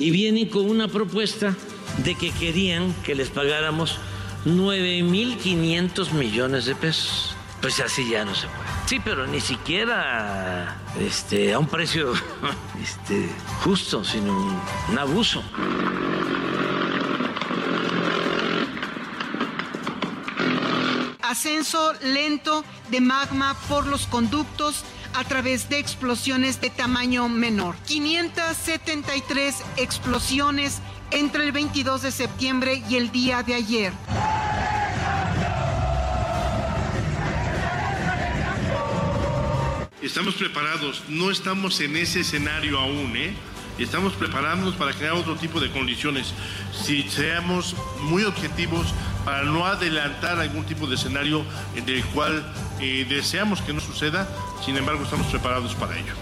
[0.00, 1.54] Y vienen con una propuesta
[1.98, 3.98] de que querían que les pagáramos
[4.46, 7.36] 9.500 millones de pesos.
[7.60, 8.60] Pues así ya no se puede.
[8.86, 12.14] Sí, pero ni siquiera este, a un precio
[12.82, 13.28] este,
[13.62, 15.44] justo, sino un, un abuso.
[21.22, 24.82] ascenso lento de magma por los conductos
[25.14, 27.76] a través de explosiones de tamaño menor.
[27.86, 30.80] 573 explosiones
[31.10, 33.92] entre el 22 de septiembre y el día de ayer.
[40.02, 43.34] Estamos preparados, no estamos en ese escenario aún, ¿eh?
[43.78, 46.34] Estamos preparándonos para crear otro tipo de condiciones.
[46.72, 48.94] Si seamos muy objetivos
[49.24, 51.44] para no adelantar algún tipo de escenario
[51.74, 52.44] en el cual
[52.80, 54.28] eh, deseamos que no suceda,
[54.64, 56.14] sin embargo estamos preparados para ello.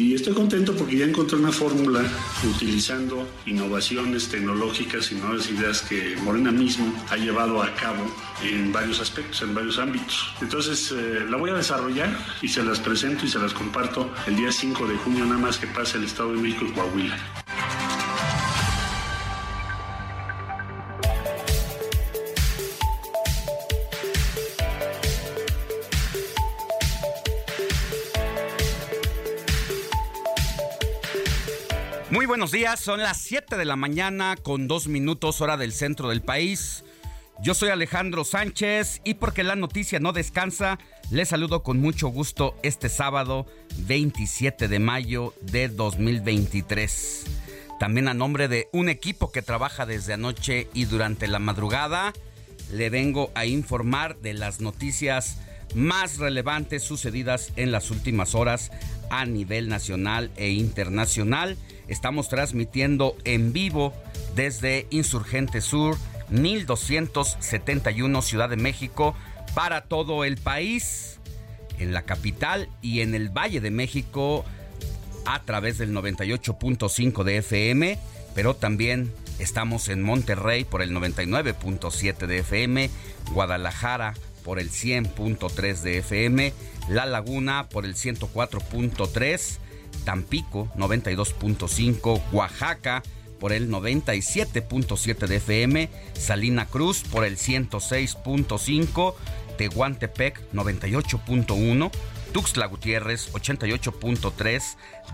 [0.00, 2.00] Y estoy contento porque ya encontré una fórmula
[2.42, 8.10] utilizando innovaciones tecnológicas y nuevas ideas que Morena mismo ha llevado a cabo
[8.42, 10.32] en varios aspectos, en varios ámbitos.
[10.40, 14.36] Entonces eh, la voy a desarrollar y se las presento y se las comparto el
[14.36, 17.18] día 5 de junio, nada más que pase el Estado de México y Coahuila.
[32.40, 36.22] Buenos días, son las 7 de la mañana con dos minutos hora del centro del
[36.22, 36.84] país.
[37.42, 40.78] Yo soy Alejandro Sánchez y porque la noticia no descansa,
[41.10, 43.44] les saludo con mucho gusto este sábado
[43.80, 47.26] 27 de mayo de 2023.
[47.78, 52.14] También a nombre de un equipo que trabaja desde anoche y durante la madrugada,
[52.72, 55.36] le vengo a informar de las noticias
[55.74, 58.70] más relevantes sucedidas en las últimas horas
[59.10, 61.58] a nivel nacional e internacional.
[61.90, 63.92] Estamos transmitiendo en vivo
[64.36, 65.96] desde Insurgente Sur,
[66.28, 69.16] 1271 Ciudad de México,
[69.56, 71.18] para todo el país,
[71.80, 74.44] en la capital y en el Valle de México
[75.26, 77.98] a través del 98.5 de FM,
[78.36, 82.88] pero también estamos en Monterrey por el 99.7 de FM,
[83.32, 84.14] Guadalajara
[84.44, 86.52] por el 100.3 de FM,
[86.88, 89.58] La Laguna por el 104.3,
[90.04, 93.02] Tampico 92.5, Oaxaca
[93.38, 99.14] por el 97.7 de FM, Salina Cruz por el 106.5,
[99.56, 101.90] Tehuantepec 98.1,
[102.32, 104.62] Tuxtla Gutiérrez 88.3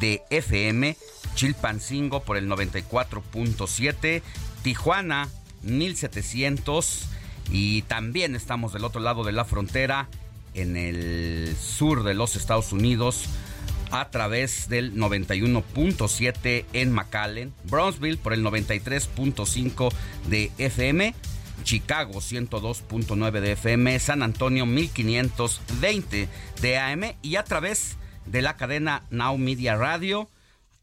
[0.00, 0.96] de FM,
[1.34, 4.22] Chilpancingo por el 94.7,
[4.62, 5.28] Tijuana
[5.62, 7.08] 1700
[7.50, 10.08] y también estamos del otro lado de la frontera
[10.54, 13.26] en el sur de los Estados Unidos
[14.00, 19.92] a través del 91.7 en McAllen, Brownsville por el 93.5
[20.28, 21.14] de FM,
[21.64, 26.28] Chicago 102.9 de FM, San Antonio 1520
[26.60, 27.96] de AM y a través
[28.26, 30.28] de la cadena Now Media Radio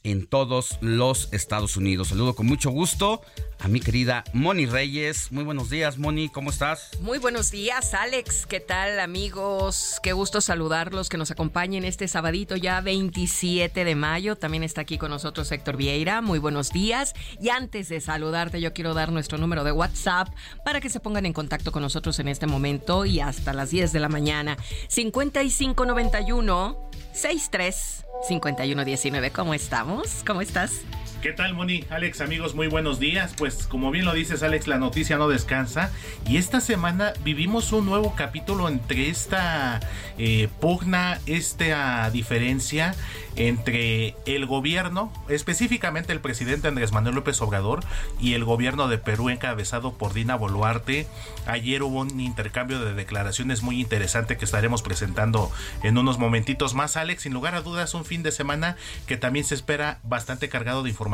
[0.04, 2.10] en todos los Estados Unidos.
[2.10, 3.22] Saludo con mucho gusto
[3.60, 5.32] a mi querida Moni Reyes.
[5.32, 6.92] Muy buenos días, Moni, ¿cómo estás?
[7.00, 8.46] Muy buenos días, Alex.
[8.46, 10.00] ¿Qué tal, amigos?
[10.04, 14.36] Qué gusto saludarlos, que nos acompañen este sabadito ya 27 de mayo.
[14.36, 16.22] También está aquí con nosotros Héctor Vieira.
[16.22, 17.14] Muy buenos días.
[17.42, 20.28] Y antes de saludarte, yo quiero dar nuestro número de WhatsApp
[20.66, 23.94] para que se pongan en contacto con nosotros en este momento y hasta las 10
[23.94, 24.58] de la mañana.
[24.90, 29.32] 5591 63 5119.
[29.32, 30.24] ¿Cómo estamos?
[30.26, 30.82] ¿Cómo estás?
[31.24, 31.86] ¿Qué tal, Moni?
[31.90, 33.34] Alex, amigos, muy buenos días.
[33.38, 35.90] Pues como bien lo dices, Alex, la noticia no descansa.
[36.28, 39.80] Y esta semana vivimos un nuevo capítulo entre esta
[40.18, 42.94] eh, pugna, esta diferencia
[43.38, 47.84] entre el gobierno, específicamente el presidente Andrés Manuel López Obrador
[48.20, 51.08] y el gobierno de Perú encabezado por Dina Boluarte.
[51.48, 55.50] Ayer hubo un intercambio de declaraciones muy interesante que estaremos presentando
[55.84, 57.24] en unos momentitos más, Alex.
[57.24, 58.76] Sin lugar a dudas, un fin de semana
[59.08, 61.13] que también se espera bastante cargado de información.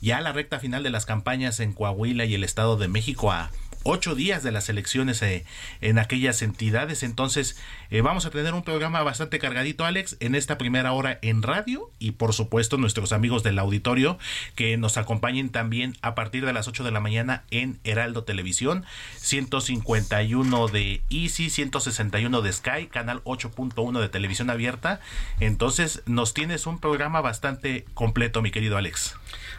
[0.00, 3.50] Ya la recta final de las campañas en Coahuila y el Estado de México a
[3.86, 5.44] ocho días de las elecciones eh,
[5.80, 7.02] en aquellas entidades.
[7.02, 7.56] Entonces,
[7.90, 11.90] eh, vamos a tener un programa bastante cargadito, Alex, en esta primera hora en radio
[11.98, 14.18] y por supuesto nuestros amigos del auditorio
[14.56, 18.84] que nos acompañen también a partir de las 8 de la mañana en Heraldo Televisión,
[19.16, 25.00] 151 de Easy, 161 de Sky, canal 8.1 de televisión abierta.
[25.38, 29.14] Entonces, nos tienes un programa bastante completo, mi querido Alex.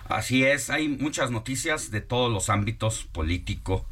[0.10, 3.86] Así es, hay muchas noticias de todos los ámbitos político,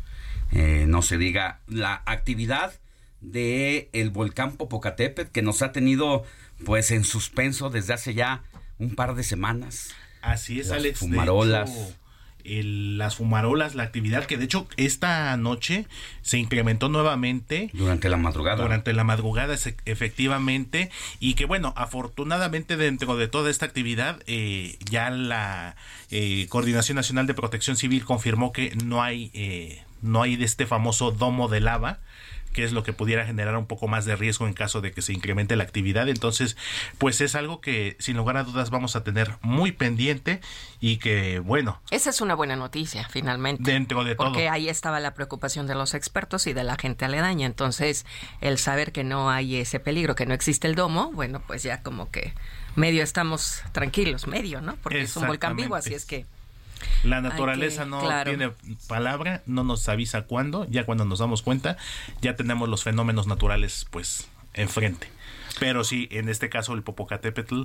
[0.56, 2.74] eh, no se diga la actividad
[3.22, 6.24] de el volcán Popocatépetl que nos ha tenido
[6.66, 8.44] pues en suspenso desde hace ya
[8.80, 9.90] un par de semanas.
[10.22, 11.00] Así es, Las Alex.
[11.02, 11.70] de Fumarolas.
[11.70, 11.96] hecho,
[12.46, 15.88] el- las fumarolas, la actividad que de hecho esta noche
[16.22, 17.72] se incrementó nuevamente.
[17.74, 18.62] Durante la madrugada.
[18.62, 19.56] Durante la madrugada,
[19.86, 20.92] efectivamente.
[21.20, 25.76] Y que bueno, afortunadamente dentro de toda esta actividad, eh, ya la
[26.12, 30.66] eh, Coordinación Nacional de Protección Civil confirmó que no hay, eh, no hay de este
[30.66, 32.00] famoso domo de lava
[32.56, 35.02] que es lo que pudiera generar un poco más de riesgo en caso de que
[35.02, 36.08] se incremente la actividad.
[36.08, 36.56] Entonces,
[36.98, 40.40] pues es algo que sin lugar a dudas vamos a tener muy pendiente
[40.80, 43.70] y que, bueno, Esa es una buena noticia, finalmente.
[43.70, 44.28] dentro de todo.
[44.28, 47.46] Porque ahí estaba la preocupación de los expertos y de la gente aledaña.
[47.46, 48.06] Entonces,
[48.40, 51.82] el saber que no hay ese peligro, que no existe el domo, bueno, pues ya
[51.82, 52.34] como que
[52.78, 54.78] medio estamos tranquilos, medio, ¿no?
[54.78, 56.26] Porque es un volcán vivo, así es que
[57.04, 58.30] La naturaleza que- no claro.
[58.30, 58.52] tiene
[58.88, 61.78] palabra, no nos avisa cuándo, ya cuando nos damos cuenta,
[62.22, 65.10] ya tenemos los fenómenos naturales pues enfrente.
[65.60, 67.64] Pero sí, en este caso el Popocatépetl,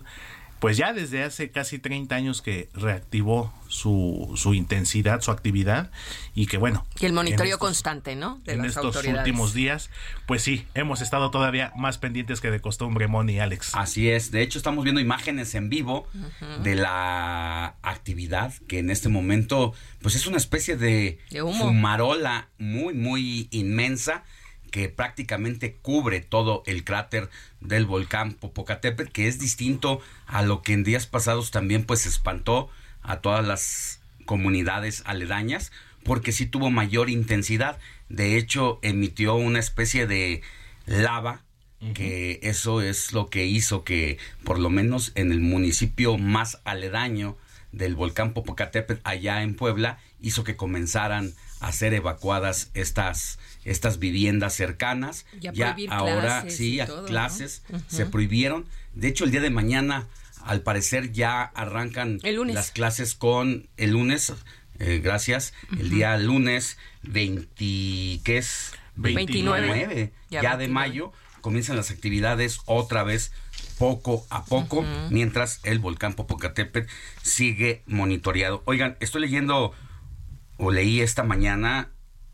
[0.60, 5.90] pues ya desde hace casi 30 años que reactivó su, su intensidad, su actividad
[6.34, 6.86] y que bueno.
[7.00, 8.40] y el monitoreo estos- constante, ¿no?
[8.44, 9.20] De en las estos autoridades.
[9.26, 9.90] últimos días,
[10.26, 13.70] pues sí, hemos estado todavía más pendientes que de costumbre, Moni y Alex.
[13.74, 16.06] Así es, de hecho estamos viendo imágenes en vivo
[16.62, 19.72] de la actividad que en este momento
[20.02, 21.64] pues es una especie de, De humo.
[21.66, 24.24] fumarola muy muy inmensa
[24.70, 27.28] que prácticamente cubre todo el cráter
[27.60, 32.70] del volcán Popocatépetl, que es distinto a lo que en días pasados también pues espantó
[33.02, 35.72] a todas las comunidades aledañas,
[36.04, 37.78] porque sí tuvo mayor intensidad.
[38.08, 40.42] De hecho, emitió una especie de
[40.86, 41.42] lava
[41.94, 47.38] que eso es lo que hizo que por lo menos en el municipio más aledaño
[47.72, 54.54] del volcán Popocatépetl allá en Puebla hizo que comenzaran a ser evacuadas estas estas viviendas
[54.54, 59.50] cercanas Ya ya ahora clases sí todo, clases se prohibieron de hecho el día de
[59.50, 60.06] mañana
[60.44, 62.54] al parecer ya arrancan El lunes.
[62.54, 64.32] las clases con el lunes
[64.78, 67.54] eh, gracias el día lunes 20
[68.24, 69.66] ¿qué es 29.
[69.66, 70.72] 29 Ya ya, de 29.
[70.72, 73.32] mayo comienzan las actividades otra vez
[73.78, 76.86] poco a poco, mientras el volcán Popocatépetl
[77.22, 78.62] sigue monitoreado.
[78.66, 79.72] Oigan, estoy leyendo
[80.58, 81.88] o leí esta mañana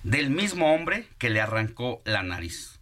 [0.03, 2.79] del mismo hombre que le arrancó la nariz.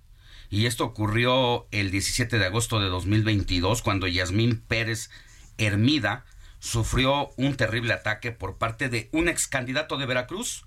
[0.50, 5.09] Y esto ocurrió el 17 de agosto de 2022 cuando Yasmín Pérez
[5.57, 6.25] Hermida
[6.61, 10.65] sufrió un terrible ataque por parte de un ex candidato de Veracruz.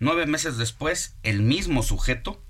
[0.00, 2.42] Nueve meses después, el mismo sujeto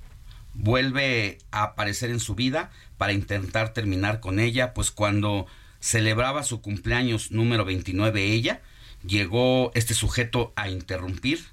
[0.54, 5.46] vuelve a aparecer en su vida para intentar terminar con ella, pues cuando
[5.80, 8.62] celebraba su cumpleaños número 29 ella,
[9.06, 11.44] llegó este sujeto a interrumpir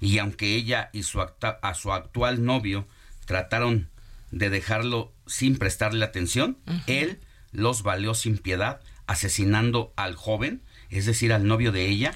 [0.00, 2.86] y aunque ella y su a su actual novio
[3.26, 3.88] trataron
[4.30, 7.20] de dejarlo sin prestarle atención, él
[7.52, 12.14] los valió sin piedad, asesinando al joven, es decir, al novio de ella,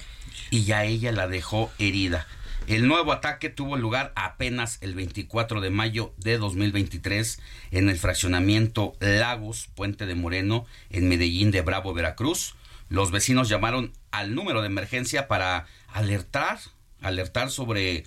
[0.49, 2.27] y ya ella la dejó herida.
[2.67, 8.93] El nuevo ataque tuvo lugar apenas el 24 de mayo de 2023 en el fraccionamiento
[9.01, 12.55] Lagos, Puente de Moreno, en Medellín de Bravo, Veracruz.
[12.87, 16.59] Los vecinos llamaron al número de emergencia para alertar,
[17.01, 18.05] alertar sobre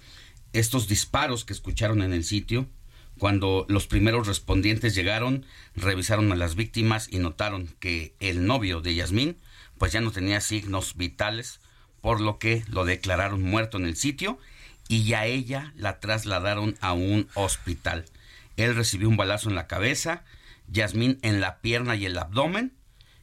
[0.55, 2.67] estos disparos que escucharon en el sitio.
[3.19, 5.45] Cuando los primeros respondientes llegaron,
[5.75, 9.37] revisaron a las víctimas y notaron que el novio de Yasmín
[9.79, 11.61] pues ya no tenía signos vitales,
[12.01, 14.39] por lo que lo declararon muerto en el sitio
[14.89, 18.05] y ya ella la trasladaron a un hospital.
[18.57, 20.25] Él recibió un balazo en la cabeza,
[20.69, 22.73] Yasmín en la pierna y el abdomen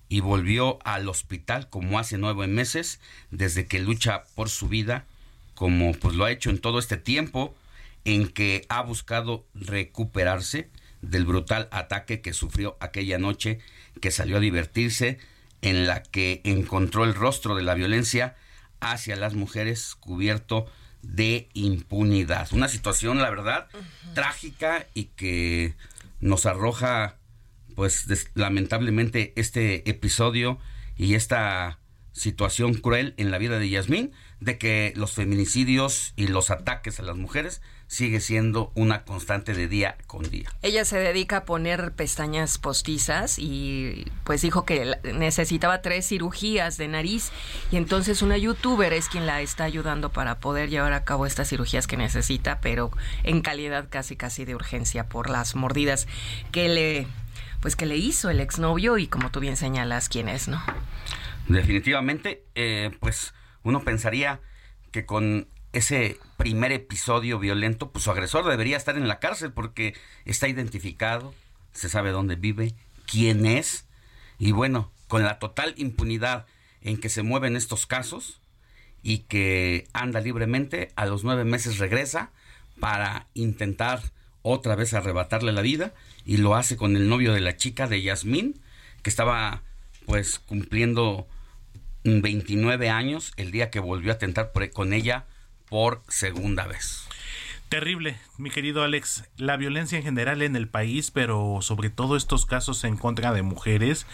[0.09, 2.99] y volvió al hospital como hace nueve meses
[3.31, 5.05] desde que lucha por su vida
[5.55, 7.55] como pues lo ha hecho en todo este tiempo
[8.05, 10.69] en que ha buscado recuperarse
[11.01, 13.59] del brutal ataque que sufrió aquella noche
[14.01, 15.19] que salió a divertirse
[15.63, 18.35] en la que encontró el rostro de la violencia
[18.79, 20.67] hacia las mujeres cubierto
[21.01, 22.51] de impunidad.
[22.51, 23.67] Una situación, la verdad,
[24.13, 25.73] trágica y que
[26.19, 27.17] nos arroja,
[27.75, 28.05] pues,
[28.35, 30.59] lamentablemente, este episodio
[30.97, 31.79] y esta
[32.11, 37.03] situación cruel en la vida de Yasmín, de que los feminicidios y los ataques a
[37.03, 37.61] las mujeres
[37.93, 40.49] sigue siendo una constante de día con día.
[40.63, 46.87] Ella se dedica a poner pestañas postizas y pues dijo que necesitaba tres cirugías de
[46.87, 47.31] nariz
[47.71, 51.49] y entonces una youtuber es quien la está ayudando para poder llevar a cabo estas
[51.49, 52.89] cirugías que necesita, pero
[53.21, 56.07] en calidad casi casi de urgencia por las mordidas
[56.51, 57.07] que le
[57.61, 60.61] pues que le hizo el exnovio y como tú bien señalas quién es, ¿no?
[61.47, 64.41] Definitivamente, eh, pues uno pensaría
[64.91, 69.95] que con ese primer episodio violento, pues su agresor debería estar en la cárcel porque
[70.23, 71.33] está identificado,
[71.73, 72.75] se sabe dónde vive,
[73.07, 73.87] quién es,
[74.37, 76.45] y bueno, con la total impunidad
[76.81, 78.39] en que se mueven estos casos
[79.01, 82.31] y que anda libremente, a los nueve meses regresa
[82.79, 84.01] para intentar
[84.43, 85.93] otra vez arrebatarle la vida
[86.25, 88.61] y lo hace con el novio de la chica de Yasmín,
[89.01, 89.63] que estaba
[90.05, 91.27] pues cumpliendo
[92.03, 95.25] 29 años el día que volvió a atentar con ella
[95.73, 97.07] por segunda vez.
[97.67, 99.23] Terrible, mi querido Alex.
[99.37, 103.41] La violencia en general en el país, pero sobre todo estos casos en contra de
[103.41, 104.05] mujeres,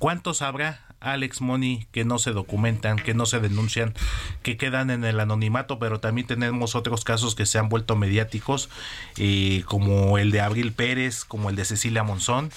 [0.00, 3.94] cuántos habrá, Alex Money, que no se documentan, que no se denuncian,
[4.42, 8.68] que quedan en el anonimato, pero también tenemos otros casos que se han vuelto mediáticos,
[9.16, 12.50] eh, como el de Abril Pérez, como el de Cecilia Monzón,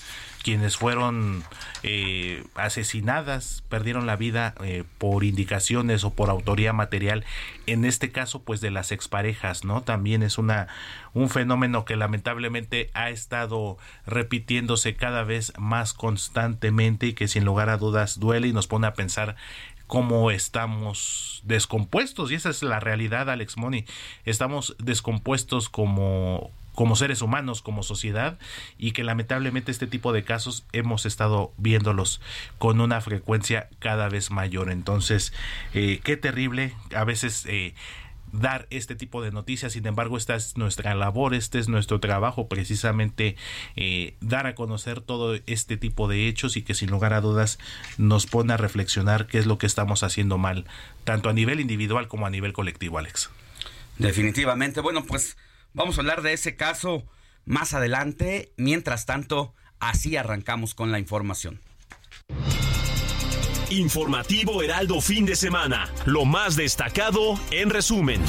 [0.43, 1.43] quienes fueron
[1.83, 7.25] eh, asesinadas, perdieron la vida eh, por indicaciones o por autoría material,
[7.67, 9.81] en este caso pues de las exparejas, ¿no?
[9.81, 10.67] También es una
[11.13, 17.69] un fenómeno que lamentablemente ha estado repitiéndose cada vez más constantemente y que sin lugar
[17.69, 19.35] a dudas duele y nos pone a pensar
[19.87, 23.85] cómo estamos descompuestos y esa es la realidad Alex Money
[24.23, 28.37] estamos descompuestos como como seres humanos, como sociedad,
[28.77, 32.21] y que lamentablemente este tipo de casos hemos estado viéndolos
[32.57, 34.71] con una frecuencia cada vez mayor.
[34.71, 35.33] Entonces,
[35.73, 37.45] eh, qué terrible, a veces...
[37.47, 37.73] Eh,
[38.31, 39.73] dar este tipo de noticias.
[39.73, 43.35] Sin embargo, esta es nuestra labor, este es nuestro trabajo, precisamente
[43.75, 47.59] eh, dar a conocer todo este tipo de hechos y que sin lugar a dudas
[47.97, 50.65] nos pone a reflexionar qué es lo que estamos haciendo mal,
[51.03, 53.29] tanto a nivel individual como a nivel colectivo, Alex.
[53.97, 54.81] Definitivamente.
[54.81, 55.37] Bueno, pues
[55.73, 57.03] Vamos a hablar de ese caso
[57.45, 58.51] más adelante.
[58.57, 61.61] Mientras tanto, así arrancamos con la información.
[63.69, 65.89] Informativo Heraldo fin de semana.
[66.05, 68.21] Lo más destacado en resumen.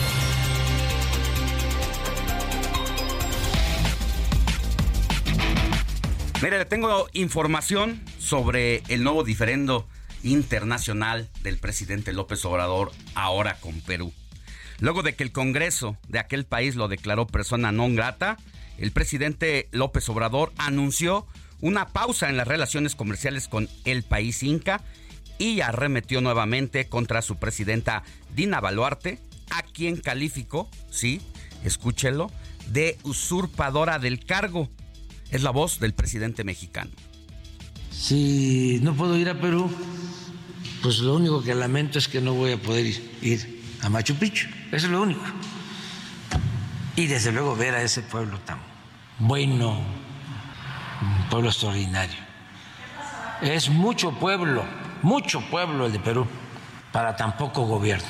[6.40, 9.88] Mire, le tengo información sobre el nuevo diferendo
[10.22, 14.12] internacional del presidente López Obrador ahora con Perú.
[14.82, 18.34] Luego de que el Congreso de aquel país lo declaró persona non grata,
[18.82, 21.24] el presidente López Obrador anunció
[21.62, 24.82] una pausa en las relaciones comerciales con el país inca
[25.38, 28.02] y arremetió nuevamente contra su presidenta
[28.34, 29.20] Dina Baluarte,
[29.50, 31.22] a quien calificó, sí,
[31.62, 32.32] escúchelo,
[32.66, 34.68] de usurpadora del cargo.
[35.30, 36.90] Es la voz del presidente mexicano.
[37.92, 39.70] Si no puedo ir a Perú,
[40.82, 42.86] pues lo único que lamento es que no voy a poder
[43.22, 44.48] ir a Machu Picchu.
[44.70, 45.22] Eso es lo único.
[46.96, 48.58] Y desde luego ver a ese pueblo tan
[49.18, 49.78] bueno,
[51.00, 52.18] un pueblo extraordinario.
[53.40, 54.64] Es mucho pueblo,
[55.02, 56.26] mucho pueblo el de Perú,
[56.92, 58.06] para tan poco gobierno.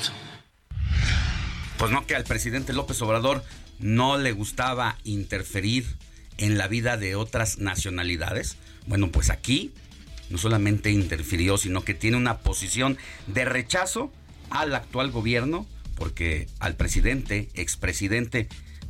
[1.77, 3.43] Pues no que al presidente López Obrador
[3.79, 5.85] no le gustaba interferir
[6.37, 8.57] en la vida de otras nacionalidades.
[8.85, 9.73] Bueno, pues aquí
[10.29, 14.11] no solamente interfirió, sino que tiene una posición de rechazo
[14.49, 18.47] al actual gobierno, porque al presidente, expresidente,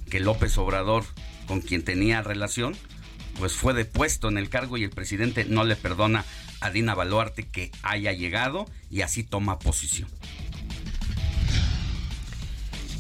[0.10, 1.05] que López Obrador,
[1.48, 2.75] con quien tenía relación,
[3.39, 6.25] pues fue depuesto en el cargo y el presidente no le perdona
[6.62, 10.07] a Dina Baluarte que haya llegado y así toma posición.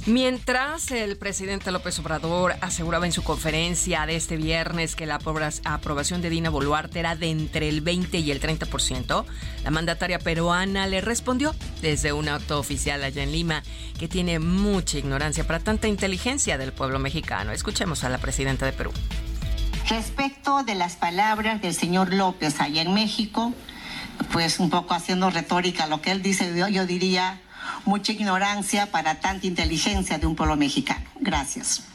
[0.05, 6.21] Mientras el presidente López Obrador aseguraba en su conferencia de este viernes que la aprobación
[6.21, 9.23] de Dina Boluarte era de entre el 20 y el 30%,
[9.63, 13.63] la mandataria peruana le respondió desde un acto oficial allá en Lima
[13.97, 17.53] que tiene mucha ignorancia para tanta inteligencia del pueblo mexicano.
[17.53, 18.91] Escuchemos a la presidenta de Perú.
[19.87, 23.53] Respecto de las palabras del señor López allá en México,
[24.33, 27.39] pues un poco haciendo retórica lo que él dice, yo diría
[27.85, 31.05] mucha ignorancia para tanta inteligencia de un pueblo mexicano.
[31.19, 31.92] Gracias.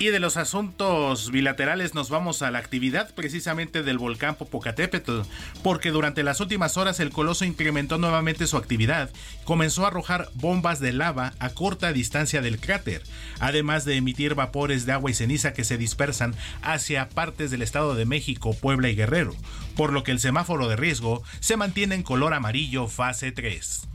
[0.00, 5.22] Y de los asuntos bilaterales nos vamos a la actividad precisamente del volcán Popocatépetl,
[5.64, 9.10] porque durante las últimas horas el coloso incrementó nuevamente su actividad,
[9.42, 13.02] comenzó a arrojar bombas de lava a corta distancia del cráter,
[13.40, 17.96] además de emitir vapores de agua y ceniza que se dispersan hacia partes del Estado
[17.96, 19.34] de México, Puebla y Guerrero,
[19.74, 23.88] por lo que el semáforo de riesgo se mantiene en color amarillo fase 3.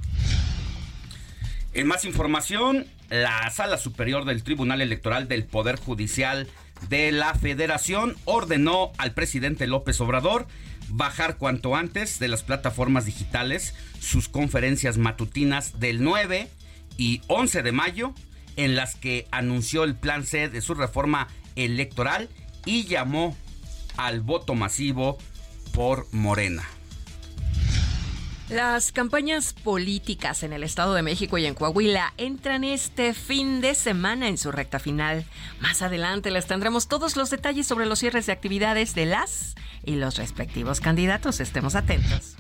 [1.75, 6.47] En más información, la Sala Superior del Tribunal Electoral del Poder Judicial
[6.89, 10.47] de la Federación ordenó al presidente López Obrador
[10.89, 16.49] bajar cuanto antes de las plataformas digitales sus conferencias matutinas del 9
[16.97, 18.15] y 11 de mayo
[18.55, 22.29] en las que anunció el plan C de su reforma electoral
[22.65, 23.37] y llamó
[23.95, 25.19] al voto masivo
[25.71, 26.63] por Morena.
[28.49, 33.73] Las campañas políticas en el Estado de México y en Coahuila entran este fin de
[33.73, 35.25] semana en su recta final.
[35.61, 39.95] Más adelante les tendremos todos los detalles sobre los cierres de actividades de las y
[39.95, 41.39] los respectivos candidatos.
[41.39, 42.35] Estemos atentos.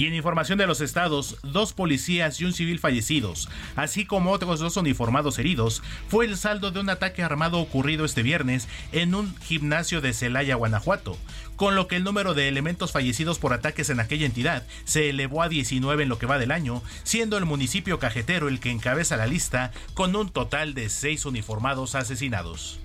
[0.00, 4.58] Y en información de los estados, dos policías y un civil fallecidos, así como otros
[4.58, 9.36] dos uniformados heridos, fue el saldo de un ataque armado ocurrido este viernes en un
[9.40, 11.18] gimnasio de Celaya, Guanajuato,
[11.60, 15.42] con lo que el número de elementos fallecidos por ataques en aquella entidad se elevó
[15.42, 19.18] a 19 en lo que va del año, siendo el municipio cajetero el que encabeza
[19.18, 22.80] la lista con un total de seis uniformados asesinados.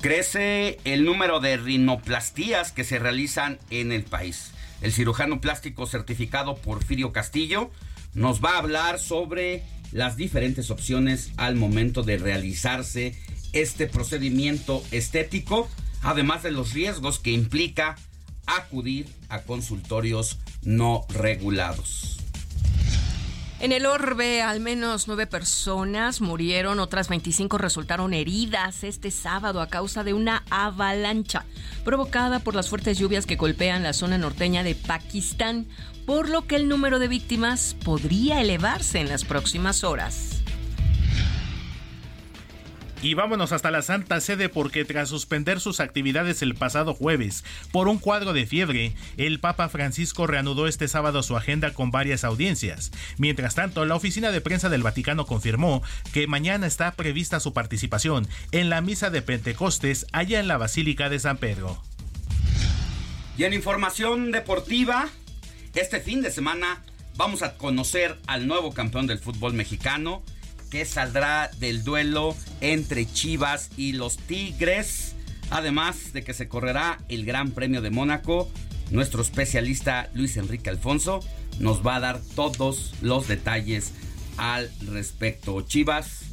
[0.00, 6.56] Crece el número de rinoplastías que se realizan en el país el cirujano plástico certificado
[6.56, 7.70] Porfirio Castillo,
[8.14, 13.14] nos va a hablar sobre las diferentes opciones al momento de realizarse
[13.52, 15.68] este procedimiento estético,
[16.02, 17.96] además de los riesgos que implica
[18.46, 22.18] acudir a consultorios no regulados.
[23.62, 29.68] En el orbe, al menos nueve personas murieron, otras 25 resultaron heridas este sábado a
[29.68, 31.44] causa de una avalancha
[31.84, 35.68] provocada por las fuertes lluvias que golpean la zona norteña de Pakistán,
[36.06, 40.41] por lo que el número de víctimas podría elevarse en las próximas horas.
[43.02, 47.88] Y vámonos hasta la Santa Sede porque tras suspender sus actividades el pasado jueves por
[47.88, 52.92] un cuadro de fiebre, el Papa Francisco reanudó este sábado su agenda con varias audiencias.
[53.18, 58.28] Mientras tanto, la oficina de prensa del Vaticano confirmó que mañana está prevista su participación
[58.52, 61.82] en la misa de Pentecostes allá en la Basílica de San Pedro.
[63.36, 65.08] Y en información deportiva,
[65.74, 66.84] este fin de semana
[67.16, 70.22] vamos a conocer al nuevo campeón del fútbol mexicano
[70.72, 75.14] que saldrá del duelo entre Chivas y los Tigres.
[75.50, 78.50] Además de que se correrá el Gran Premio de Mónaco,
[78.90, 81.20] nuestro especialista Luis Enrique Alfonso
[81.60, 83.92] nos va a dar todos los detalles
[84.38, 85.60] al respecto.
[85.60, 86.31] Chivas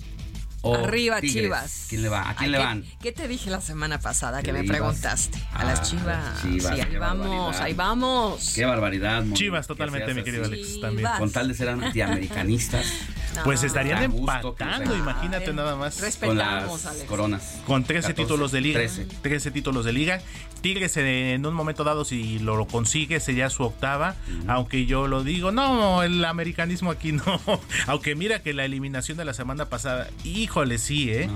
[0.63, 1.86] Arriba Chivas.
[1.89, 2.30] ¿Quién le va?
[2.30, 2.84] ¿A quién le van?
[3.02, 5.39] ¿Qué te dije la semana pasada que me preguntaste?
[5.54, 6.41] A las Chivas.
[6.41, 8.54] sí, ahí vamos, ahí vamos.
[8.56, 9.24] Qué barbaridad.
[9.34, 11.10] Chivas totalmente, mi querido Alex, también.
[11.17, 12.86] Con tal de ser antiamericanistas.
[13.43, 16.02] pues estarían empatando, imagínate nada más.
[16.19, 16.69] Con las
[17.08, 17.60] coronas.
[17.65, 18.82] Con 13 títulos de liga.
[19.22, 19.52] 13.
[19.52, 20.22] títulos de liga.
[20.62, 24.15] Tigres en un momento dado, si lo, consigue, sería su octava.
[24.48, 27.39] Aunque yo lo digo, no, el americanismo aquí no.
[27.88, 30.10] aunque mira que la eliminación de la semana pasada,
[30.49, 31.29] híjole, sí, ¿eh?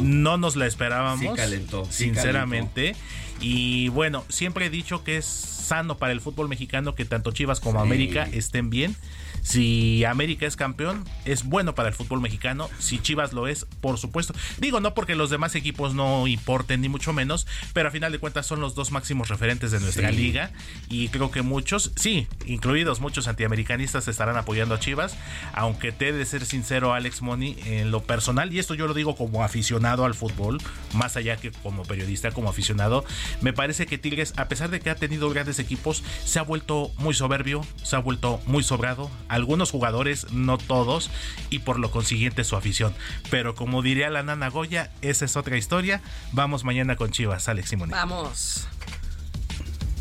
[0.00, 1.20] No, nos la esperábamos.
[1.20, 1.84] Sí calentó.
[1.90, 2.94] sinceramente.
[3.40, 7.60] Y bueno, siempre he dicho que es sano para el fútbol mexicano que tanto Chivas
[7.60, 8.96] como América estén bien.
[9.42, 12.68] Si América es campeón, es bueno para el fútbol mexicano.
[12.78, 14.34] Si Chivas lo es, por supuesto.
[14.58, 18.18] Digo, no porque los demás equipos no importen, ni mucho menos, pero a final de
[18.18, 20.50] cuentas son los dos máximos referentes de nuestra liga.
[20.88, 25.16] Y creo que muchos, sí, incluidos muchos antiamericanistas, estarán apoyando a Chivas.
[25.54, 28.94] Aunque te he de ser sincero, Alex Moni, en lo personal, y esto yo lo
[28.94, 30.58] digo como aficionado al fútbol,
[30.94, 33.04] más allá que como periodista, como aficionado,
[33.40, 36.92] me parece que Tigres, a pesar de que ha tenido grandes equipos, se ha vuelto
[36.98, 39.10] muy soberbio, se ha vuelto muy sobrado.
[39.28, 41.10] Algunos jugadores, no todos,
[41.50, 42.94] y por lo consiguiente su afición.
[43.30, 46.02] Pero como diría la nana Goya, esa es otra historia.
[46.32, 47.90] Vamos mañana con Chivas, Alex Simón.
[47.90, 48.68] Vamos.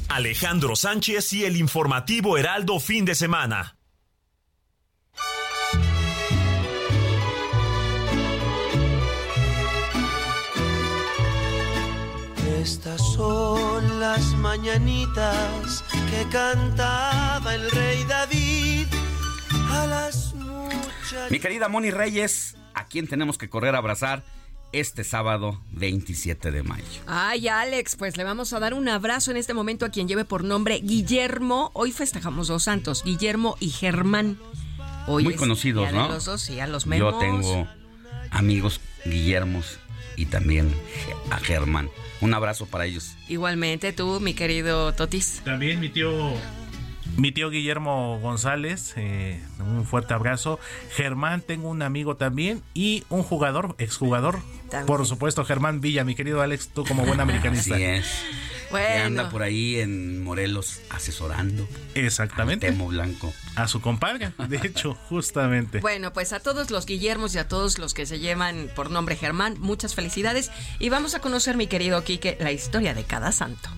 [0.10, 3.79] Alejandro Sánchez y el informativo Heraldo fin de semana.
[12.62, 18.86] Estas son las mañanitas que cantaba el rey David
[19.70, 21.32] a las muchachas.
[21.32, 24.24] Mi querida Moni Reyes, ¿a quién tenemos que correr a abrazar?
[24.72, 26.86] este sábado 27 de mayo.
[27.08, 30.26] Ay, Alex, pues le vamos a dar un abrazo en este momento a quien lleve
[30.26, 31.72] por nombre Guillermo.
[31.74, 34.38] Hoy festejamos dos santos, Guillermo y Germán.
[35.08, 36.10] Hoy Muy conocidos, ¿no?
[36.10, 37.68] los dos, sí, a los Yo tengo
[38.30, 39.80] amigos Guillermos
[40.18, 40.72] y también
[41.32, 41.90] a Germán.
[42.22, 43.16] Un abrazo para ellos.
[43.28, 45.42] Igualmente tú, mi querido Totis.
[45.44, 46.34] También mi tío
[47.18, 50.60] mi tío Guillermo González, eh, un fuerte abrazo.
[50.96, 54.40] Germán, tengo un amigo también y un jugador, exjugador.
[54.86, 57.76] Por supuesto, Germán Villa, mi querido Alex, tú como buen americanista.
[57.76, 58.06] Así es.
[58.72, 58.88] Bueno.
[58.88, 61.68] Que anda por ahí en Morelos asesorando.
[61.96, 62.68] Exactamente.
[62.68, 63.34] A Temo Blanco.
[63.56, 65.80] A su compadre, de hecho, justamente.
[65.80, 69.16] Bueno, pues a todos los Guillermos y a todos los que se llevan por nombre
[69.16, 70.52] Germán, muchas felicidades.
[70.80, 73.70] Y vamos a conocer, mi querido Quique, la historia de cada santo.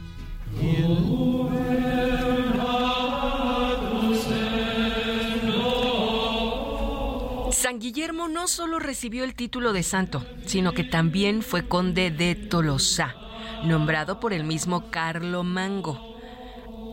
[7.62, 12.34] San Guillermo no solo recibió el título de santo, sino que también fue conde de
[12.36, 13.16] Tolosa,
[13.64, 16.12] nombrado por el mismo Carlo Mango.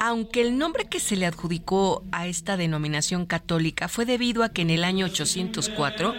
[0.01, 4.63] Aunque el nombre que se le adjudicó a esta denominación católica fue debido a que
[4.63, 6.15] en el año 804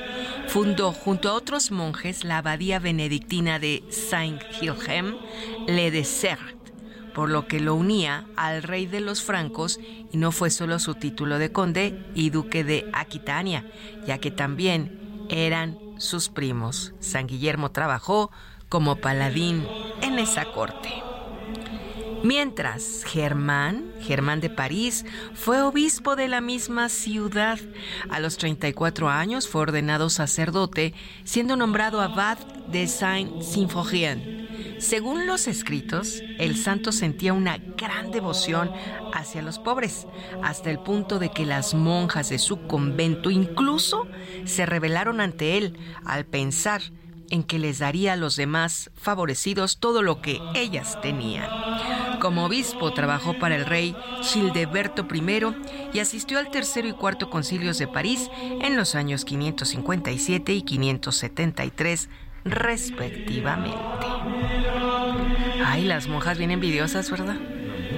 [0.47, 6.59] fundó junto a otros monjes la abadía benedictina de Saint-Hilhem-le-Dessert
[7.13, 9.79] por lo que lo unía al rey de los francos
[10.11, 13.65] y no fue solo su título de conde y duque de Aquitania,
[14.05, 16.93] ya que también eran sus primos.
[16.99, 18.31] San Guillermo trabajó
[18.69, 19.67] como paladín
[20.01, 20.89] en esa corte.
[22.23, 27.59] Mientras Germán, Germán de París, fue obispo de la misma ciudad.
[28.09, 36.23] A los 34 años fue ordenado sacerdote, siendo nombrado abad de Saint-Symphorien según los escritos,
[36.37, 38.71] el santo sentía una gran devoción
[39.13, 40.07] hacia los pobres,
[40.41, 44.07] hasta el punto de que las monjas de su convento incluso
[44.45, 46.81] se rebelaron ante él al pensar
[47.29, 51.49] en que les daría a los demás favorecidos todo lo que ellas tenían.
[52.19, 55.55] Como obispo trabajó para el rey Childeberto I
[55.93, 58.29] y asistió al tercero y cuarto concilios de París
[58.61, 62.09] en los años 557 y 573
[62.45, 63.77] respectivamente.
[65.65, 67.37] Ay, las monjas bien envidiosas, ¿verdad?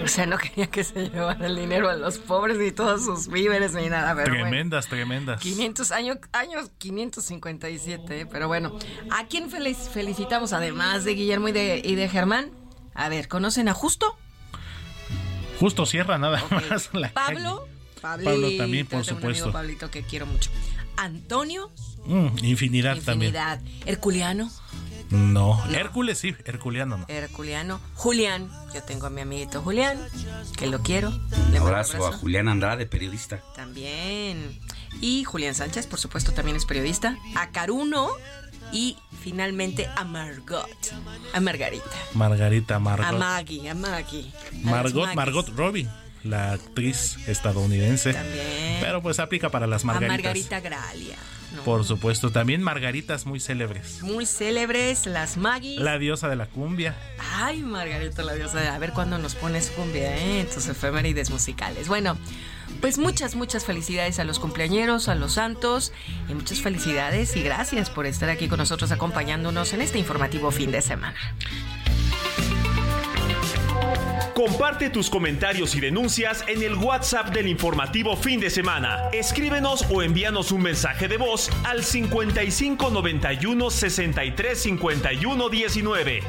[0.03, 3.27] O sea, no quería que se llevara el dinero a los pobres ni todos sus
[3.27, 4.15] víveres ni nada.
[4.15, 5.41] Pero tremendas, tremendas.
[5.41, 8.77] 500 años, años 557, pero bueno.
[9.11, 12.51] ¿A quién felicitamos además de Guillermo y de, y de Germán?
[12.93, 14.17] A ver, ¿conocen a Justo?
[15.59, 16.89] Justo Sierra, nada más.
[17.13, 17.67] Pablo.
[18.01, 19.43] Pablo también, por supuesto.
[19.45, 20.49] Amigo Pablito que quiero mucho.
[20.97, 21.71] Antonio.
[22.05, 23.35] Mm, infinidad, también.
[23.85, 24.49] Herculiano.
[25.11, 25.61] No.
[25.71, 27.05] Hércules sí, Herculiano no.
[27.07, 27.79] Herculiano.
[27.95, 29.99] Julián, yo tengo a mi amiguito Julián,
[30.57, 31.11] que lo quiero.
[31.49, 33.41] Un abrazo, a Julián Andrade, periodista.
[33.55, 34.59] También.
[35.01, 37.17] Y Julián Sánchez, por supuesto, también es periodista.
[37.35, 38.09] A Caruno
[38.71, 40.67] y finalmente a Margot,
[41.33, 41.85] a Margarita.
[42.13, 43.05] Margarita, Margot.
[43.05, 44.31] A Maggie, a Maggie.
[44.63, 45.87] Margot, Margot Robbie
[46.23, 48.13] la actriz estadounidense.
[48.13, 48.77] También.
[48.81, 50.13] Pero pues aplica para las margaritas.
[50.13, 51.17] A Margarita Gralia.
[51.65, 54.01] Por supuesto, también margaritas muy célebres.
[54.01, 55.79] Muy célebres, las Maggie.
[55.79, 56.95] La diosa de la cumbia.
[57.35, 58.67] Ay, Margarita, la diosa de...
[58.67, 60.47] A ver cuándo nos pones cumbia, ¿eh?
[60.51, 61.87] Tus efemérides musicales.
[61.87, 62.17] Bueno,
[62.79, 65.93] pues muchas, muchas felicidades a los cumpleañeros, a los santos,
[66.27, 70.71] y muchas felicidades y gracias por estar aquí con nosotros acompañándonos en este informativo fin
[70.71, 71.15] de semana.
[74.33, 79.09] Comparte tus comentarios y denuncias en el WhatsApp del informativo fin de semana.
[79.13, 86.23] Escríbenos o envíanos un mensaje de voz al 55 91 63 51 19.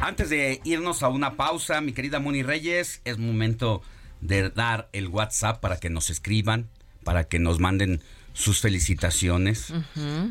[0.00, 3.82] Antes de irnos a una pausa, mi querida Moni Reyes, es momento
[4.20, 6.68] de dar el WhatsApp para que nos escriban,
[7.04, 9.72] para que nos manden sus felicitaciones,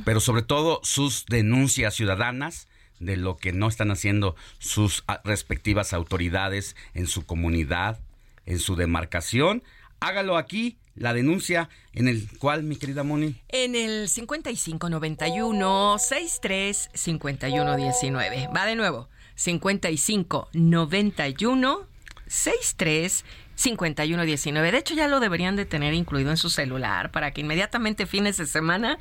[0.05, 2.67] pero sobre todo sus denuncias ciudadanas
[3.05, 7.99] de lo que no están haciendo sus ah, respectivas autoridades en su comunidad,
[8.45, 9.63] en su demarcación.
[9.99, 13.35] Hágalo aquí, la denuncia en el cual, mi querida Moni.
[13.49, 18.49] En el 5591 63 5119.
[18.55, 19.09] Va de nuevo.
[19.35, 21.87] 5591
[22.27, 24.71] 63 5119.
[24.71, 28.37] De hecho, ya lo deberían de tener incluido en su celular para que inmediatamente fines
[28.37, 28.97] de semana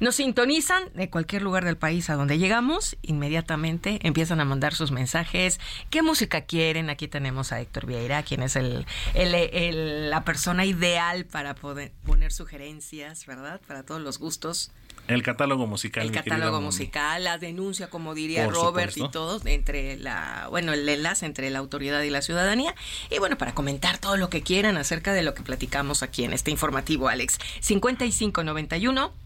[0.00, 4.90] nos sintonizan de cualquier lugar del país a donde llegamos, inmediatamente empiezan a mandar sus
[4.90, 6.90] mensajes, qué música quieren.
[6.90, 13.26] Aquí tenemos a Héctor Vieira, quien es el, la persona ideal para poder poner sugerencias,
[13.26, 13.60] ¿verdad?
[13.66, 14.70] Para todos los gustos.
[15.08, 16.06] El catálogo musical.
[16.06, 21.26] El catálogo musical, la denuncia, como diría Robert y todo, entre la, bueno, el enlace
[21.26, 22.74] entre la autoridad y la ciudadanía.
[23.10, 26.32] Y bueno, para comentar todo lo que quieran acerca de lo que platicamos aquí en
[26.32, 27.38] este informativo, Alex.
[27.60, 29.25] 5591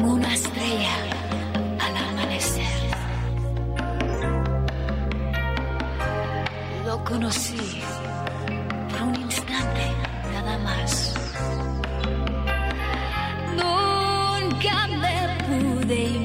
[0.00, 0.94] Una estrella
[1.80, 2.66] al amanecer.
[6.86, 7.82] Lo conocí
[8.90, 9.92] por un instante
[10.32, 11.14] nada más.
[13.56, 16.17] Nunca me pude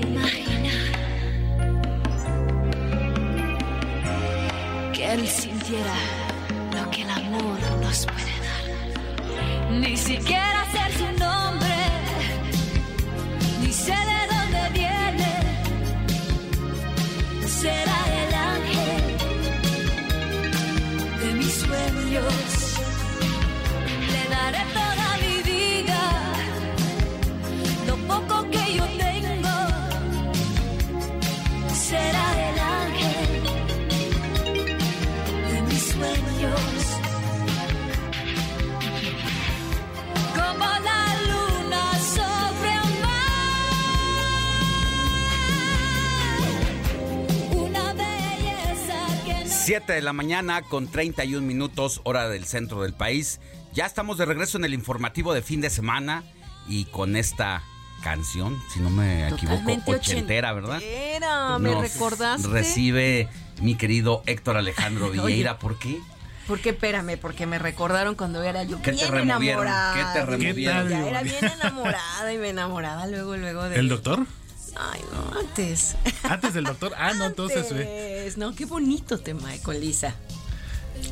[49.63, 53.39] 7 de la mañana con 31 minutos, hora del centro del país.
[53.73, 56.23] Ya estamos de regreso en el informativo de fin de semana
[56.67, 57.63] y con esta
[58.03, 60.77] canción, si no me equivoco, Totalmente ochentera, ¿verdad?
[60.77, 62.47] Ochentera, me Nos recordaste.
[62.49, 63.29] Recibe
[63.61, 65.57] mi querido Héctor Alejandro Vieira.
[65.59, 65.97] ¿Por qué?
[66.45, 69.65] Porque espérame, porque me recordaron cuando era yo ¿Qué te bien removieron?
[69.65, 69.93] enamorada.
[70.13, 70.89] ¿Qué te removieron?
[70.89, 73.79] Ya era bien enamorada y me enamoraba luego, luego de...
[73.79, 74.25] ¿El doctor?
[74.75, 75.95] Ay, no, antes.
[76.23, 76.93] Antes del doctor.
[76.97, 77.67] Ah, no, entonces.
[77.71, 80.15] eh, Antes, No, qué bonito tema con Lisa.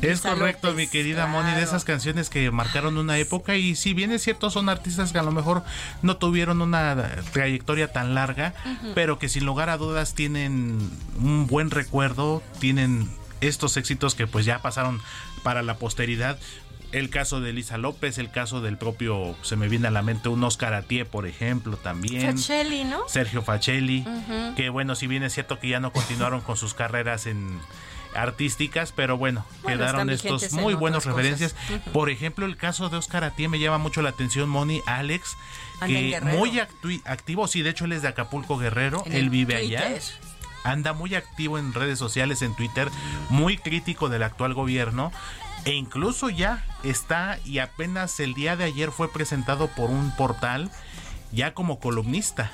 [0.18, 1.66] Lisa correcto, López, mi querida Moni, de claro.
[1.66, 5.22] esas canciones que marcaron una época y si bien es cierto son artistas que a
[5.22, 5.64] lo mejor
[6.02, 8.54] no tuvieron una trayectoria tan larga,
[8.94, 10.78] pero que sin lugar a dudas tienen
[11.20, 13.10] un buen recuerdo, tienen
[13.42, 15.00] estos éxitos que pues ya pasaron
[15.42, 16.38] para la posteridad.
[16.92, 20.28] El caso de Elisa López, el caso del propio, se me viene a la mente
[20.28, 22.36] un Oscar Atié, por ejemplo, también.
[22.36, 23.08] Facelli, ¿no?
[23.08, 24.04] Sergio Facelli,
[24.56, 27.58] que bueno, si bien es cierto que ya no continuaron con sus carreras en
[28.14, 31.56] artísticas, pero bueno, Bueno, quedaron estos muy buenas otras referencias.
[31.94, 35.36] Por ejemplo, el caso de Oscar Atié me llama mucho la atención, Moni Alex,
[35.86, 39.82] que muy activo, sí, de hecho él es de Acapulco Guerrero, él vive Twitter.
[39.82, 39.98] allá.
[40.64, 42.88] Anda muy activo en redes sociales, en Twitter,
[43.30, 45.10] muy crítico del actual gobierno.
[45.64, 50.70] E incluso ya está y apenas el día de ayer fue presentado por un portal
[51.30, 52.50] ya como columnista.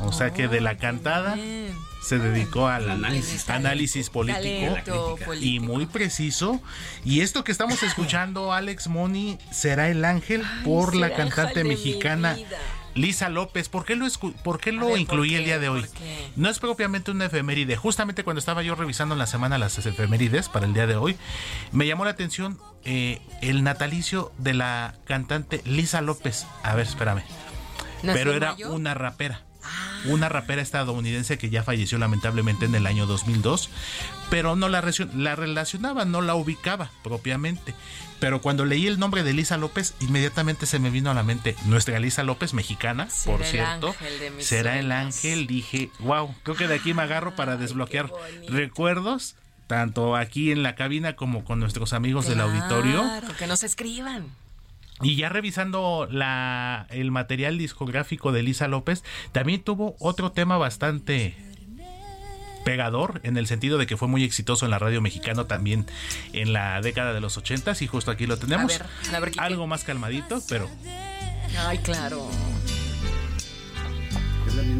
[0.00, 1.36] O sea que de la cantada
[2.02, 6.60] se dedicó al análisis, análisis político y muy preciso.
[7.04, 12.58] Y esto que estamos escuchando, Alex Moni, será el ángel por la cantante mexicana vida.
[12.94, 14.06] Lisa López, ¿por qué lo,
[14.42, 15.86] por qué lo incluí el día de hoy?
[16.36, 17.76] No es propiamente una efeméride.
[17.76, 21.16] Justamente cuando estaba yo revisando en la semana las efemérides para el día de hoy,
[21.72, 26.46] me llamó la atención eh, el natalicio de la cantante Lisa López.
[26.62, 27.22] A ver, espérame.
[28.02, 29.47] Pero era una rapera.
[29.68, 30.00] Ah.
[30.06, 33.68] Una rapera estadounidense que ya falleció lamentablemente en el año 2002,
[34.30, 34.82] pero no la,
[35.14, 37.74] la relacionaba, no la ubicaba propiamente.
[38.20, 41.56] Pero cuando leí el nombre de Lisa López, inmediatamente se me vino a la mente
[41.66, 43.94] nuestra Lisa López, mexicana, por cierto.
[44.40, 45.46] será el ángel.
[45.46, 48.10] Dije, wow, creo que de aquí me agarro para desbloquear
[48.48, 53.04] recuerdos, tanto aquí en la cabina como con nuestros amigos del auditorio.
[53.38, 54.26] Que nos escriban.
[55.02, 61.36] Y ya revisando la, el material discográfico de Lisa López, también tuvo otro tema bastante
[62.64, 65.86] pegador en el sentido de que fue muy exitoso en la radio mexicana también
[66.34, 68.78] en la década de los ochentas y justo aquí lo tenemos.
[69.38, 70.68] Algo más calmadito, pero...
[71.66, 72.28] Ay, claro.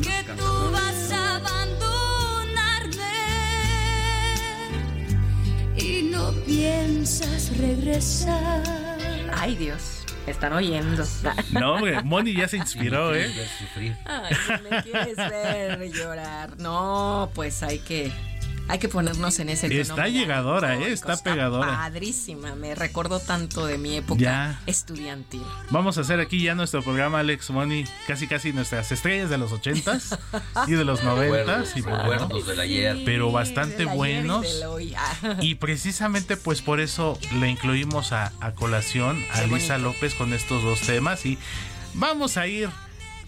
[0.02, 2.94] Que tú vas a abandonarme
[5.78, 8.98] y no piensas regresar.
[9.32, 9.97] Ay, Dios.
[10.28, 11.04] Están oyendo.
[11.52, 13.30] No, hombre, Moni ya se inspiró, ¿eh?
[14.04, 16.58] Ay, si me quieres ver llorar.
[16.58, 18.12] No, pues hay que
[18.68, 20.92] hay que ponernos en ese Está llegadora, ¿eh?
[20.92, 21.68] Está, pegadora.
[21.68, 25.42] Padrísima, me recordó tanto de mi época estudiantil.
[25.70, 29.52] Vamos a hacer aquí ya nuestro programa Alex Money, casi casi nuestras estrellas de los
[29.52, 30.18] ochentas
[30.66, 31.76] y de los noventas.
[31.76, 33.02] y recuerdos del ayer.
[33.04, 34.46] Pero bastante buenos.
[35.40, 40.62] Y, precisamente pues por eso le incluimos a, a colación a Lisa López con estos
[40.62, 41.38] dos temas y
[41.94, 42.68] vamos a ir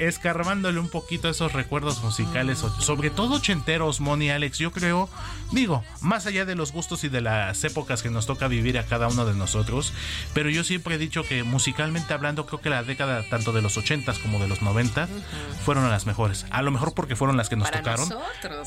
[0.08, 5.08] escarbándole un poquito esos recuerdos musicales, sobre todo ochenteros, Moni Alex, yo creo,
[5.52, 8.86] digo, más allá de los gustos y de las épocas que nos toca vivir a
[8.86, 9.92] cada uno de nosotros,
[10.34, 13.76] pero yo siempre he dicho que musicalmente hablando, creo que la década tanto de los
[13.76, 15.08] ochentas como de los noventa
[15.64, 16.46] fueron las mejores.
[16.50, 18.08] A lo mejor porque fueron las que nos tocaron,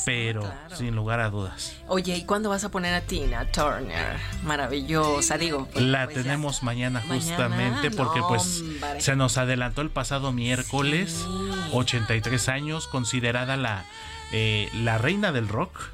[0.06, 1.74] pero sin lugar a dudas.
[1.88, 4.18] Oye, ¿y cuándo vas a poner a Tina Turner?
[4.44, 5.68] Maravillosa, digo.
[5.72, 8.64] Pues, la pues tenemos mañana justamente porque pues
[9.00, 11.23] se nos adelantó el pasado miércoles.
[11.72, 13.86] 83 años, considerada la,
[14.32, 15.90] eh, la reina del rock,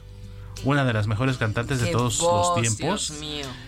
[0.63, 3.13] una de las mejores cantantes de todos los tiempos.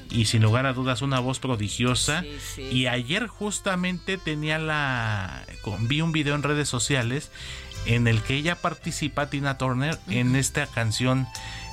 [0.10, 2.24] Y sin lugar a dudas, una voz prodigiosa.
[2.58, 5.46] Y ayer justamente tenía la.
[5.80, 7.32] Vi un video en redes sociales
[7.86, 11.28] en el que ella participa, Tina Turner, en esta canción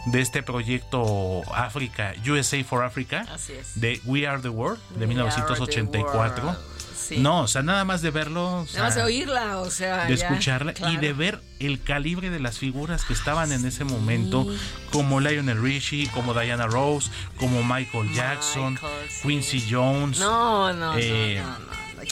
[0.07, 3.27] de este proyecto África, USA for Africa,
[3.75, 6.78] de We Are the World, de 1984
[7.17, 8.67] no, o sea, nada más de verlo.
[8.73, 10.07] nada más de oírla, o sea.
[10.07, 14.47] De escucharla y de ver el calibre de las figuras que estaban en ese momento,
[14.93, 18.79] como Lionel Richie, como Diana Rose, como Michael Jackson,
[19.23, 20.19] Quincy Jones.
[20.19, 21.43] No, no, eh,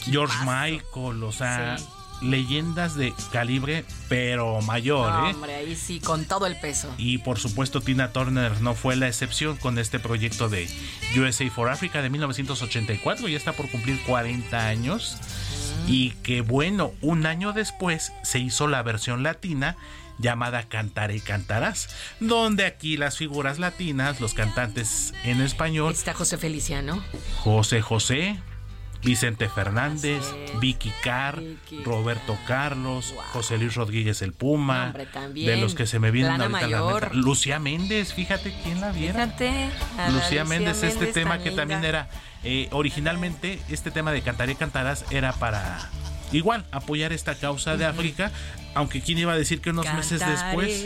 [0.09, 1.77] George Michael, o sea
[2.21, 5.33] leyendas de calibre, pero mayor, ¿eh?
[5.33, 6.93] Hombre, ahí sí, con todo el peso.
[6.97, 10.67] Y por supuesto, Tina Turner no fue la excepción con este proyecto de
[11.17, 15.17] USA for Africa de 1984, ya está por cumplir 40 años.
[15.85, 15.89] Mm.
[15.89, 19.77] Y que bueno, un año después se hizo la versión latina
[20.19, 25.93] llamada Cantaré Cantarás, donde aquí las figuras latinas, los cantantes en español.
[25.93, 27.03] Está José Feliciano.
[27.37, 28.39] José José,
[29.03, 30.23] Vicente Fernández,
[30.59, 31.41] Vicky Carr,
[31.83, 34.93] Roberto Carlos, José Luis Rodríguez el Puma,
[35.33, 37.15] de los que se me vienen ahorita a la mente.
[37.15, 39.13] Lucía Méndez, fíjate quién la viera.
[39.13, 39.69] Fíjate,
[40.11, 42.09] Lucía, Méndez, este tema que también era
[42.43, 45.89] eh, originalmente este tema de Cantaré Cantarás era para
[46.31, 48.31] igual apoyar esta causa de África,
[48.73, 50.85] aunque quién iba a decir que unos meses después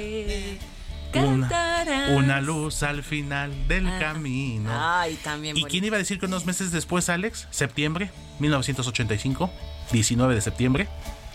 [1.20, 4.00] una, luz al final del ah.
[4.00, 4.70] camino.
[4.74, 5.58] Ay, también.
[5.58, 7.48] ¿Y quién iba a decir que unos meses después, Alex?
[7.52, 9.52] Septiembre 1985,
[9.92, 10.88] 19 de septiembre,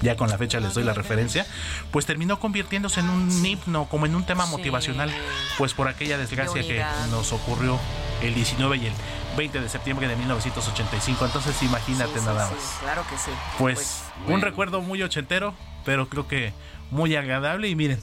[0.02, 1.46] ya con la fecha les doy la referencia,
[1.90, 5.10] pues terminó convirtiéndose en un himno, como en un tema motivacional,
[5.56, 7.78] pues por aquella desgracia que nos ocurrió
[8.22, 8.92] el 19 y el
[9.36, 11.24] 20 de septiembre de 1985.
[11.24, 12.78] Entonces imagínate nada más.
[12.80, 13.30] claro que sí.
[13.58, 16.52] Pues, pues un recuerdo muy ochentero, pero creo que
[16.90, 17.68] muy agradable.
[17.68, 18.00] Y miren,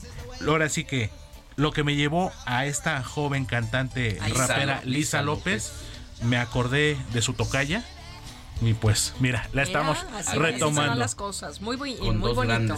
[0.47, 1.09] ahora sí que
[1.55, 5.71] lo que me llevó a esta joven cantante rapera Lisa, López,
[6.23, 7.83] me acordé de su tocaya.
[8.61, 9.97] Y pues, mira, la estamos
[10.35, 10.95] retomando.
[10.95, 12.77] las cosas, muy, muy, muy bonito.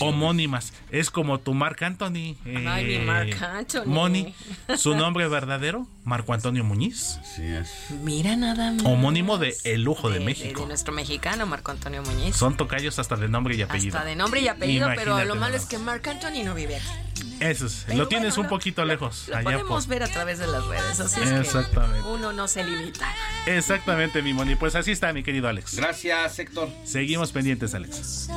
[0.00, 0.72] Homónimas.
[0.90, 2.36] Es como tu Marc Anthony.
[2.66, 3.86] Ay, eh, Marc Anthony.
[3.86, 4.34] Moni.
[4.76, 7.18] Su nombre verdadero, Marco Antonio Muñiz.
[7.24, 7.90] Sí es.
[8.02, 8.84] Mira nada más.
[8.84, 10.62] Homónimo de El Lujo de, México.
[10.62, 12.36] De, nuestro mexicano, Marco Antonio Muñiz.
[12.36, 13.96] Son tocayos hasta de nombre y apellido.
[13.96, 17.11] Hasta de nombre y apellido, pero lo malo es que Marc Anthony no vive aquí.
[17.42, 19.28] Eso es, lo tienes un poquito lejos.
[19.28, 21.58] Lo podemos ver a través de las redes, así es que
[22.06, 23.12] uno no se limita.
[23.46, 24.54] Exactamente, mi Moni.
[24.54, 25.76] Pues así está, mi querido Alex.
[25.76, 26.68] Gracias, Héctor.
[26.84, 28.28] Seguimos pendientes, Alex.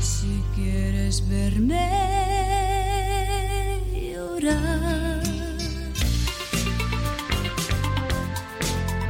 [0.00, 1.90] Si quieres verme
[3.92, 5.22] llorar.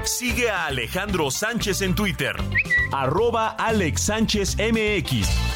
[0.04, 2.36] Sigue a Alejandro Sánchez en Twitter.
[2.92, 5.49] Arroba Alex Sánchez MX.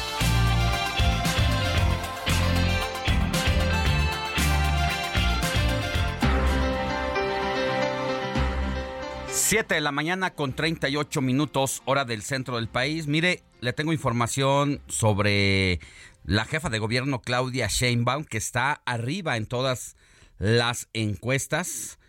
[9.47, 13.05] 7 de la mañana con 38 minutos, hora del centro del país.
[13.05, 15.79] Mire, le tengo información sobre
[16.23, 19.97] la jefa de gobierno Claudia Sheinbaum, que está arriba en todas
[20.39, 21.99] las encuestas.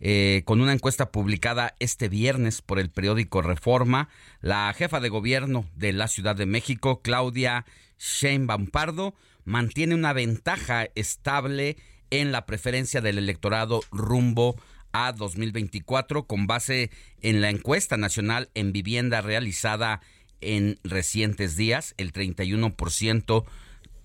[0.00, 4.08] Eh, con una encuesta publicada este viernes por el periódico Reforma,
[4.40, 7.66] la jefa de gobierno de la Ciudad de México, Claudia
[7.98, 9.14] Sheinbaum Pardo,
[9.44, 11.76] mantiene una ventaja estable
[12.08, 14.62] en la preferencia del electorado rumbo a
[14.92, 20.00] 2024 con base en la encuesta nacional en vivienda realizada
[20.40, 21.94] en recientes días.
[21.96, 23.44] El 31%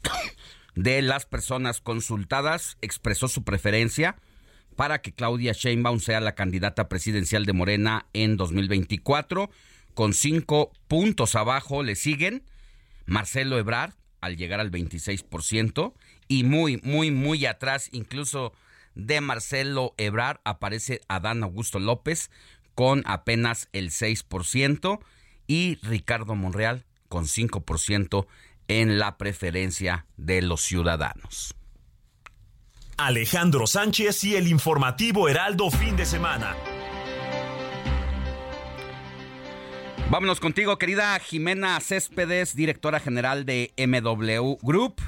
[0.75, 4.17] de las personas consultadas expresó su preferencia
[4.75, 9.49] para que Claudia Sheinbaum sea la candidata presidencial de Morena en 2024.
[9.93, 12.43] Con cinco puntos abajo le siguen
[13.05, 15.93] Marcelo Ebrard al llegar al 26%
[16.27, 18.53] y muy, muy, muy atrás, incluso
[18.95, 22.29] de Marcelo Ebrard aparece Adán Augusto López
[22.75, 24.99] con apenas el 6%
[25.47, 28.25] y Ricardo Monreal con 5%
[28.67, 31.55] en la preferencia de los ciudadanos.
[32.97, 36.55] Alejandro Sánchez y el informativo Heraldo fin de semana.
[40.09, 45.01] Vámonos contigo, querida Jimena Céspedes, directora general de MW Group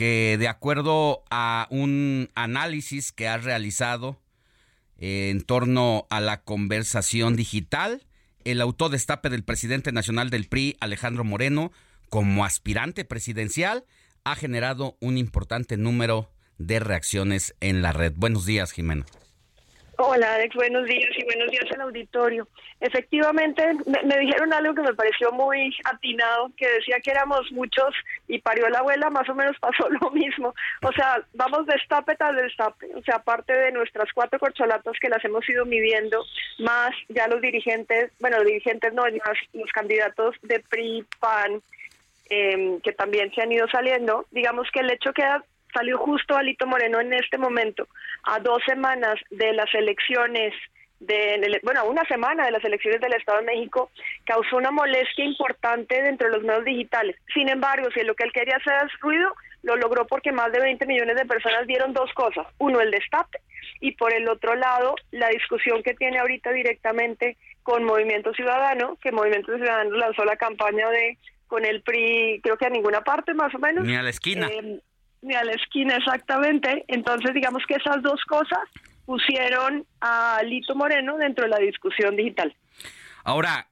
[0.00, 4.18] que de acuerdo a un análisis que ha realizado
[4.96, 8.06] en torno a la conversación digital,
[8.44, 11.70] el autodestape del presidente nacional del PRI, Alejandro Moreno,
[12.08, 13.84] como aspirante presidencial,
[14.24, 18.14] ha generado un importante número de reacciones en la red.
[18.16, 19.04] Buenos días, Jimena.
[20.02, 22.48] Hola Alex, buenos días y buenos días al auditorio.
[22.80, 27.94] Efectivamente, me, dijeron algo que me pareció muy atinado, que decía que éramos muchos
[28.26, 30.54] y parió la abuela, más o menos pasó lo mismo.
[30.80, 32.88] O sea, vamos destape tal destape.
[32.94, 36.24] O sea, aparte de nuestras cuatro corcholatas que las hemos ido midiendo,
[36.60, 41.60] más ya los dirigentes, bueno, los dirigentes no, más los candidatos de PRI, PAN,
[42.30, 46.66] em, que también se han ido saliendo, digamos que el hecho queda salió justo Alito
[46.66, 47.88] Moreno en este momento,
[48.24, 50.54] a dos semanas de las elecciones,
[51.00, 53.90] de, bueno, una semana de las elecciones del Estado de México,
[54.24, 57.16] causó una molestia importante dentro de los medios digitales.
[57.32, 60.60] Sin embargo, si lo que él quería hacer es ruido, lo logró porque más de
[60.60, 62.46] 20 millones de personas vieron dos cosas.
[62.58, 63.40] Uno, el destape,
[63.80, 69.12] y por el otro lado, la discusión que tiene ahorita directamente con Movimiento Ciudadano, que
[69.12, 73.52] Movimiento Ciudadano lanzó la campaña de con el PRI, creo que a ninguna parte más
[73.54, 73.84] o menos.
[73.84, 74.46] Ni a la esquina.
[74.46, 74.80] Eh,
[75.22, 76.84] ni a la esquina exactamente.
[76.88, 78.60] Entonces, digamos que esas dos cosas
[79.04, 82.54] pusieron a Lito Moreno dentro de la discusión digital.
[83.24, 83.70] Ahora,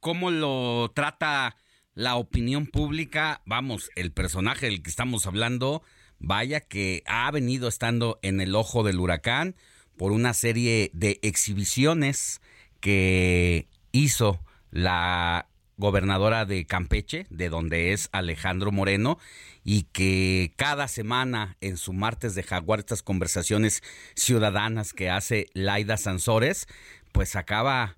[0.00, 1.56] ¿cómo lo trata
[1.94, 3.40] la opinión pública?
[3.46, 5.82] Vamos, el personaje del que estamos hablando,
[6.18, 9.56] vaya que ha venido estando en el ojo del huracán
[9.96, 12.40] por una serie de exhibiciones
[12.80, 14.40] que hizo
[14.70, 15.46] la
[15.76, 19.18] gobernadora de Campeche, de donde es Alejandro Moreno,
[19.64, 23.82] y que cada semana en su martes de Jaguar, estas conversaciones
[24.14, 26.66] ciudadanas que hace Laida Sansores,
[27.12, 27.96] pues sacaba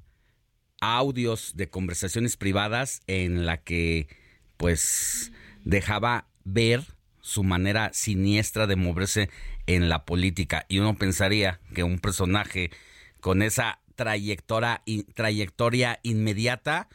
[0.81, 4.09] audios de conversaciones privadas en la que
[4.57, 5.33] pues
[5.65, 6.85] dejaba ver
[7.21, 9.31] su manera siniestra de moverse
[9.67, 10.67] en la política.
[10.69, 12.71] Y uno pensaría que un personaje
[13.21, 14.83] con esa trayectoria,
[15.15, 16.89] trayectoria inmediata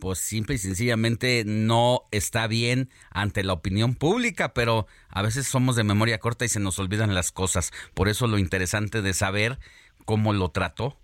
[0.00, 5.76] pues simple y sencillamente no está bien ante la opinión pública, pero a veces somos
[5.76, 7.72] de memoria corta y se nos olvidan las cosas.
[7.94, 9.58] Por eso lo interesante de saber
[10.04, 10.96] cómo lo trató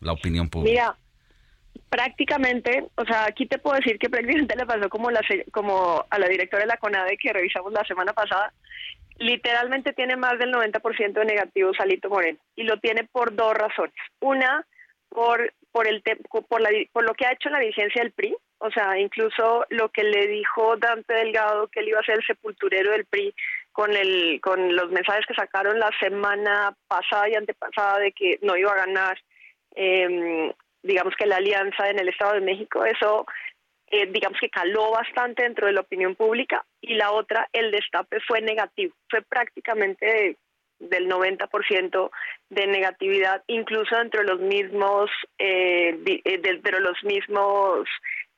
[0.00, 0.70] la opinión pública.
[0.70, 0.98] Mira,
[1.88, 5.20] prácticamente, o sea, aquí te puedo decir que prácticamente le pasó como, la,
[6.10, 8.52] a la directora de la CONADE que revisamos la semana pasada.
[9.18, 13.94] Literalmente tiene más del 90% de negativos Salito Moreno y lo tiene por dos razones.
[14.20, 14.66] Una,
[15.08, 16.04] por por el
[16.48, 19.88] por, la, por lo que ha hecho la vigencia del PRI, o sea, incluso lo
[19.88, 23.34] que le dijo Dante Delgado que él iba a ser el sepulturero del PRI
[23.72, 28.56] con el con los mensajes que sacaron la semana pasada y antepasada de que no
[28.56, 29.18] iba a ganar,
[29.74, 30.52] em,
[30.84, 33.26] digamos que la alianza en el Estado de México, eso
[33.88, 36.64] eh, digamos que caló bastante dentro de la opinión pública.
[36.80, 40.36] Y la otra, el destape fue negativo, fue prácticamente
[40.88, 42.10] del 90%
[42.50, 47.88] de negatividad, incluso dentro de los mismos, eh, eh, de los mismos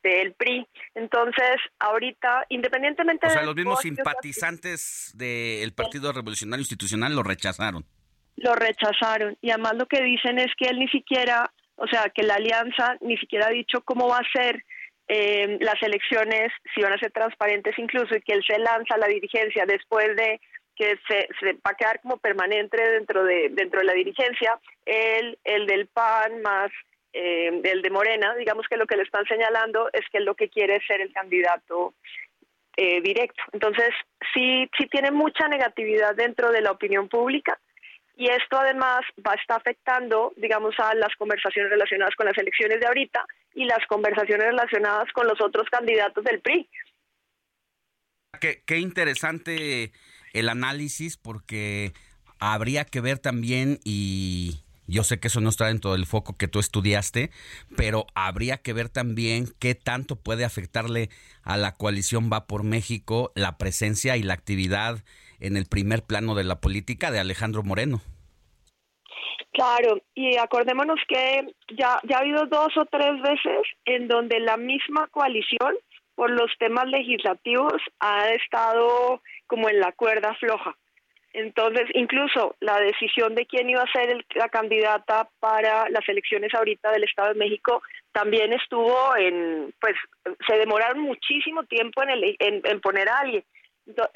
[0.02, 0.66] del PRI.
[0.94, 3.46] Entonces, ahorita, independientemente o sea, de...
[3.46, 7.84] los mismos simpatizantes del Partido Revolucionario Institucional lo rechazaron.
[8.36, 9.36] Lo rechazaron.
[9.40, 12.96] Y además lo que dicen es que él ni siquiera, o sea, que la alianza
[13.00, 14.64] ni siquiera ha dicho cómo va a ser
[15.08, 18.98] eh, las elecciones, si van a ser transparentes incluso, y que él se lanza a
[18.98, 20.40] la dirigencia después de
[20.76, 25.66] que se, va a quedar como permanente dentro de dentro de la dirigencia, el, el
[25.66, 26.70] del PAN más
[27.12, 30.50] eh, el de Morena, digamos que lo que le están señalando es que lo que
[30.50, 31.94] quiere es ser el candidato
[32.76, 33.42] eh, directo.
[33.52, 33.88] Entonces,
[34.34, 37.58] sí, sí tiene mucha negatividad dentro de la opinión pública
[38.16, 42.80] y esto además va a estar afectando, digamos, a las conversaciones relacionadas con las elecciones
[42.80, 43.24] de ahorita
[43.54, 46.68] y las conversaciones relacionadas con los otros candidatos del PRI.
[48.38, 49.90] Qué, qué interesante
[50.38, 51.92] el análisis porque
[52.38, 56.48] habría que ver también y yo sé que eso no está dentro del foco que
[56.48, 57.30] tú estudiaste,
[57.76, 61.08] pero habría que ver también qué tanto puede afectarle
[61.42, 64.98] a la coalición Va por México la presencia y la actividad
[65.40, 68.00] en el primer plano de la política de Alejandro Moreno.
[69.52, 74.56] Claro, y acordémonos que ya, ya ha habido dos o tres veces en donde la
[74.56, 75.74] misma coalición,
[76.14, 80.76] por los temas legislativos, ha estado como en la cuerda floja.
[81.32, 86.90] Entonces, incluso la decisión de quién iba a ser la candidata para las elecciones ahorita
[86.90, 87.82] del Estado de México
[88.12, 89.94] también estuvo en, pues,
[90.48, 93.44] se demoraron muchísimo tiempo en, el, en, poner a alguien.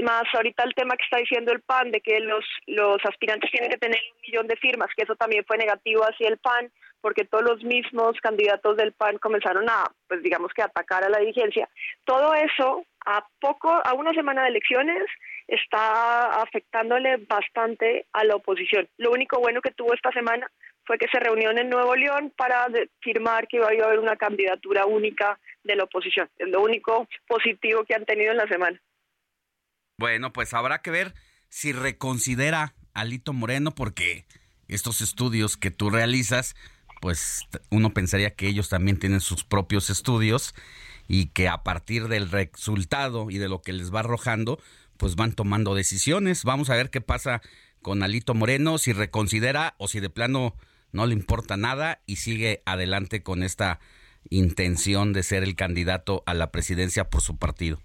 [0.03, 3.71] Más ahorita el tema que está diciendo el PAN de que los, los aspirantes tienen
[3.71, 7.25] que tener un millón de firmas, que eso también fue negativo hacia el PAN, porque
[7.25, 11.69] todos los mismos candidatos del PAN comenzaron a, pues digamos que atacar a la dirigencia.
[12.05, 15.05] Todo eso a poco, a una semana de elecciones,
[15.47, 18.89] está afectándole bastante a la oposición.
[18.99, 20.51] Lo único bueno que tuvo esta semana
[20.85, 22.67] fue que se reunió en Nuevo León para
[23.01, 26.29] firmar que iba a haber una candidatura única de la oposición.
[26.39, 28.81] Es lo único positivo que han tenido en la semana.
[30.01, 31.15] Bueno, pues habrá que ver
[31.51, 34.25] si reconsidera a Lito Moreno porque
[34.67, 36.57] estos estudios que tú realizas,
[37.03, 40.55] pues uno pensaría que ellos también tienen sus propios estudios
[41.07, 44.59] y que a partir del resultado y de lo que les va arrojando,
[44.97, 46.45] pues van tomando decisiones.
[46.45, 47.43] Vamos a ver qué pasa
[47.83, 50.57] con Alito Moreno, si reconsidera o si de plano
[50.93, 53.81] no le importa nada y sigue adelante con esta
[54.31, 57.83] intención de ser el candidato a la presidencia por su partido.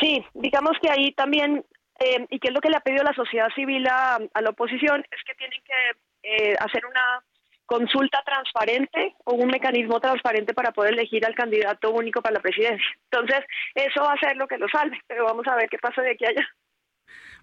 [0.00, 1.64] Sí, digamos que ahí también,
[1.98, 5.04] eh, y que es lo que le ha pedido la sociedad civil a, la oposición,
[5.10, 7.22] es que tienen que eh, hacer una
[7.66, 12.84] consulta transparente o un mecanismo transparente para poder elegir al candidato único para la presidencia.
[13.10, 13.44] Entonces,
[13.74, 16.12] eso va a ser lo que lo salve, pero vamos a ver qué pasa de
[16.12, 16.48] aquí a allá.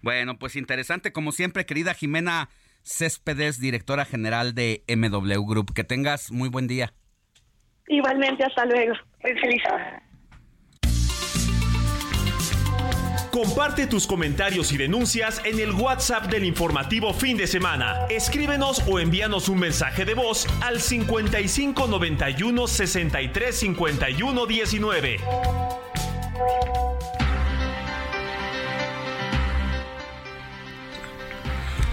[0.02, 2.50] Bueno, pues interesante, como siempre, querida Jimena
[2.82, 5.72] Céspedes, directora general de MW Group.
[5.74, 6.92] Que tengas muy buen día.
[7.88, 8.94] Igualmente, hasta luego.
[9.20, 9.62] Feliz.
[13.38, 18.04] Comparte tus comentarios y denuncias en el WhatsApp del informativo fin de semana.
[18.10, 25.20] Escríbenos o envíanos un mensaje de voz al 55 91 63 51 19.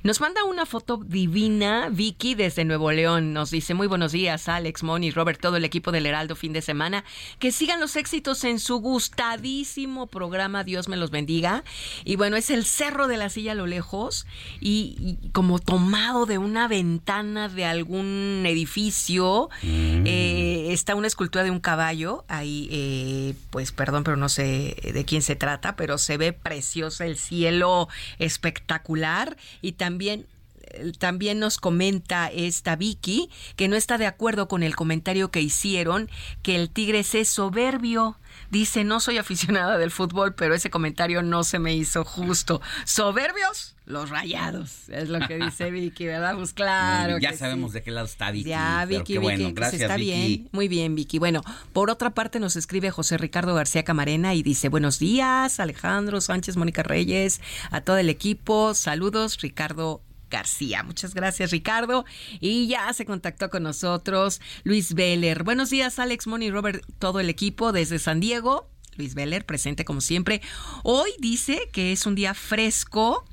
[0.03, 3.31] nos manda una foto divina Vicky desde Nuevo León.
[3.31, 6.61] Nos dice, muy buenos días, Alex, Moni, Robert, todo el equipo del Heraldo fin de
[6.61, 7.05] semana.
[7.39, 11.63] Que sigan los éxitos en su gustadísimo programa, Dios me los bendiga.
[12.03, 14.27] Y bueno, es el Cerro de la Silla a lo lejos
[14.59, 19.49] y, como tomado de una ventana de algún edificio.
[19.63, 20.05] Mm.
[20.05, 22.25] Eh, está una escultura de un caballo.
[22.27, 27.03] Ahí, eh, pues perdón, pero no sé de quién se trata, pero se ve precioso
[27.03, 27.87] el cielo
[28.19, 29.37] espectacular.
[29.61, 30.25] Y también
[30.71, 35.41] eh, también nos comenta esta Vicky que no está de acuerdo con el comentario que
[35.41, 36.09] hicieron
[36.41, 38.17] que el Tigres es soberbio.
[38.49, 42.61] Dice, no soy aficionada del fútbol, pero ese comentario no se me hizo justo.
[42.85, 43.76] ¿Soberbios?
[43.87, 46.35] Los rayados, es lo que dice Vicky, ¿verdad?
[46.35, 47.19] Pues claro.
[47.19, 48.49] ya sabemos de qué lado está Vicky.
[48.49, 50.49] Ya, Vicky, bueno, pues gracias, está bien.
[50.51, 51.19] Muy bien, Vicky.
[51.19, 56.19] Bueno, por otra parte nos escribe José Ricardo García Camarena y dice, buenos días, Alejandro
[56.19, 57.39] Sánchez, Mónica Reyes,
[57.71, 58.73] a todo el equipo.
[58.73, 60.83] Saludos, Ricardo García.
[60.83, 62.03] Muchas gracias, Ricardo.
[62.41, 65.43] Y ya se contactó con nosotros Luis Veller.
[65.43, 68.69] Buenos días, Alex, Moni, Robert, todo el equipo desde San Diego.
[68.97, 70.41] Luis Veller, presente como siempre.
[70.83, 73.23] Hoy dice que es un día fresco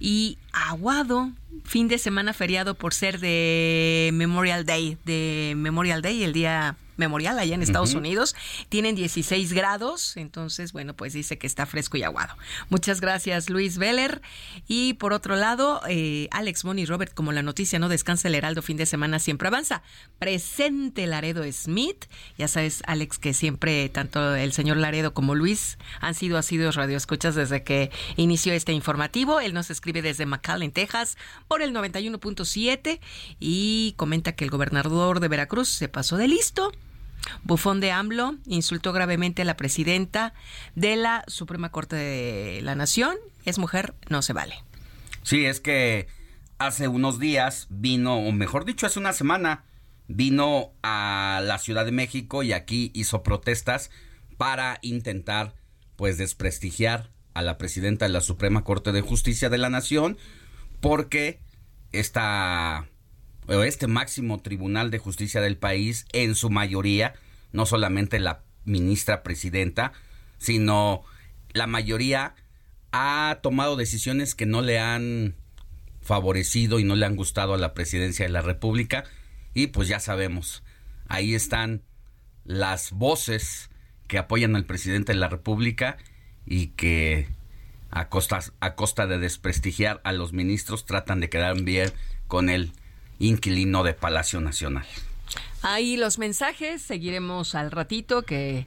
[0.00, 1.30] y aguado,
[1.64, 7.38] fin de semana feriado por ser de Memorial Day, de Memorial Day, el día memorial
[7.38, 8.36] allá en Estados Unidos.
[8.68, 12.34] Tienen 16 grados, entonces, bueno, pues dice que está fresco y aguado.
[12.68, 14.20] Muchas gracias, Luis Veller.
[14.66, 18.62] Y por otro lado, eh, Alex Moni Robert, como la noticia no descansa el Heraldo
[18.62, 19.82] fin de semana, siempre avanza.
[20.18, 22.06] Presente Laredo Smith.
[22.36, 27.34] Ya sabes, Alex, que siempre tanto el señor Laredo como Luis han sido asiduos radioescuchas
[27.34, 29.40] desde que inició este informativo.
[29.40, 33.00] Él nos escribe desde McAllen, Texas, por el 91.7
[33.38, 36.72] y comenta que el gobernador de Veracruz se pasó de listo
[37.42, 40.34] Bufón de AMLO insultó gravemente a la presidenta
[40.74, 43.16] de la Suprema Corte de la Nación.
[43.44, 44.62] Es mujer, no se vale.
[45.22, 46.08] Sí, es que
[46.58, 49.64] hace unos días vino, o mejor dicho, hace una semana,
[50.08, 53.90] vino a la Ciudad de México y aquí hizo protestas
[54.36, 55.54] para intentar,
[55.96, 60.16] pues, desprestigiar a la presidenta de la Suprema Corte de Justicia de la Nación,
[60.80, 61.40] porque
[61.92, 62.88] esta
[63.48, 67.14] este máximo tribunal de justicia del país, en su mayoría,
[67.52, 69.92] no solamente la ministra presidenta,
[70.38, 71.02] sino
[71.52, 72.34] la mayoría
[72.92, 75.34] ha tomado decisiones que no le han
[76.00, 79.04] favorecido y no le han gustado a la presidencia de la República.
[79.54, 80.62] Y pues ya sabemos,
[81.08, 81.82] ahí están
[82.44, 83.70] las voces
[84.06, 85.96] que apoyan al presidente de la República
[86.46, 87.28] y que
[87.90, 91.90] a costa, a costa de desprestigiar a los ministros tratan de quedar bien
[92.26, 92.72] con él
[93.18, 94.86] inquilino de Palacio Nacional.
[95.62, 98.66] Ahí los mensajes, seguiremos al ratito que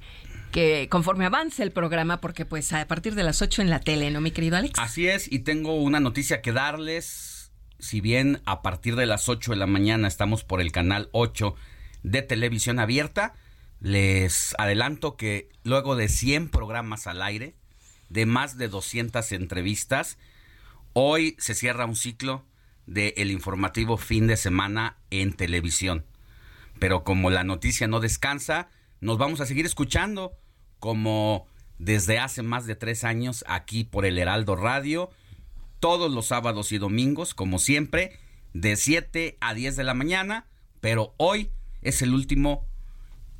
[0.51, 4.11] que conforme avance el programa, porque pues a partir de las 8 en la tele,
[4.11, 4.77] ¿no, mi querido Alex?
[4.77, 7.51] Así es, y tengo una noticia que darles.
[7.79, 11.55] Si bien a partir de las 8 de la mañana estamos por el canal 8
[12.03, 13.33] de televisión abierta,
[13.79, 17.55] les adelanto que luego de 100 programas al aire,
[18.09, 20.19] de más de 200 entrevistas,
[20.93, 22.45] hoy se cierra un ciclo
[22.91, 26.05] de el informativo fin de semana en televisión.
[26.77, 28.69] Pero como la noticia no descansa,
[28.99, 30.33] nos vamos a seguir escuchando
[30.79, 31.47] como
[31.79, 35.09] desde hace más de tres años aquí por el Heraldo Radio,
[35.79, 38.19] todos los sábados y domingos, como siempre,
[38.53, 40.47] de 7 a 10 de la mañana,
[40.81, 41.49] pero hoy
[41.81, 42.67] es el último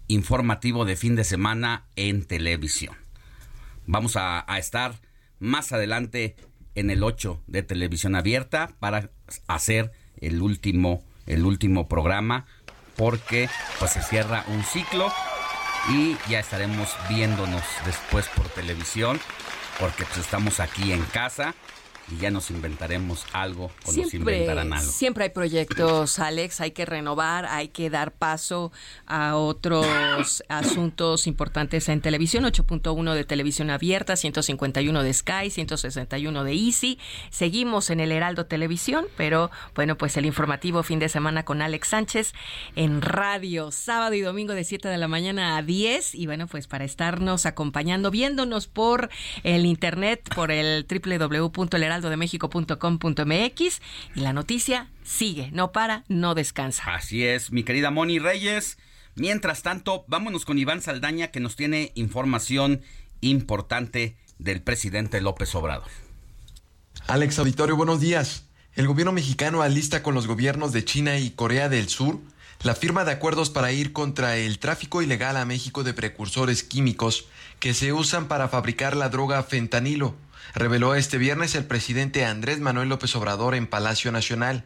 [0.08, 2.96] informativo de fin de semana en televisión.
[3.86, 5.02] Vamos a, a estar
[5.40, 6.36] más adelante
[6.74, 9.12] en el 8 de televisión abierta para
[9.48, 12.46] hacer el último el último programa
[12.98, 15.12] porque pues se cierra un ciclo
[15.90, 19.20] y ya estaremos viéndonos después por televisión
[19.80, 21.56] porque pues estamos aquí en casa
[22.10, 24.92] y ya nos inventaremos algo o nos inventarán algo.
[24.92, 28.72] Siempre hay proyectos, Alex, hay que renovar, hay que dar paso
[29.06, 36.54] a otros asuntos importantes en televisión, 8.1 de televisión abierta, 151 de Sky, 161 de
[36.54, 37.00] Easy.
[37.30, 41.90] Seguimos en el Heraldo Televisión, pero bueno, pues el informativo fin de semana con Alex
[41.90, 42.34] Sánchez
[42.76, 46.68] en radio, sábado y domingo de 7 de la mañana a 10 y bueno, pues
[46.68, 49.10] para estarnos acompañando, viéndonos por
[49.44, 53.82] el internet, por el www.heraldo heraldodemexico.com.mx
[54.16, 56.84] y la noticia sigue, no para, no descansa.
[56.94, 58.78] Así es, mi querida Moni Reyes.
[59.16, 62.82] Mientras tanto, vámonos con Iván Saldaña que nos tiene información
[63.20, 65.88] importante del presidente López Obrador.
[67.08, 68.48] Alex Auditorio, buenos días.
[68.74, 72.22] El gobierno mexicano alista con los gobiernos de China y Corea del Sur
[72.64, 77.26] la firma de acuerdos para ir contra el tráfico ilegal a México de precursores químicos
[77.60, 80.16] que se usan para fabricar la droga fentanilo
[80.54, 84.66] reveló este viernes el presidente Andrés Manuel López Obrador en Palacio Nacional.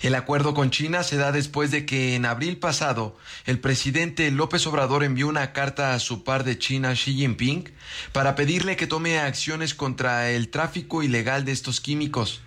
[0.00, 4.66] El acuerdo con China se da después de que en abril pasado el presidente López
[4.66, 7.72] Obrador envió una carta a su par de China Xi Jinping
[8.12, 12.42] para pedirle que tome acciones contra el tráfico ilegal de estos químicos.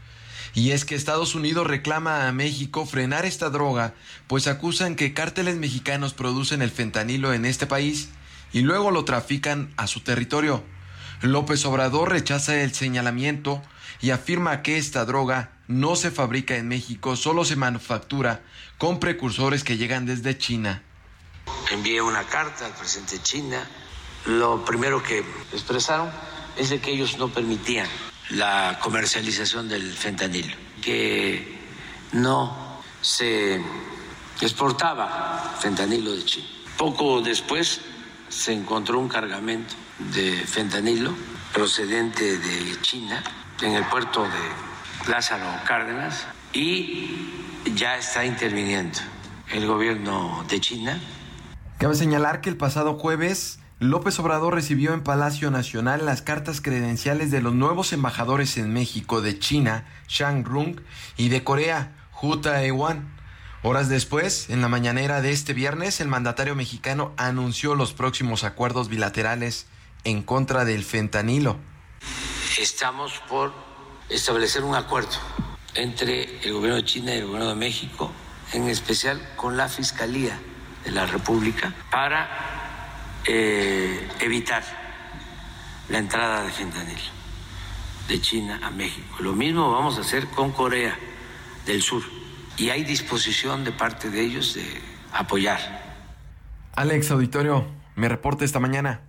[0.54, 3.94] Y es que Estados Unidos reclama a México frenar esta droga,
[4.28, 8.10] pues acusan que cárteles mexicanos producen el fentanilo en este país
[8.52, 10.64] y luego lo trafican a su territorio.
[11.22, 13.62] López Obrador rechaza el señalamiento
[14.02, 18.42] y afirma que esta droga no se fabrica en México, solo se manufactura
[18.78, 20.82] con precursores que llegan desde China.
[21.72, 23.68] Envié una carta al presidente de China.
[24.26, 25.20] Lo primero que
[25.52, 26.10] expresaron
[26.58, 27.88] es de que ellos no permitían
[28.30, 31.60] la comercialización del fentanil, que
[32.14, 33.62] no se
[34.40, 36.48] exportaba fentanilo de China.
[36.78, 37.82] Poco después
[38.30, 39.76] se encontró un cargamento
[40.14, 41.14] de fentanilo
[41.54, 43.24] procedente de China
[43.62, 47.32] en el puerto de Lázaro Cárdenas y
[47.76, 49.00] ya está interviniendo
[49.52, 51.00] el gobierno de China.
[51.78, 57.32] Cabe señalar que el pasado jueves López Obrador recibió en Palacio Nacional las cartas credenciales
[57.32, 60.82] de los nuevos embajadores en México de China, Shang Rung,
[61.16, 63.08] y de Corea, Hu Tae-wan.
[63.62, 68.88] Horas después, en la mañanera de este viernes, el mandatario mexicano anunció los próximos acuerdos
[68.88, 69.68] bilaterales
[70.06, 71.58] en contra del fentanilo.
[72.58, 73.52] Estamos por
[74.08, 75.12] establecer un acuerdo
[75.76, 78.10] entre el gobierno de China y el gobierno de México,
[78.54, 80.40] en especial con la Fiscalía
[80.86, 84.64] de la República, para eh, evitar
[85.90, 87.12] la entrada de fentanilo
[88.08, 89.18] de China a México.
[89.20, 90.98] Lo mismo vamos a hacer con Corea
[91.66, 92.20] del Sur
[92.60, 94.66] y hay disposición de parte de ellos de
[95.14, 95.60] apoyar.
[96.76, 99.02] Alex Auditorio, me reporte esta mañana.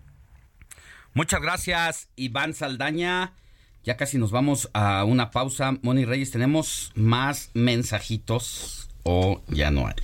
[1.12, 3.32] Muchas gracias, Iván Saldaña.
[3.82, 5.72] Ya casi nos vamos a una pausa.
[5.82, 9.94] Moni Reyes, ¿tenemos más mensajitos o ya no hay?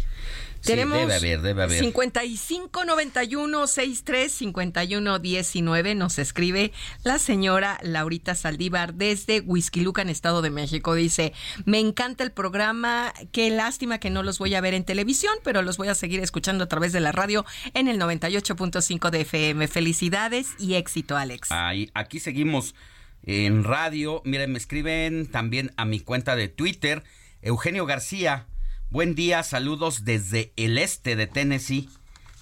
[0.66, 1.78] Tenemos debe haber, debe haber.
[1.78, 6.72] 55 91 63 51 19 nos escribe
[7.04, 10.94] la señora Laurita Saldívar desde Huizquilucan, Estado de México.
[10.94, 11.32] Dice,
[11.64, 15.62] me encanta el programa, qué lástima que no los voy a ver en televisión, pero
[15.62, 17.44] los voy a seguir escuchando a través de la radio
[17.74, 19.68] en el 98.5 de FM.
[19.68, 21.50] Felicidades y éxito, Alex.
[21.52, 22.74] Ahí, aquí seguimos
[23.22, 24.22] en radio.
[24.24, 27.02] Miren, me escriben también a mi cuenta de Twitter,
[27.42, 28.46] Eugenio García.
[28.96, 31.90] Buen día, saludos desde el este de Tennessee.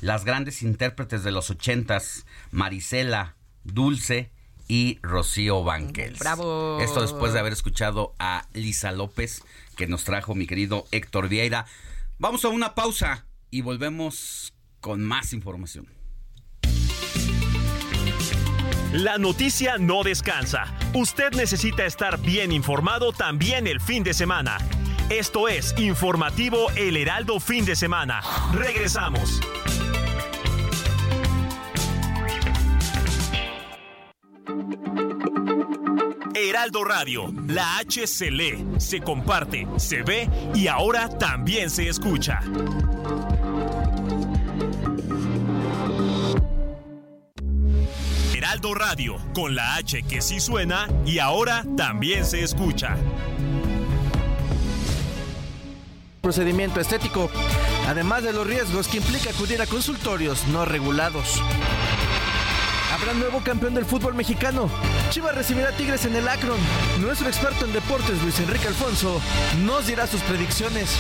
[0.01, 3.35] Las grandes intérpretes de los ochentas, Marisela,
[3.65, 4.31] Dulce
[4.69, 6.21] y Rocío Banquels.
[6.21, 6.79] Bravo.
[6.81, 9.43] Esto después de haber escuchado a Lisa López,
[9.77, 11.67] que nos trajo mi querido Héctor Vieira.
[12.21, 15.89] Vamos a una pausa y volvemos con más información.
[18.93, 20.73] La noticia no descansa.
[20.95, 24.59] Usted necesita estar bien informado también el fin de semana.
[25.11, 28.23] Esto es Informativo El Heraldo Fin de Semana.
[28.55, 29.39] Regresamos.
[36.35, 42.41] Heraldo Radio, la H se lee, se comparte, se ve y ahora también se escucha.
[48.35, 52.97] Heraldo Radio, con la H que sí suena y ahora también se escucha.
[56.25, 57.31] Procedimiento estético,
[57.87, 61.41] además de los riesgos que implica acudir a consultorios no regulados.
[62.95, 64.71] Habrá nuevo campeón del fútbol mexicano.
[65.11, 66.57] Chivas recibirá Tigres en el Akron.
[66.99, 69.21] Nuestro experto en deportes, Luis Enrique Alfonso,
[69.65, 70.97] nos dirá sus predicciones.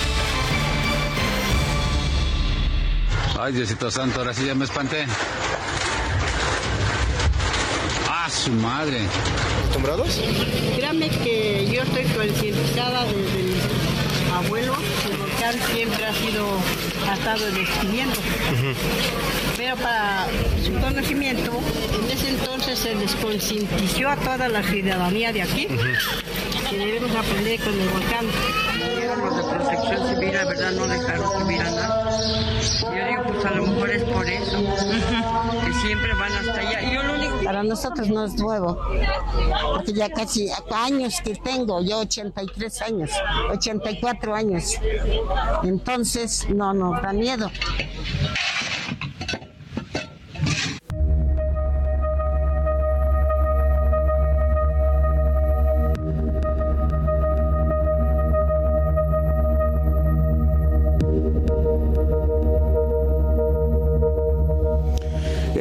[3.40, 5.06] Ay, Diosito Santo, ahora sí ya me espanté.
[8.10, 9.00] ¡Ah, su madre!
[9.60, 10.20] ¿Acostumbrados?
[10.76, 13.54] Créame que yo estoy concientizada desde mi
[14.34, 14.74] abuelo.
[15.52, 16.58] Siempre ha sido
[17.08, 18.16] ha estado en extinguiendo.
[19.56, 20.26] Pero para
[20.64, 21.60] su conocimiento,
[21.92, 25.68] en ese entonces se desconcientizó a toda la ciudadanía de aquí
[26.70, 28.26] que debemos aprender con el volcán.
[29.18, 32.20] Los de protección civil, la verdad, no dejaron subir a nada.
[32.80, 34.64] Yo digo, pues a lo mejor es por eso,
[35.66, 36.92] que siempre van hasta allá.
[36.92, 37.23] Yo lo.
[37.54, 38.76] Para nosotros no es nuevo,
[39.74, 43.10] porque ya casi años que tengo, yo 83 años,
[43.52, 44.72] 84 años.
[45.62, 47.48] Entonces, no nos da miedo.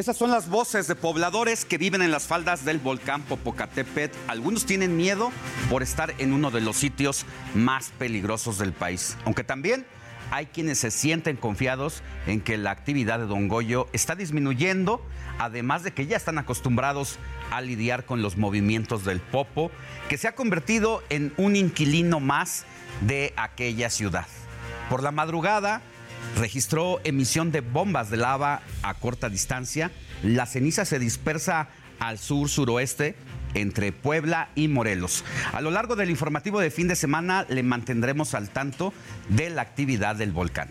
[0.03, 4.17] Esas son las voces de pobladores que viven en las faldas del volcán Popocatépetl.
[4.27, 5.31] Algunos tienen miedo
[5.69, 7.25] por estar en uno de los sitios
[7.55, 9.85] más peligrosos del país, aunque también
[10.29, 15.01] hay quienes se sienten confiados en que la actividad de Don Goyo está disminuyendo,
[15.39, 17.17] además de que ya están acostumbrados
[17.49, 19.71] a lidiar con los movimientos del Popo,
[20.09, 22.65] que se ha convertido en un inquilino más
[23.07, 24.27] de aquella ciudad.
[24.89, 25.81] Por la madrugada,
[26.37, 29.91] registró emisión de bombas de lava a corta distancia.
[30.23, 31.69] La ceniza se dispersa
[31.99, 33.15] al sur-suroeste
[33.53, 35.23] entre Puebla y Morelos.
[35.53, 38.93] A lo largo del informativo de fin de semana le mantendremos al tanto
[39.29, 40.69] de la actividad del volcán.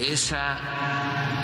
[0.00, 0.58] Esa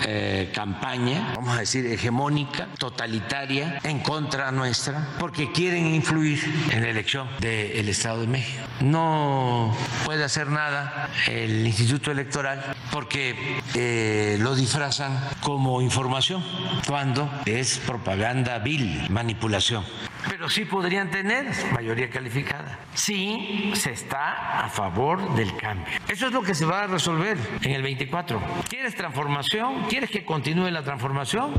[0.05, 6.39] eh, campaña, vamos a decir, hegemónica, totalitaria, en contra nuestra, porque quieren influir
[6.71, 8.63] en la elección del Estado de México.
[8.81, 9.75] No
[10.05, 13.35] puede hacer nada el Instituto Electoral porque
[13.73, 16.43] eh, lo disfrazan como información,
[16.87, 19.83] cuando es propaganda vil, manipulación.
[20.29, 22.79] Pero sí podrían tener mayoría calificada.
[22.93, 25.85] Sí se está a favor del cambio.
[26.07, 28.41] Eso es lo que se va a resolver en el 24.
[28.69, 29.85] ¿Quieres transformación?
[29.89, 31.53] ¿Quieres que continúe la transformación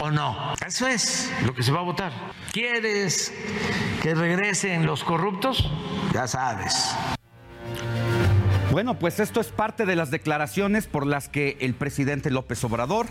[0.00, 0.54] o no?
[0.64, 2.12] Eso es lo que se va a votar.
[2.52, 3.32] ¿Quieres
[4.02, 5.70] que regresen los corruptos?
[6.12, 6.94] Ya sabes.
[8.70, 13.06] Bueno, pues esto es parte de las declaraciones por las que el presidente López Obrador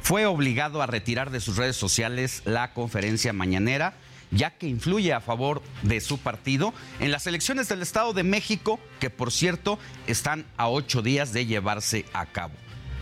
[0.00, 3.94] fue obligado a retirar de sus redes sociales la conferencia mañanera,
[4.30, 8.80] ya que influye a favor de su partido en las elecciones del Estado de México,
[9.00, 12.54] que por cierto están a ocho días de llevarse a cabo.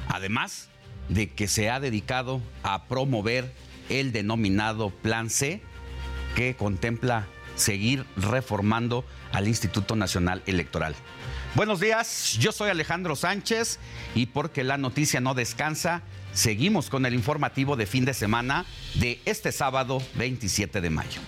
[0.09, 0.69] Además
[1.09, 3.53] de que se ha dedicado a promover
[3.89, 5.63] el denominado Plan C,
[6.35, 10.95] que contempla seguir reformando al Instituto Nacional Electoral.
[11.55, 13.79] Buenos días, yo soy Alejandro Sánchez
[14.15, 16.03] y porque la noticia no descansa,
[16.35, 21.21] seguimos con el informativo de fin de semana de este sábado 27 de mayo.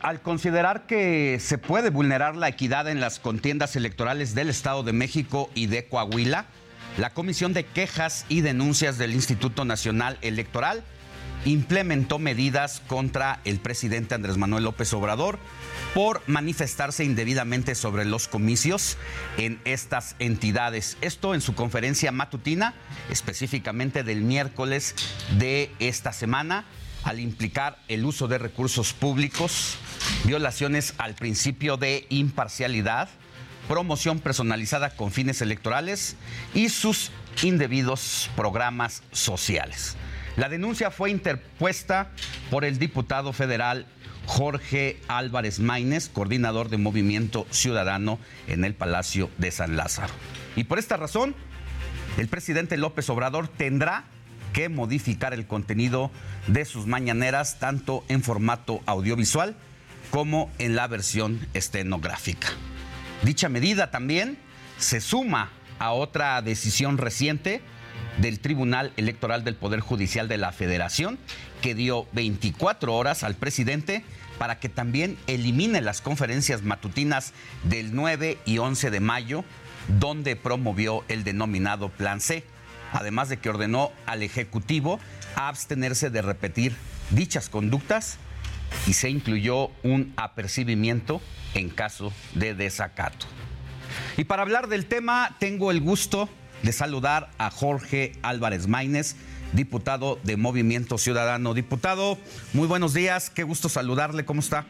[0.00, 4.92] Al considerar que se puede vulnerar la equidad en las contiendas electorales del Estado de
[4.92, 6.46] México y de Coahuila,
[6.98, 10.84] la Comisión de Quejas y Denuncias del Instituto Nacional Electoral
[11.44, 15.38] implementó medidas contra el presidente Andrés Manuel López Obrador
[15.94, 18.96] por manifestarse indebidamente sobre los comicios
[19.38, 20.96] en estas entidades.
[21.00, 22.74] Esto en su conferencia matutina,
[23.10, 24.94] específicamente del miércoles
[25.38, 26.64] de esta semana
[27.04, 29.76] al implicar el uso de recursos públicos,
[30.24, 33.08] violaciones al principio de imparcialidad,
[33.68, 36.16] promoción personalizada con fines electorales
[36.54, 37.10] y sus
[37.42, 39.96] indebidos programas sociales.
[40.36, 42.10] La denuncia fue interpuesta
[42.50, 43.86] por el diputado federal
[44.26, 50.12] Jorge Álvarez Maínez, coordinador de Movimiento Ciudadano en el Palacio de San Lázaro.
[50.56, 51.34] Y por esta razón,
[52.18, 54.04] el presidente López Obrador tendrá
[54.52, 56.10] que modificar el contenido
[56.46, 59.56] de sus mañaneras tanto en formato audiovisual
[60.10, 62.48] como en la versión estenográfica.
[63.22, 64.38] Dicha medida también
[64.78, 67.62] se suma a otra decisión reciente
[68.18, 71.18] del Tribunal Electoral del Poder Judicial de la Federación
[71.60, 74.04] que dio 24 horas al presidente
[74.38, 77.32] para que también elimine las conferencias matutinas
[77.64, 79.44] del 9 y 11 de mayo
[80.00, 82.44] donde promovió el denominado Plan C
[82.92, 85.00] además de que ordenó al Ejecutivo
[85.34, 86.74] abstenerse de repetir
[87.10, 88.18] dichas conductas
[88.86, 91.20] y se incluyó un apercibimiento
[91.54, 93.26] en caso de desacato.
[94.16, 96.28] Y para hablar del tema, tengo el gusto
[96.62, 99.16] de saludar a Jorge Álvarez Maínez,
[99.52, 101.54] diputado de Movimiento Ciudadano.
[101.54, 102.18] Diputado,
[102.52, 104.66] muy buenos días, qué gusto saludarle, ¿cómo está?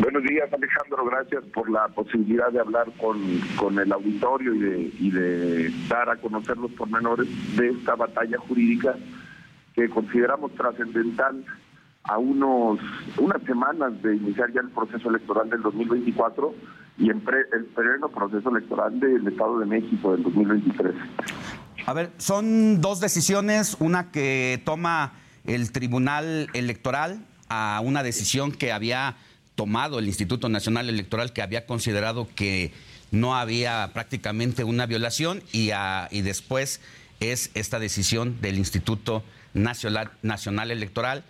[0.00, 1.04] Buenos días, Alejandro.
[1.04, 6.72] Gracias por la posibilidad de hablar con, el auditorio y de, dar a conocer los
[6.72, 8.96] pormenores de esta batalla jurídica
[9.74, 11.44] que consideramos trascendental
[12.02, 12.80] a unos
[13.18, 16.54] unas semanas de iniciar ya el proceso electoral del 2024
[16.98, 20.94] y en el pleno proceso electoral del Estado de México del 2023.
[21.86, 25.12] A ver, son dos decisiones, una que toma
[25.44, 29.16] el Tribunal Electoral a una decisión que había
[29.60, 32.72] tomado el Instituto Nacional Electoral que había considerado que
[33.10, 35.72] no había prácticamente una violación y,
[36.10, 36.80] y después
[37.20, 41.24] es esta decisión del Instituto Nacional, Nacional Electoral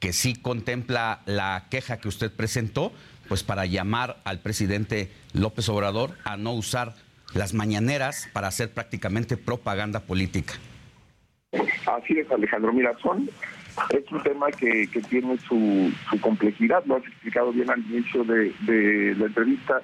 [0.00, 2.90] que sí contempla la queja que usted presentó,
[3.28, 6.96] pues para llamar al presidente López Obrador a no usar
[7.34, 10.54] las mañaneras para hacer prácticamente propaganda política.
[11.52, 12.72] Así es, Alejandro.
[12.72, 13.30] Mira, son
[13.90, 19.26] es un tema que, tiene su, complejidad, lo has explicado bien al inicio de, la
[19.26, 19.82] entrevista.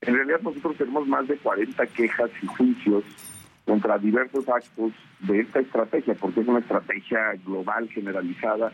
[0.00, 3.04] En realidad nosotros tenemos más de 40 quejas y juicios
[3.64, 8.72] contra diversos actos de esta estrategia, porque es una estrategia global, generalizada,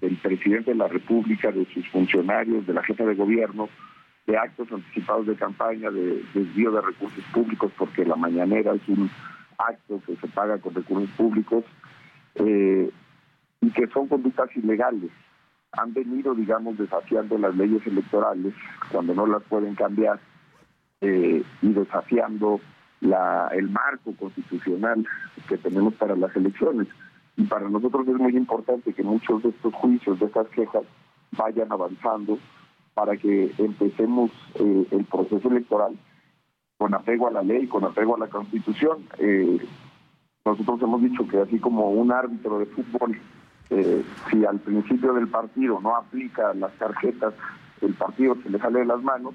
[0.00, 3.68] del presidente de la República, de sus funcionarios, de la jefa de gobierno,
[4.26, 9.08] de actos anticipados de campaña, de desvío de recursos públicos, porque la mañanera es un
[9.58, 11.64] acto que se paga con recursos públicos,
[12.34, 12.90] eh,
[13.62, 15.10] y que son conductas ilegales.
[15.72, 18.52] Han venido, digamos, desafiando las leyes electorales
[18.90, 20.20] cuando no las pueden cambiar
[21.00, 22.60] eh, y desafiando
[23.00, 25.06] la, el marco constitucional
[25.48, 26.88] que tenemos para las elecciones.
[27.36, 30.82] Y para nosotros es muy importante que muchos de estos juicios, de estas quejas,
[31.32, 32.38] vayan avanzando
[32.92, 35.96] para que empecemos eh, el proceso electoral
[36.76, 39.06] con apego a la ley, con apego a la Constitución.
[39.18, 39.58] Eh,
[40.44, 43.18] nosotros hemos dicho que así como un árbitro de fútbol,
[43.72, 47.32] eh, si al principio del partido no aplica las tarjetas,
[47.80, 49.34] el partido se le sale de las manos,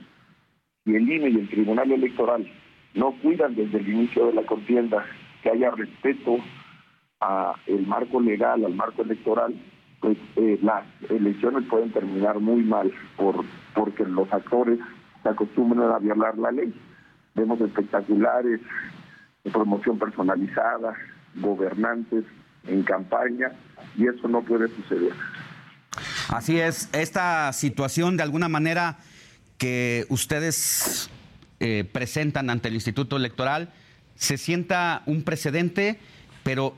[0.86, 2.48] y el INE y el Tribunal Electoral
[2.94, 5.04] no cuidan desde el inicio de la contienda
[5.42, 6.38] que haya respeto
[7.20, 9.56] a el marco legal, al marco electoral,
[10.02, 14.80] pues eh, las elecciones pueden terminar muy mal por porque los actores
[15.24, 16.74] se acostumbran a violar la ley.
[17.34, 18.62] Vemos espectaculares
[19.52, 20.96] promoción personalizada,
[21.36, 22.24] gobernantes
[22.68, 23.52] en campaña,
[23.98, 25.14] y eso no puede suceder.
[26.30, 28.98] Así es, esta situación de alguna manera
[29.58, 31.10] que ustedes
[31.60, 33.74] eh, presentan ante el Instituto Electoral
[34.16, 36.00] se sienta un precedente,
[36.44, 36.76] pero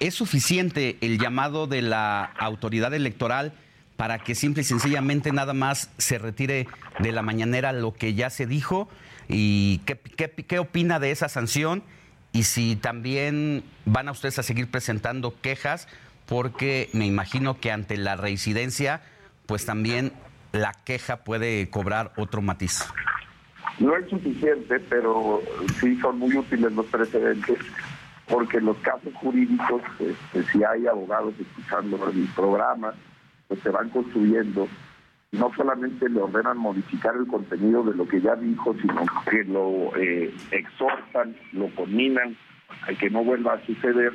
[0.00, 3.52] ¿es suficiente el llamado de la autoridad electoral
[3.96, 6.68] para que simple y sencillamente nada más se retire
[7.00, 8.88] de la mañanera lo que ya se dijo?
[9.28, 9.98] ¿Y qué,
[10.46, 11.82] qué opina de esa sanción?
[12.34, 15.86] Y si también van a ustedes a seguir presentando quejas,
[16.26, 19.02] porque me imagino que ante la reincidencia,
[19.46, 20.12] pues también
[20.50, 22.84] la queja puede cobrar otro matiz.
[23.78, 25.42] No es suficiente, pero
[25.80, 27.58] sí son muy útiles los precedentes,
[28.26, 32.94] porque los casos jurídicos, este, si hay abogados escuchando el programa,
[33.46, 34.66] pues se van construyendo.
[35.38, 39.96] No solamente le ordenan modificar el contenido de lo que ya dijo, sino que lo
[39.96, 42.36] eh, exhortan, lo combinan
[42.88, 44.12] a que no vuelva a suceder.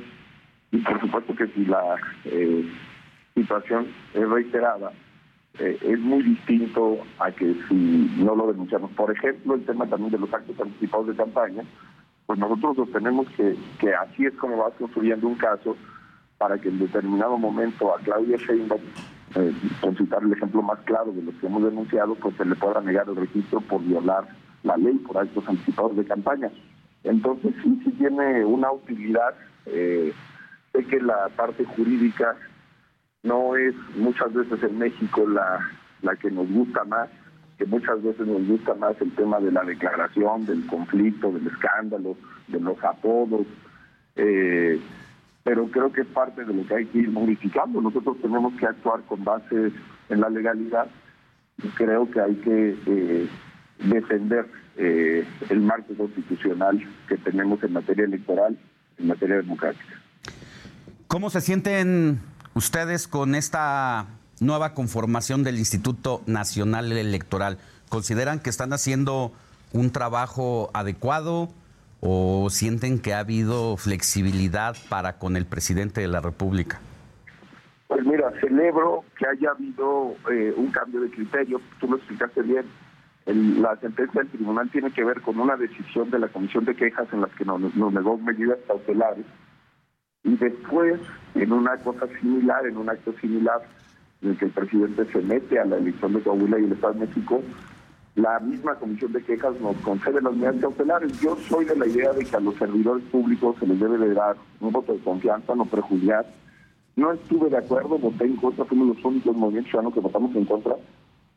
[0.71, 1.95] Y por supuesto que si la
[2.25, 2.65] eh,
[3.35, 4.91] situación es reiterada,
[5.57, 8.91] eh, es muy distinto a que si no lo denunciamos.
[8.91, 11.63] Por ejemplo, el tema también de los actos anticipados de campaña,
[12.25, 15.75] pues nosotros sostenemos que, que así es como va construyendo un caso
[16.37, 18.81] para que en determinado momento a Claudia Sheinbaum,
[19.35, 22.55] eh, por citar el ejemplo más claro de los que hemos denunciado, pues se le
[22.55, 24.27] pueda negar el registro por violar
[24.63, 26.49] la ley, por actos anticipados de campaña.
[27.03, 29.35] Entonces sí, sí tiene una utilidad.
[29.65, 30.13] Eh,
[30.73, 32.35] sé que la parte jurídica
[33.23, 35.59] no es muchas veces en México la,
[36.01, 37.09] la que nos gusta más,
[37.57, 42.15] que muchas veces nos gusta más el tema de la declaración, del conflicto, del escándalo,
[42.47, 43.45] de los apodos,
[44.15, 44.79] eh,
[45.43, 47.81] pero creo que es parte de lo que hay que ir modificando.
[47.81, 49.71] Nosotros tenemos que actuar con base
[50.09, 50.87] en la legalidad
[51.75, 53.29] creo que hay que eh,
[53.83, 58.57] defender eh, el marco constitucional que tenemos en materia electoral,
[58.97, 60.01] en materia democrática.
[61.07, 62.19] ¿Cómo se sienten
[62.53, 64.07] ustedes con esta
[64.39, 67.57] nueva conformación del Instituto Nacional Electoral,
[67.89, 69.33] ¿consideran que están haciendo
[69.73, 71.49] un trabajo adecuado
[72.01, 76.79] o sienten que ha habido flexibilidad para con el presidente de la República?
[77.87, 82.65] Pues mira, celebro que haya habido eh, un cambio de criterio, tú lo explicaste bien.
[83.25, 87.07] la sentencia del tribunal tiene que ver con una decisión de la Comisión de Quejas
[87.11, 89.25] en las que nos, nos negó medidas cautelares
[90.23, 90.99] y después,
[91.35, 93.61] en una cosa similar, en un acto similar,
[94.21, 96.93] en el que el presidente se mete a la elección de Coahuila y el Estado
[96.93, 97.41] de México,
[98.15, 101.19] la misma comisión de quejas nos concede las medidas cautelares.
[101.21, 104.13] Yo soy de la idea de que a los servidores públicos se les debe de
[104.13, 106.25] dar un voto de confianza, no prejuzgar.
[106.95, 110.75] No estuve de acuerdo, voté en contra, fuimos los únicos movimientos que votamos en contra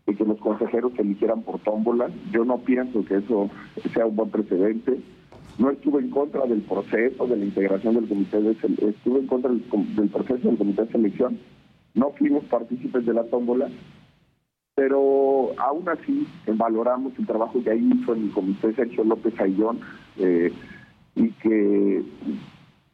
[0.06, 2.08] de que los consejeros se eligieran por tómbola.
[2.32, 3.48] Yo no pienso que eso
[3.92, 5.00] sea un buen precedente
[5.58, 9.50] no estuve en contra del proceso de la integración del comité de estuve en contra
[9.50, 11.38] del, proceso del comité de selección
[11.94, 13.68] no fuimos partícipes de la tómbola
[14.74, 19.80] pero aún así valoramos el trabajo que hizo en el comité Sergio López Ayllón
[20.16, 20.52] eh,
[21.14, 22.02] y que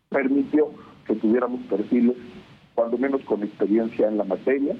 [0.08, 0.70] permitió
[1.06, 2.16] que tuviéramos perfiles
[2.74, 4.74] cuando menos con experiencia en la materia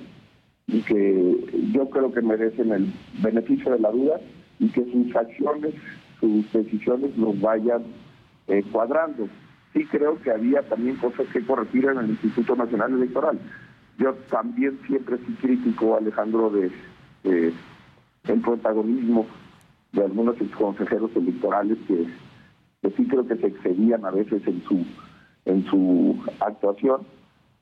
[0.66, 2.92] y que yo creo que merecen el
[3.22, 4.20] beneficio de la duda
[4.59, 5.74] y que sus acciones
[6.20, 7.84] sus decisiones los vayan
[8.49, 9.28] eh, cuadrando.
[9.72, 13.38] Sí creo que había también cosas que corregir en el Instituto Nacional Electoral.
[13.99, 16.70] Yo también siempre sí crítico, Alejandro, de,
[17.24, 19.26] el protagonismo
[19.92, 22.07] de algunos consejeros electorales que,
[22.96, 24.86] sí creo que se excedían a veces en su
[25.44, 27.01] en su actuación.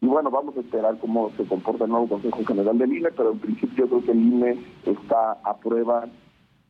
[0.00, 3.32] Y bueno, vamos a esperar cómo se comporta el nuevo Consejo General del INE, pero
[3.32, 6.06] en principio creo que el INE está a prueba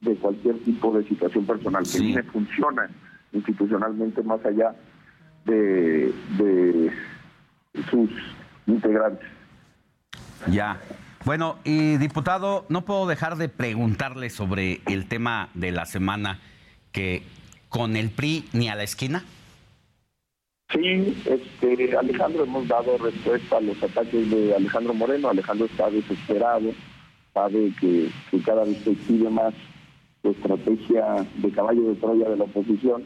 [0.00, 2.88] de cualquier tipo de situación personal, que INE funciona
[3.32, 4.76] institucionalmente más allá
[5.44, 6.92] de, de
[7.90, 8.10] sus
[8.66, 9.35] integrantes.
[10.50, 10.80] Ya.
[11.24, 16.40] Bueno, y diputado, no puedo dejar de preguntarle sobre el tema de la semana
[16.92, 17.22] que
[17.68, 19.24] con el PRI ni a la esquina.
[20.72, 25.28] Sí, este, Alejandro, hemos dado respuesta a los ataques de Alejandro Moreno.
[25.28, 26.72] Alejandro está desesperado
[27.36, 28.08] sabe que,
[28.46, 29.52] cada vez se exhibe más
[30.22, 33.02] su estrategia de caballo de Troya de la oposición,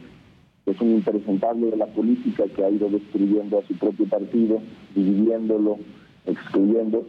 [0.65, 4.61] es un impresentable de la política que ha ido destruyendo a su propio partido,
[4.95, 5.79] dividiéndolo,
[6.25, 7.05] excluyendo,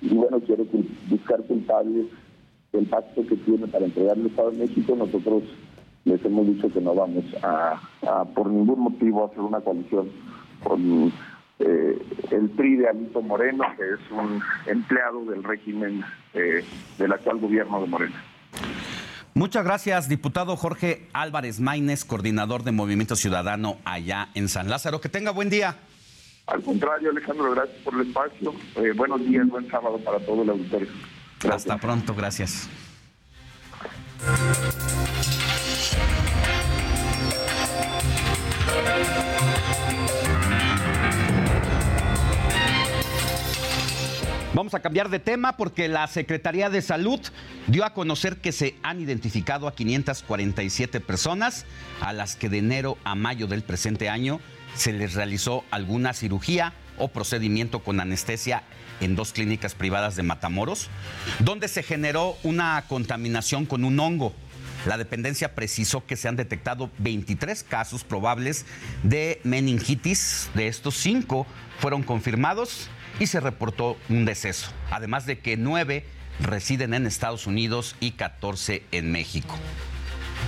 [0.00, 0.64] y bueno, quiere
[1.08, 2.06] buscar culpables
[2.72, 4.94] del pacto que tiene para entregar el Estado de México.
[4.96, 5.42] Nosotros
[6.04, 7.80] les hemos dicho que no vamos a,
[8.34, 10.08] por ningún motivo, hacer una coalición
[10.62, 11.12] con
[11.58, 11.98] eh,
[12.30, 16.04] el PRI de Alito Moreno, que es un empleado del régimen
[16.34, 16.64] eh,
[16.98, 18.16] del actual gobierno de Moreno.
[19.34, 25.00] Muchas gracias, diputado Jorge Álvarez Maínez, coordinador de Movimiento Ciudadano allá en San Lázaro.
[25.00, 25.76] Que tenga buen día.
[26.48, 28.54] Al contrario, Alejandro, gracias por el espacio.
[28.76, 30.88] Eh, buenos días, buen sábado para todo el auditorio.
[31.50, 32.70] Hasta pronto, gracias.
[44.54, 47.20] Vamos a cambiar de tema porque la Secretaría de Salud
[47.66, 51.66] dio a conocer que se han identificado a 547 personas
[52.00, 54.40] a las que de enero a mayo del presente año
[54.78, 58.62] se les realizó alguna cirugía o procedimiento con anestesia
[59.00, 60.88] en dos clínicas privadas de Matamoros,
[61.40, 64.34] donde se generó una contaminación con un hongo.
[64.86, 68.64] La dependencia precisó que se han detectado 23 casos probables
[69.02, 70.48] de meningitis.
[70.54, 71.46] De estos, cinco
[71.80, 76.04] fueron confirmados y se reportó un deceso, además de que nueve
[76.40, 79.56] residen en Estados Unidos y 14 en México.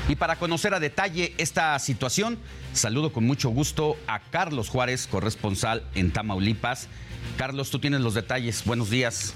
[0.09, 2.39] Y para conocer a detalle esta situación,
[2.73, 6.89] saludo con mucho gusto a Carlos Juárez, corresponsal en Tamaulipas.
[7.37, 8.65] Carlos, tú tienes los detalles.
[8.65, 9.35] Buenos días.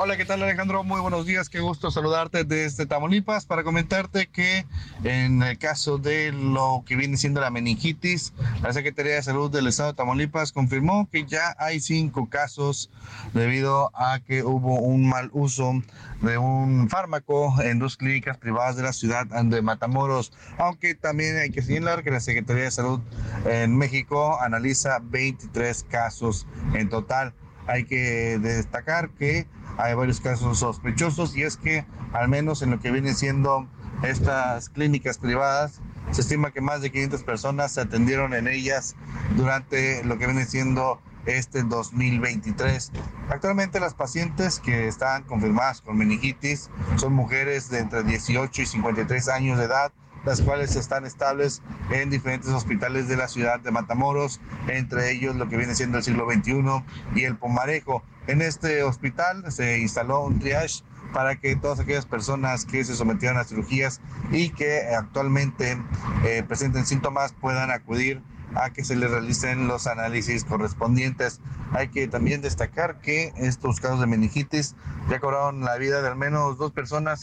[0.00, 0.84] Hola, ¿qué tal Alejandro?
[0.84, 4.64] Muy buenos días, qué gusto saludarte desde Tamaulipas para comentarte que
[5.02, 8.32] en el caso de lo que viene siendo la meningitis,
[8.62, 12.92] la Secretaría de Salud del Estado de Tamaulipas confirmó que ya hay cinco casos
[13.34, 15.82] debido a que hubo un mal uso
[16.22, 21.50] de un fármaco en dos clínicas privadas de la ciudad de Matamoros, aunque también hay
[21.50, 23.00] que señalar que la Secretaría de Salud
[23.46, 27.34] en México analiza 23 casos en total.
[27.66, 29.46] Hay que destacar que
[29.78, 33.66] hay varios casos sospechosos y es que al menos en lo que viene siendo
[34.02, 38.94] estas clínicas privadas, se estima que más de 500 personas se atendieron en ellas
[39.36, 42.92] durante lo que viene siendo este 2023.
[43.30, 49.28] Actualmente las pacientes que están confirmadas con meningitis son mujeres de entre 18 y 53
[49.28, 49.92] años de edad,
[50.28, 55.48] las cuales están estables en diferentes hospitales de la ciudad de Matamoros, entre ellos lo
[55.48, 58.02] que viene siendo el siglo XXI y el Pomarejo.
[58.26, 63.38] En este hospital se instaló un triage para que todas aquellas personas que se sometieron
[63.38, 65.78] a cirugías y que actualmente
[66.26, 68.20] eh, presenten síntomas puedan acudir
[68.54, 71.40] a que se les realicen los análisis correspondientes.
[71.72, 74.76] Hay que también destacar que estos casos de meningitis
[75.08, 77.22] ya cobraron la vida de al menos dos personas.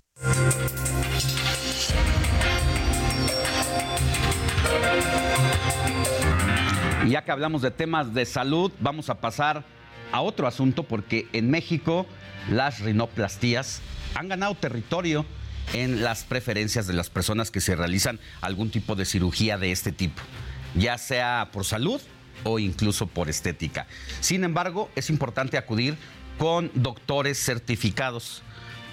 [7.06, 9.64] Y ya que hablamos de temas de salud, vamos a pasar
[10.12, 12.08] a otro asunto porque en México
[12.49, 13.82] las rinoplastías
[14.16, 15.24] han ganado territorio
[15.74, 19.91] en las preferencias de las personas que se realizan algún tipo de cirugía de este
[19.91, 20.20] tipo,
[20.74, 22.01] ya sea por salud
[22.43, 23.86] o incluso por estética.
[24.20, 25.97] Sin embargo, es importante acudir
[26.39, 28.41] con doctores certificados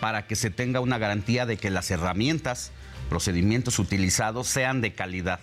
[0.01, 2.73] para que se tenga una garantía de que las herramientas,
[3.09, 5.41] procedimientos utilizados sean de calidad.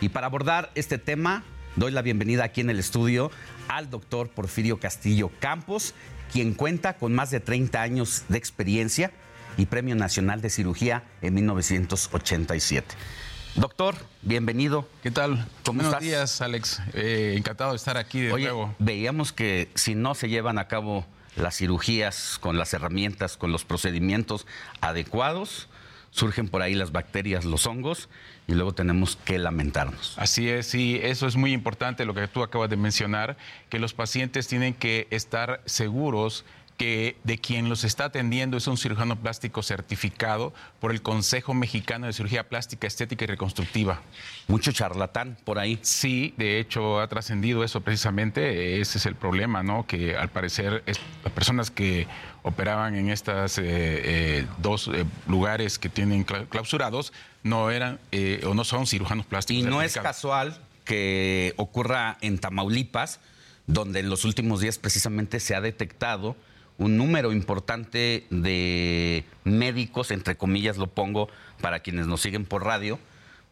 [0.00, 1.42] Y para abordar este tema,
[1.78, 3.30] doy la bienvenida aquí en el estudio
[3.68, 5.94] al doctor Porfirio Castillo Campos,
[6.32, 9.12] quien cuenta con más de 30 años de experiencia
[9.56, 12.96] y Premio Nacional de Cirugía en 1987.
[13.54, 14.88] Doctor, bienvenido.
[15.04, 15.46] ¿Qué tal?
[15.64, 16.80] ¿Cómo Buenos días, Alex.
[16.94, 18.74] Eh, encantado de estar aquí de nuevo.
[18.80, 21.06] Veíamos que si no se llevan a cabo
[21.36, 24.46] las cirugías con las herramientas, con los procedimientos
[24.80, 25.68] adecuados,
[26.10, 28.08] surgen por ahí las bacterias, los hongos,
[28.48, 30.14] y luego tenemos que lamentarnos.
[30.16, 33.36] Así es, y eso es muy importante lo que tú acabas de mencionar,
[33.68, 36.44] que los pacientes tienen que estar seguros
[36.78, 42.06] que de quien los está atendiendo es un cirujano plástico certificado por el Consejo Mexicano
[42.06, 44.00] de Cirugía Plástica, Estética y Reconstructiva.
[44.46, 45.78] Mucho charlatán por ahí.
[45.82, 49.86] Sí, de hecho ha trascendido eso precisamente, ese es el problema, ¿no?
[49.86, 52.06] Que al parecer las personas que
[52.44, 57.12] operaban en estos eh, eh, dos eh, lugares que tienen clausurados
[57.42, 57.98] no eran
[58.44, 59.62] o no son cirujanos plásticos.
[59.62, 63.20] Y no es casual que ocurra en Tamaulipas,
[63.66, 66.36] donde en los últimos días precisamente se ha detectado
[66.78, 71.28] un número importante de médicos, entre comillas lo pongo
[71.60, 72.98] para quienes nos siguen por radio,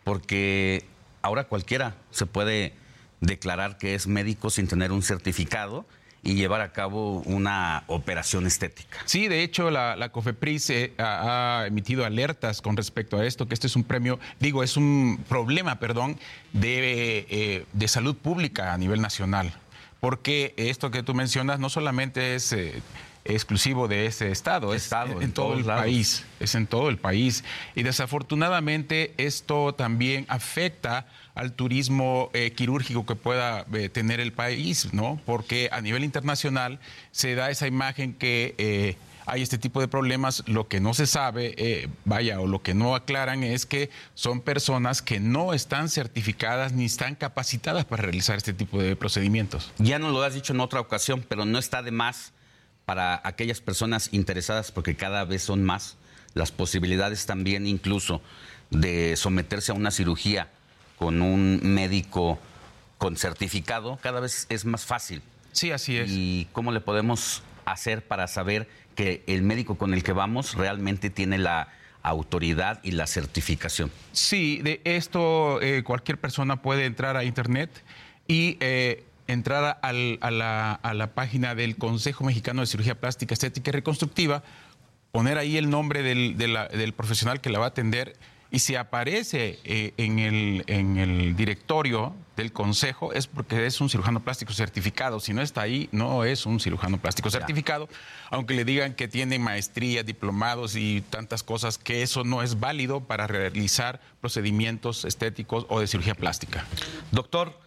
[0.04, 0.84] porque
[1.22, 2.72] ahora cualquiera se puede
[3.20, 5.84] declarar que es médico sin tener un certificado
[6.26, 8.98] y llevar a cabo una operación estética.
[9.04, 13.46] Sí, de hecho, la, la COFEPRIS eh, ha, ha emitido alertas con respecto a esto,
[13.46, 16.18] que este es un premio, digo, es un problema, perdón,
[16.52, 19.54] de, eh, de salud pública a nivel nacional.
[20.00, 22.82] Porque esto que tú mencionas no solamente es eh,
[23.24, 25.82] exclusivo de ese estado, es Estado, en, en todo el lados.
[25.82, 27.44] país, es en todo el país.
[27.74, 34.92] Y desafortunadamente esto también afecta al turismo eh, quirúrgico que pueda eh, tener el país,
[34.94, 35.20] ¿no?
[35.26, 36.80] Porque a nivel internacional
[37.12, 38.96] se da esa imagen que eh,
[39.26, 42.94] hay este tipo de problemas, lo que no se sabe, vaya, o lo que no
[42.94, 48.52] aclaran es que son personas que no están certificadas ni están capacitadas para realizar este
[48.52, 49.72] tipo de procedimientos.
[49.78, 52.32] Ya nos lo has dicho en otra ocasión, pero no está de más
[52.84, 55.96] para aquellas personas interesadas, porque cada vez son más
[56.34, 58.22] las posibilidades también incluso
[58.70, 60.50] de someterse a una cirugía
[60.96, 62.38] con un médico
[62.98, 65.22] con certificado, cada vez es más fácil.
[65.52, 66.10] Sí, así es.
[66.10, 71.10] ¿Y cómo le podemos hacer para saber que el médico con el que vamos realmente
[71.10, 71.68] tiene la
[72.02, 73.90] autoridad y la certificación?
[74.12, 77.70] Sí, de esto eh, cualquier persona puede entrar a internet
[78.28, 83.34] y eh, entrar al- a, la, a la página del Consejo Mexicano de Cirugía Plástica,
[83.34, 84.42] Estética y Reconstructiva,
[85.12, 88.16] poner ahí el nombre del, de la- del profesional que la va a atender
[88.56, 93.90] y si aparece eh, en, el, en el directorio del consejo es porque es un
[93.90, 95.20] cirujano plástico certificado.
[95.20, 97.86] Si no está ahí, no es un cirujano plástico certificado,
[98.30, 103.00] aunque le digan que tiene maestría, diplomados y tantas cosas, que eso no es válido
[103.00, 106.64] para realizar procedimientos estéticos o de cirugía plástica.
[107.10, 107.60] Doctor,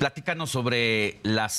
[0.00, 1.52] platícanos sobre las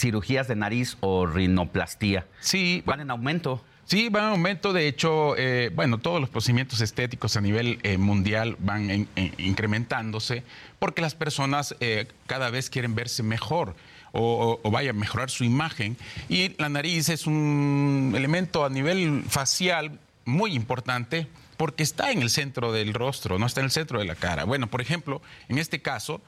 [0.00, 2.26] cirugías de nariz o rinoplastía.
[2.40, 2.82] Sí.
[2.86, 3.62] ¿Van en aumento?
[3.86, 4.72] Sí, van en aumento.
[4.72, 9.32] De hecho, eh, bueno, todos los procedimientos estéticos a nivel eh, mundial van en- en-
[9.38, 10.42] incrementándose
[10.80, 13.76] porque las personas eh, cada vez quieren verse mejor
[14.12, 15.96] o, o- o vaya a mejorar su imagen.
[16.28, 22.28] Y la nariz es un elemento a nivel facial muy importante porque está en el
[22.30, 24.44] centro del rostro, no está en el centro de la cara.
[24.44, 26.20] Bueno, por ejemplo, en este caso,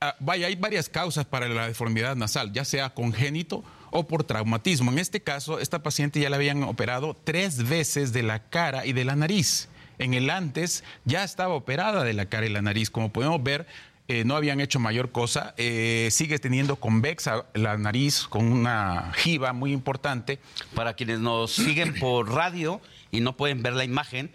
[0.00, 3.64] Ah, vaya, hay varias causas para la deformidad nasal, ya sea congénito
[3.94, 4.90] o por traumatismo.
[4.90, 8.92] En este caso, esta paciente ya la habían operado tres veces de la cara y
[8.92, 9.68] de la nariz.
[10.00, 12.90] En el antes ya estaba operada de la cara y la nariz.
[12.90, 13.68] Como podemos ver,
[14.08, 15.54] eh, no habían hecho mayor cosa.
[15.58, 20.40] Eh, sigue teniendo convexa la nariz con una jiba muy importante.
[20.74, 22.80] Para quienes nos siguen por radio
[23.12, 24.32] y no pueden ver la imagen,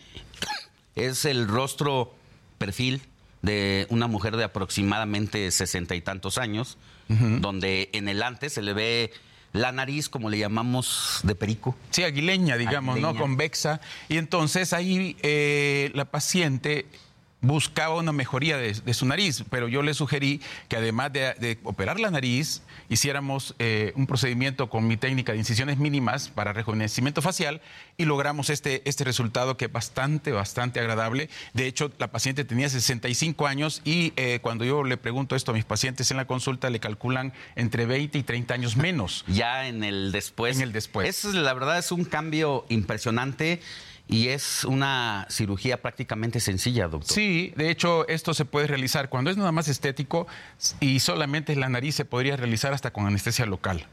[0.95, 2.15] es el rostro
[2.59, 3.01] perfil
[3.41, 6.77] de una mujer de aproximadamente sesenta y tantos años,
[7.09, 9.11] donde en el antes se le ve
[9.53, 11.75] la nariz, como le llamamos, de perico.
[11.89, 13.15] Sí, aguileña, digamos, ¿no?
[13.15, 13.81] Convexa.
[14.07, 16.85] Y entonces ahí eh, la paciente
[17.41, 21.57] buscaba una mejoría de, de su nariz, pero yo le sugerí que además de, de
[21.63, 27.21] operar la nariz, hiciéramos eh, un procedimiento con mi técnica de incisiones mínimas para rejuvenecimiento
[27.21, 27.61] facial
[27.97, 31.29] y logramos este, este resultado que es bastante, bastante agradable.
[31.53, 35.53] De hecho, la paciente tenía 65 años y eh, cuando yo le pregunto esto a
[35.53, 39.25] mis pacientes en la consulta, le calculan entre 20 y 30 años menos.
[39.39, 40.57] Ya en el después.
[40.57, 41.07] En el después.
[41.07, 43.61] Es, la verdad es un cambio impresionante
[44.09, 47.13] y es una cirugía prácticamente sencilla, doctor.
[47.13, 50.25] Sí, de hecho, esto se puede realizar cuando es nada más estético
[50.79, 53.85] y solamente la nariz se podría realizar hasta con anestesia local.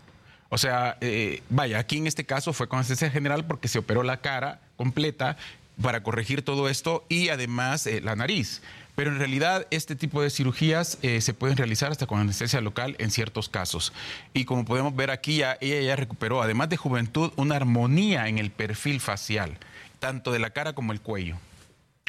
[0.48, 4.02] O sea, eh, vaya, aquí en este caso fue con anestesia general porque se operó
[4.02, 5.36] la cara completa
[5.82, 8.62] para corregir todo esto y además eh, la nariz.
[8.94, 12.96] Pero en realidad este tipo de cirugías eh, se pueden realizar hasta con anestesia local
[12.98, 13.92] en ciertos casos.
[14.32, 18.50] Y como podemos ver aquí, ella ya recuperó, además de juventud, una armonía en el
[18.50, 19.58] perfil facial,
[19.98, 21.36] tanto de la cara como el cuello.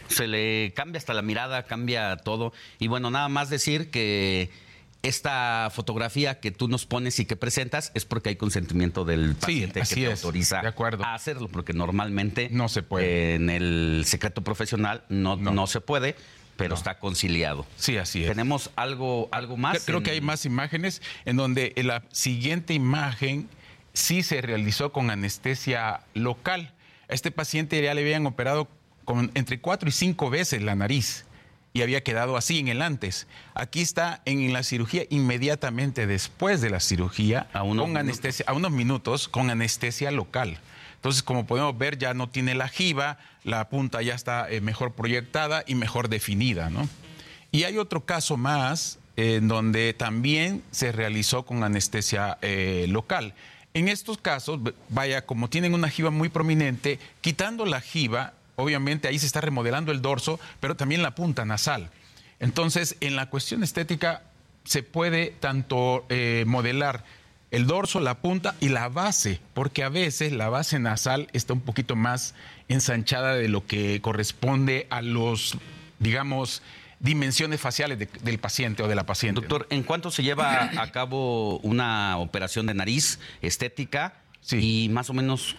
[0.08, 2.54] Se le cambia hasta la mirada, cambia todo.
[2.80, 4.50] Y bueno, nada más decir que
[5.04, 9.82] esta fotografía que tú nos pones y que presentas es porque hay consentimiento del paciente
[9.82, 11.04] que te es, autoriza de acuerdo.
[11.04, 13.36] a hacerlo, porque normalmente no se puede.
[13.36, 15.68] en el secreto profesional no, no.
[15.68, 16.16] se puede,
[16.58, 17.66] pero está conciliado.
[17.78, 18.30] Sí, así es.
[18.30, 19.84] Tenemos algo, algo más.
[19.86, 23.50] Creo en- que hay más imágenes en donde la siguiente imagen
[23.94, 26.74] sí se realizó con anestesia local.
[27.10, 28.68] A este paciente ya le habían operado
[29.06, 31.26] con entre cuatro y cinco veces la nariz
[31.74, 33.28] y había quedado así en el antes.
[33.54, 39.28] Aquí está en la cirugía inmediatamente después de la cirugía con anestesia a unos minutos
[39.28, 40.60] con anestesia local.
[40.96, 44.94] Entonces, como podemos ver, ya no tiene la jiba, la punta ya está eh, mejor
[44.94, 46.90] proyectada y mejor definida, ¿no?
[47.52, 53.36] Y hay otro caso más eh, en donde también se realizó con anestesia eh, local.
[53.78, 54.60] En estos casos,
[54.90, 59.92] vaya, como tienen una jiba muy prominente, quitando la jiba, obviamente ahí se está remodelando
[59.92, 61.92] el dorso, pero también la punta nasal.
[62.40, 64.24] Entonces, en la cuestión estética
[64.64, 67.04] se puede tanto eh, modelar
[67.52, 71.62] el dorso, la punta y la base, porque a veces la base nasal está un
[71.62, 72.34] poquito más
[72.70, 75.56] ensanchada de lo que corresponde a los,
[76.00, 76.64] digamos,
[77.00, 79.42] dimensiones faciales del paciente o de la paciente.
[79.42, 84.16] Doctor, ¿en cuánto se lleva a cabo una operación de nariz estética?
[84.52, 85.58] Y más o menos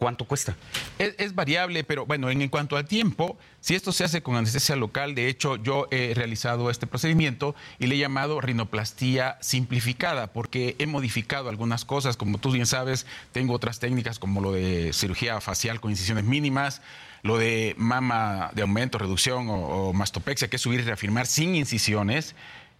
[0.00, 0.56] ¿Cuánto cuesta?
[0.98, 5.14] Es, variable, pero bueno, en, cuanto al tiempo, si esto se hace con anestesia local,
[5.14, 10.86] de hecho yo he realizado este procedimiento y le he llamado rinoplastía simplificada porque he
[10.86, 15.82] modificado algunas cosas, como tú bien sabes, tengo otras técnicas como lo de cirugía facial
[15.82, 16.80] con incisiones mínimas,
[17.22, 22.34] lo de mama de aumento, reducción o, mastopexia, que es subir y reafirmar sin incisiones.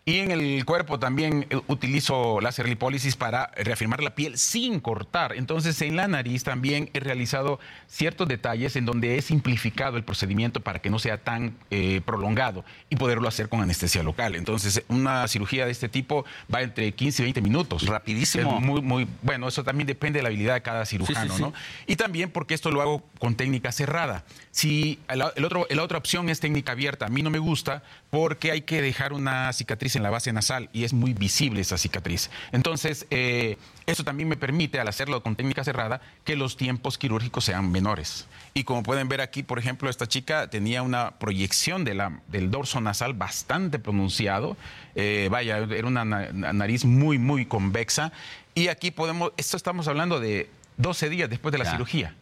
[0.06, 5.34] Y en el cuerpo también eh, utilizo láser lipólisis para reafirmar la piel sin cortar.
[5.36, 10.60] Entonces, en la nariz también he realizado ciertos detalles en donde he simplificado el procedimiento
[10.60, 14.36] para que no sea tan eh, prolongado y poderlo hacer con anestesia local.
[14.36, 17.86] Entonces, una cirugía de este tipo va entre 15 y 20 minutos.
[17.86, 18.58] Rapidísimo.
[18.58, 21.52] muy, muy, bueno, eso también depende de la habilidad de cada cirujano, ¿no?
[21.86, 24.24] Y también porque esto lo hago con técnica cerrada.
[24.50, 28.50] Si el otro, la otra opción es técnica abierta, a mí no me gusta porque
[28.50, 32.30] hay que dejar una cicatriz en la base nasal y es muy visible esa cicatriz.
[32.52, 33.56] Entonces, eh,
[33.86, 38.26] eso también me permite, al hacerlo con técnica cerrada, que los tiempos quirúrgicos sean menores.
[38.54, 42.50] Y como pueden ver aquí, por ejemplo, esta chica tenía una proyección de la, del
[42.50, 44.56] dorso nasal bastante pronunciado.
[44.94, 48.12] Eh, vaya, era una nariz muy, muy convexa.
[48.54, 52.14] Y aquí podemos, esto estamos hablando de 12 días después de la cirugía.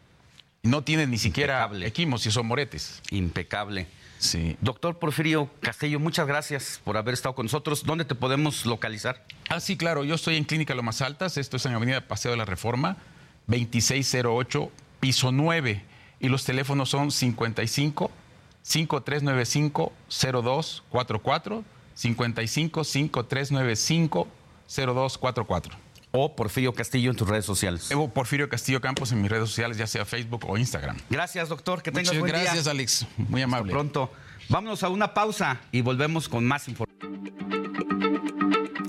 [0.63, 3.01] No tiene ni siquiera equimosis o moretes.
[3.11, 3.87] Impecable.
[4.19, 4.57] Sí.
[4.61, 7.85] Doctor Porfirio Castillo, muchas gracias por haber estado con nosotros.
[7.85, 9.25] ¿Dónde te podemos localizar?
[9.49, 10.05] Ah, sí, claro.
[10.05, 11.37] Yo estoy en Clínica Lomas Altas.
[11.37, 12.97] Esto es en Avenida Paseo de la Reforma,
[13.47, 14.71] 2608,
[15.01, 15.85] piso 9.
[16.21, 18.11] Y los teléfonos son 55
[18.63, 21.65] 5395 0244,
[21.95, 24.29] 55 5395
[24.67, 27.91] 0244 o Porfirio Castillo en tus redes sociales.
[27.91, 30.97] Evo Porfirio Castillo Campos en mis redes sociales, ya sea Facebook o Instagram.
[31.11, 31.83] Gracias, doctor.
[31.83, 33.07] Que tengas Muchas buen gracias, Alex.
[33.17, 33.73] Muy amable.
[33.73, 34.11] pronto.
[34.49, 36.89] Vámonos a una pausa y volvemos con más información.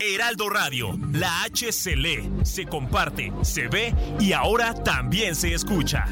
[0.01, 6.05] Heraldo Radio, la H se lee, se comparte, se ve y ahora también se escucha.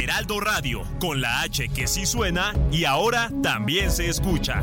[0.00, 4.62] Heraldo Radio, con la H que sí suena y ahora también se escucha.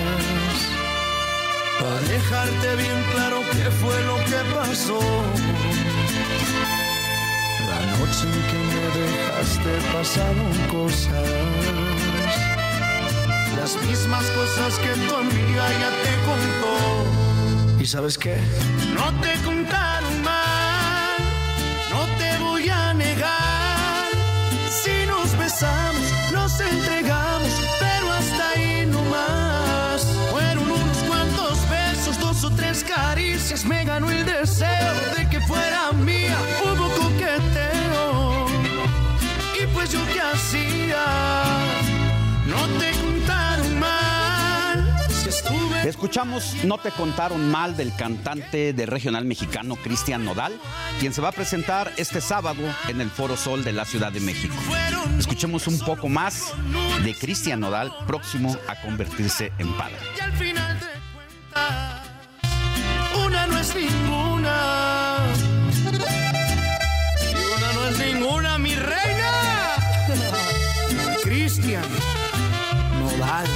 [1.81, 4.99] Para dejarte bien claro qué fue lo que pasó.
[7.69, 11.27] La noche en que me dejaste pasaron cosas.
[13.57, 16.73] Las mismas cosas que tu amiga ya te contó.
[17.81, 18.37] ¿Y sabes qué?
[18.93, 21.17] No te contaron mal,
[21.89, 24.09] no te voy a negar.
[24.69, 27.60] Si nos besamos, nos entregamos,
[32.95, 36.37] caricias, me ganó el deseo de que fuera mía.
[36.63, 38.47] Hubo coqueteo,
[39.61, 41.05] y pues yo qué hacía,
[42.47, 44.97] no te contaron mal.
[45.09, 50.53] Si estuve Escuchamos No te contaron mal del cantante de regional mexicano Cristian Nodal,
[50.99, 54.19] quien se va a presentar este sábado en el Foro Sol de la Ciudad de
[54.19, 54.55] México.
[55.17, 56.53] Escuchemos un poco más
[57.03, 59.97] de Cristian Nodal, próximo a convertirse en padre.
[63.61, 64.57] Es ninguna.
[67.21, 69.31] Y una no es ninguna, mi reina.
[71.23, 71.83] Cristian
[72.99, 73.47] Nodal.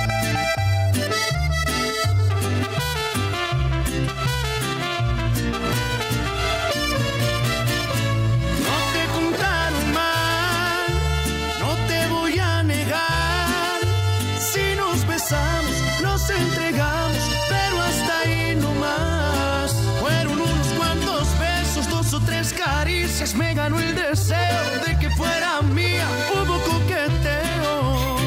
[23.63, 26.05] ganó el deseo de que fuera mía.
[26.33, 28.17] Hubo coqueteo.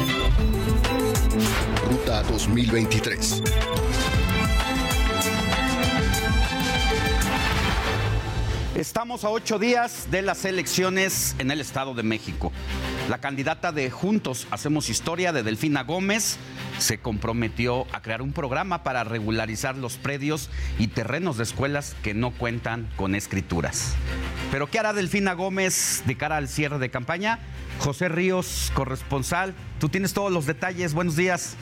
[1.91, 3.43] Ruta 2023.
[8.73, 12.51] Estamos a ocho días de las elecciones en el Estado de México.
[13.09, 16.37] La candidata de Juntos Hacemos Historia de Delfina Gómez
[16.77, 22.13] se comprometió a crear un programa para regularizar los predios y terrenos de escuelas que
[22.13, 23.95] no cuentan con escrituras.
[24.51, 27.39] Pero ¿qué hará Delfina Gómez de cara al cierre de campaña?
[27.79, 30.93] José Ríos, corresponsal, tú tienes todos los detalles.
[30.93, 31.55] Buenos días.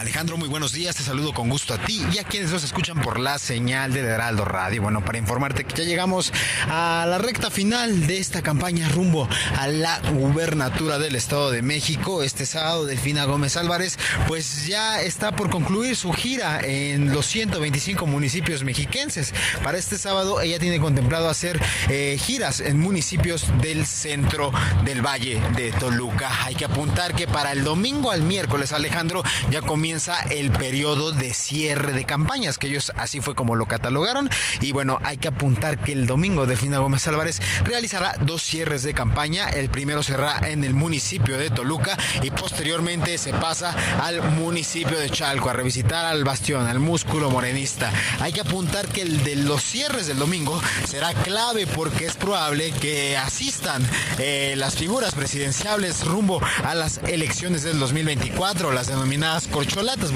[0.00, 0.96] Alejandro, muy buenos días.
[0.96, 4.00] Te saludo con gusto a ti y a quienes nos escuchan por la señal de
[4.00, 4.80] Heraldo Radio.
[4.80, 6.32] Bueno, para informarte que ya llegamos
[6.70, 9.28] a la recta final de esta campaña rumbo
[9.58, 12.22] a la gubernatura del Estado de México.
[12.22, 18.06] Este sábado, Delfina Gómez Álvarez, pues ya está por concluir su gira en los 125
[18.06, 19.34] municipios mexiquenses.
[19.62, 21.60] Para este sábado, ella tiene contemplado hacer
[21.90, 24.50] eh, giras en municipios del centro
[24.82, 26.30] del Valle de Toluca.
[26.46, 29.89] Hay que apuntar que para el domingo al miércoles, Alejandro, ya comienza
[30.30, 34.30] el periodo de cierre de campañas, que ellos así fue como lo catalogaron.
[34.60, 38.94] Y bueno, hay que apuntar que el domingo Delfina Gómez Álvarez realizará dos cierres de
[38.94, 39.48] campaña.
[39.48, 45.10] El primero será en el municipio de Toluca y posteriormente se pasa al municipio de
[45.10, 47.92] Chalco a revisitar al bastión, al músculo morenista.
[48.20, 52.70] Hay que apuntar que el de los cierres del domingo será clave porque es probable
[52.72, 53.84] que asistan
[54.18, 59.48] eh, las figuras presidenciales rumbo a las elecciones del 2024, las denominadas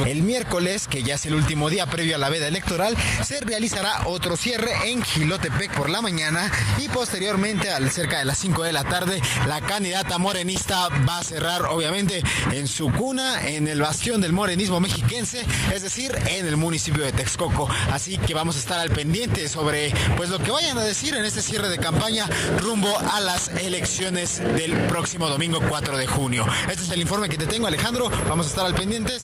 [0.05, 4.07] El miércoles, que ya es el último día previo a la veda electoral, se realizará
[4.07, 8.75] otro cierre en Gilotepec por la mañana y posteriormente, al cerca de las 5 de
[8.75, 12.23] la tarde, la candidata morenista va a cerrar, obviamente,
[12.53, 17.13] en su cuna, en el bastión del morenismo mexiquense, es decir, en el municipio de
[17.13, 17.67] Texcoco.
[17.91, 21.25] Así que vamos a estar al pendiente sobre pues lo que vayan a decir en
[21.25, 22.29] este cierre de campaña
[22.59, 26.47] rumbo a las elecciones del próximo domingo 4 de junio.
[26.69, 28.11] Este es el informe que te tengo, Alejandro.
[28.29, 29.15] Vamos a estar al pendiente.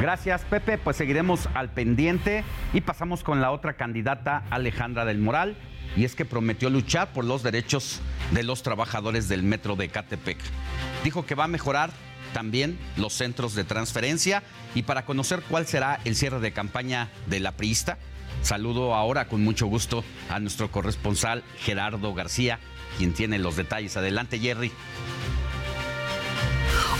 [0.00, 0.78] Gracias, Pepe.
[0.78, 5.56] Pues seguiremos al pendiente y pasamos con la otra candidata, Alejandra del Moral.
[5.96, 8.00] Y es que prometió luchar por los derechos
[8.32, 10.38] de los trabajadores del metro de Catepec.
[11.02, 11.90] Dijo que va a mejorar
[12.32, 14.42] también los centros de transferencia
[14.74, 17.98] y para conocer cuál será el cierre de campaña de la priista,
[18.42, 22.58] saludo ahora con mucho gusto a nuestro corresponsal Gerardo García,
[22.98, 23.96] quien tiene los detalles.
[23.96, 24.70] Adelante, Jerry.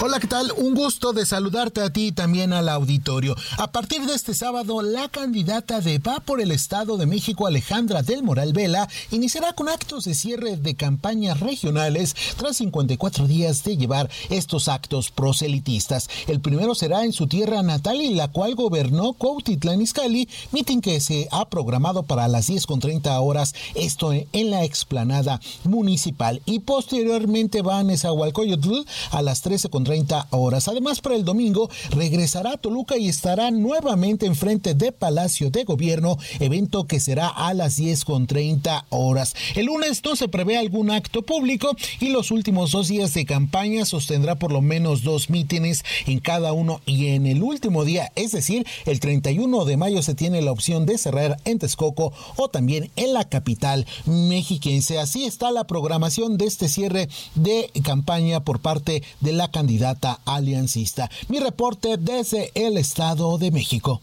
[0.01, 0.53] Hola, ¿qué tal?
[0.57, 3.35] Un gusto de saludarte a ti y también al auditorio.
[3.59, 8.03] A partir de este sábado, la candidata de Va por el Estado de México, Alejandra
[8.03, 13.77] del Moral Vela, iniciará con actos de cierre de campañas regionales tras 54 días de
[13.77, 16.09] llevar estos actos proselitistas.
[16.29, 21.01] El primero será en su tierra natal, en la cual gobernó Cuautitlán Izcalli, mitin que
[21.01, 26.41] se ha programado para las 10.30 horas, esto en la explanada municipal.
[26.47, 30.69] Y posteriormente va a Nezahualcóyotl a las 13.30 horas.
[30.69, 36.19] Además, para el domingo regresará a Toluca y estará nuevamente enfrente de Palacio de Gobierno,
[36.41, 39.35] evento que será a las 10 con 30 horas.
[39.55, 43.85] El lunes no se prevé algún acto público y los últimos dos días de campaña
[43.85, 48.33] sostendrá por lo menos dos mítines en cada uno y en el último día, es
[48.33, 52.91] decir, el 31 de mayo se tiene la opción de cerrar en Texcoco o también
[52.97, 54.99] en la capital mexiquense.
[54.99, 61.11] Así está la programación de este cierre de campaña por parte de la candidata aliancista.
[61.27, 64.01] Mi reporte desde el Estado de México.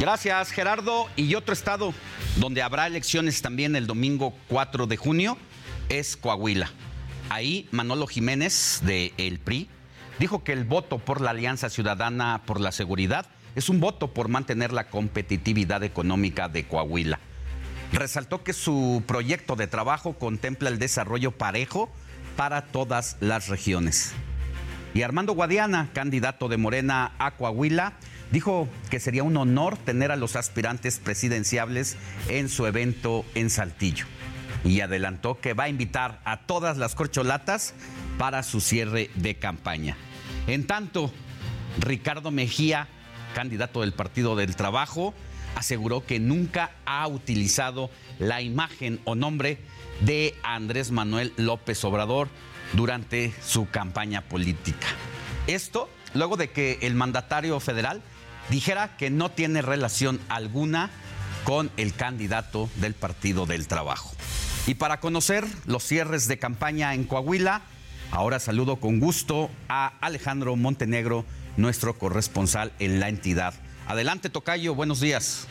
[0.00, 1.06] Gracias, Gerardo.
[1.16, 1.92] Y otro estado
[2.38, 5.36] donde habrá elecciones también el domingo 4 de junio
[5.90, 6.70] es Coahuila.
[7.28, 9.68] Ahí Manolo Jiménez de El PRI
[10.18, 14.28] dijo que el voto por la Alianza Ciudadana por la Seguridad es un voto por
[14.28, 17.20] mantener la competitividad económica de Coahuila.
[17.92, 21.90] Resaltó que su proyecto de trabajo contempla el desarrollo parejo
[22.36, 24.12] para todas las regiones.
[24.94, 27.94] Y Armando Guadiana, candidato de Morena a Coahuila,
[28.30, 31.96] dijo que sería un honor tener a los aspirantes presidenciables
[32.28, 34.06] en su evento en Saltillo.
[34.64, 37.74] Y adelantó que va a invitar a todas las corcholatas
[38.18, 39.96] para su cierre de campaña.
[40.46, 41.10] En tanto,
[41.78, 42.86] Ricardo Mejía,
[43.34, 45.14] candidato del Partido del Trabajo,
[45.54, 49.58] aseguró que nunca ha utilizado la imagen o nombre
[50.04, 52.28] de Andrés Manuel López Obrador
[52.72, 54.86] durante su campaña política.
[55.46, 58.02] Esto luego de que el mandatario federal
[58.50, 60.90] dijera que no tiene relación alguna
[61.44, 64.12] con el candidato del Partido del Trabajo.
[64.66, 67.62] Y para conocer los cierres de campaña en Coahuila,
[68.10, 71.24] ahora saludo con gusto a Alejandro Montenegro,
[71.56, 73.54] nuestro corresponsal en la entidad.
[73.88, 75.48] Adelante, Tocayo, buenos días.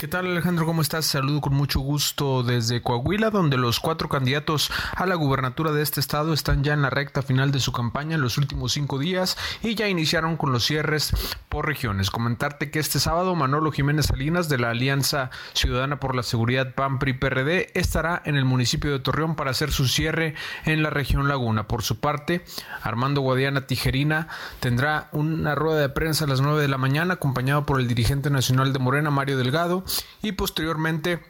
[0.00, 0.64] ¿Qué tal Alejandro?
[0.64, 1.06] ¿Cómo estás?
[1.06, 5.98] Saludo con mucho gusto desde Coahuila, donde los cuatro candidatos a la gubernatura de este
[5.98, 9.36] estado están ya en la recta final de su campaña en los últimos cinco días
[9.60, 11.12] y ya iniciaron con los cierres
[11.48, 12.10] por regiones.
[12.10, 17.00] Comentarte que este sábado Manolo Jiménez Salinas de la Alianza Ciudadana por la Seguridad PAN
[17.00, 21.26] PRI PRD estará en el municipio de Torreón para hacer su cierre en la región
[21.26, 21.66] Laguna.
[21.66, 22.44] Por su parte,
[22.82, 24.28] Armando Guadiana Tijerina
[24.60, 28.30] tendrá una rueda de prensa a las nueve de la mañana acompañado por el dirigente
[28.30, 29.82] nacional de Morena Mario Delgado
[30.20, 31.24] y posteriormente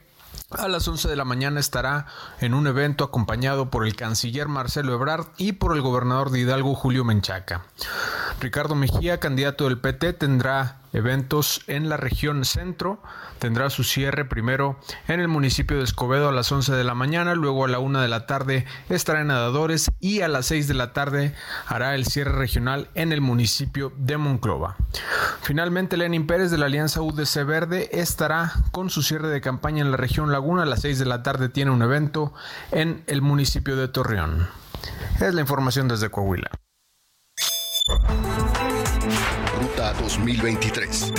[0.50, 2.06] a las 11 de la mañana estará
[2.40, 6.74] en un evento acompañado por el canciller Marcelo Ebrard y por el gobernador de Hidalgo
[6.74, 7.66] Julio Menchaca.
[8.40, 13.02] Ricardo Mejía, candidato del PT, tendrá eventos en la región centro.
[13.39, 17.35] Tendrá su cierre primero en el municipio de Escobedo a las 11 de la mañana,
[17.35, 20.74] luego a la 1 de la tarde estará en Nadadores y a las 6 de
[20.74, 21.35] la tarde
[21.66, 24.77] hará el cierre regional en el municipio de Monclova.
[25.43, 29.90] Finalmente, Lenin Pérez de la Alianza UDC Verde estará con su cierre de campaña en
[29.90, 30.62] la región Laguna.
[30.62, 32.32] A las 6 de la tarde tiene un evento
[32.73, 34.48] en el municipio de Torreón.
[35.20, 36.51] Es la información desde Coahuila.
[39.89, 41.12] Ruta 2023.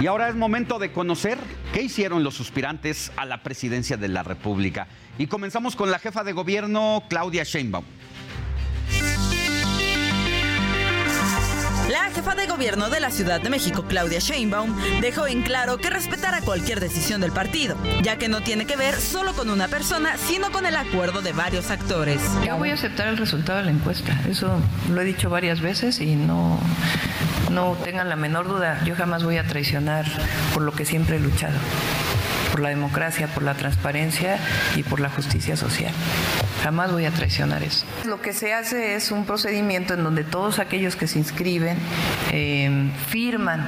[0.00, 1.38] Y ahora es momento de conocer
[1.72, 4.86] qué hicieron los suspirantes a la presidencia de la República.
[5.18, 7.84] Y comenzamos con la jefa de gobierno, Claudia Sheinbaum.
[11.88, 15.88] La jefa de gobierno de la Ciudad de México, Claudia Sheinbaum, dejó en claro que
[15.88, 20.18] respetará cualquier decisión del partido, ya que no tiene que ver solo con una persona,
[20.18, 22.20] sino con el acuerdo de varios actores.
[22.44, 24.60] Yo voy a aceptar el resultado de la encuesta, eso
[24.90, 26.60] lo he dicho varias veces y no,
[27.50, 30.04] no tengan la menor duda, yo jamás voy a traicionar
[30.52, 31.58] por lo que siempre he luchado,
[32.50, 34.38] por la democracia, por la transparencia
[34.76, 35.92] y por la justicia social.
[36.62, 37.86] Jamás voy a traicionar eso.
[38.04, 41.78] Lo que se hace es un procedimiento en donde todos aquellos que se inscriben
[42.32, 43.66] eh, firman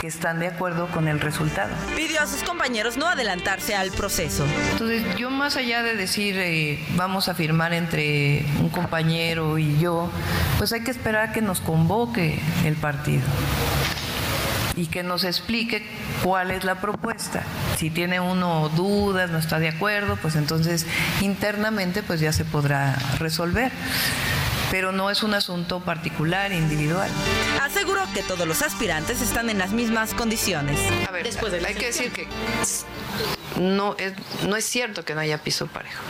[0.00, 1.74] que están de acuerdo con el resultado.
[1.94, 4.46] Pidió a sus compañeros no adelantarse al proceso.
[4.72, 10.10] Entonces, yo más allá de decir eh, vamos a firmar entre un compañero y yo,
[10.58, 13.22] pues hay que esperar a que nos convoque el partido
[14.76, 15.84] y que nos explique
[16.22, 17.42] cuál es la propuesta.
[17.76, 20.86] Si tiene uno dudas, no está de acuerdo, pues entonces
[21.22, 23.72] internamente pues ya se podrá resolver.
[24.70, 27.08] Pero no es un asunto particular, individual.
[27.62, 30.78] Aseguró que todos los aspirantes están en las mismas condiciones.
[31.08, 31.26] A ver,
[31.66, 32.26] hay que decir que
[33.60, 34.12] no es,
[34.46, 36.02] no es cierto que no haya piso parejo.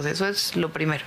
[0.00, 1.04] Sea, eso es lo primero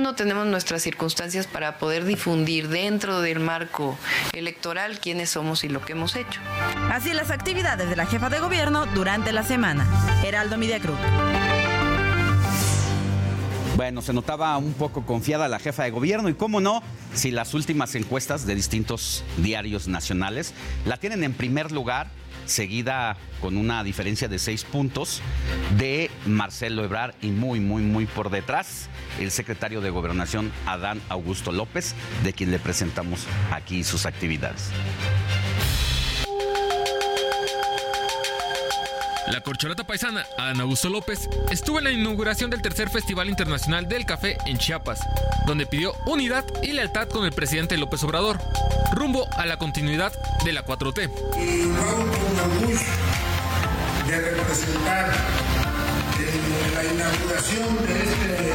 [0.00, 3.98] uno tenemos nuestras circunstancias para poder difundir dentro del marco
[4.32, 6.40] electoral quiénes somos y lo que hemos hecho.
[6.90, 9.86] Así las actividades de la jefa de gobierno durante la semana.
[10.24, 10.96] Heraldo Media Group.
[13.76, 16.82] Bueno, se notaba un poco confiada la jefa de gobierno y cómo no,
[17.12, 20.54] si las últimas encuestas de distintos diarios nacionales
[20.86, 22.08] la tienen en primer lugar,
[22.50, 25.22] seguida con una diferencia de seis puntos
[25.78, 31.52] de Marcelo Ebrard y muy, muy, muy por detrás el secretario de Gobernación Adán Augusto
[31.52, 34.70] López, de quien le presentamos aquí sus actividades.
[39.30, 44.04] La corcholata paisana Ana Augusto López estuvo en la inauguración del tercer Festival Internacional del
[44.04, 45.00] Café en Chiapas,
[45.46, 48.38] donde pidió unidad y lealtad con el presidente López Obrador,
[48.92, 50.12] rumbo a la continuidad
[50.44, 51.10] de la 4T.
[51.38, 51.68] Y
[54.10, 55.12] de representar
[56.18, 58.54] en la inauguración de este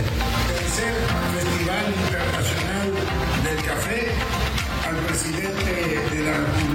[0.53, 0.93] tercer
[1.35, 2.93] Festival Internacional
[3.43, 4.11] del Café
[4.89, 5.71] al presidente
[6.11, 6.74] de la.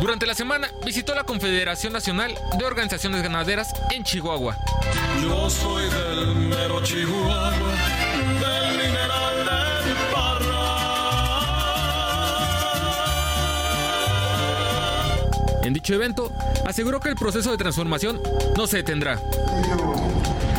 [0.00, 4.56] Durante la semana visitó la Confederación Nacional de Organizaciones Ganaderas en Chihuahua.
[5.20, 9.36] Yo soy del mero Chihuahua, del mineral
[9.84, 10.44] del Parra.
[15.64, 16.30] En dicho evento,
[16.64, 18.22] aseguró que el proceso de transformación
[18.56, 19.18] no se detendrá.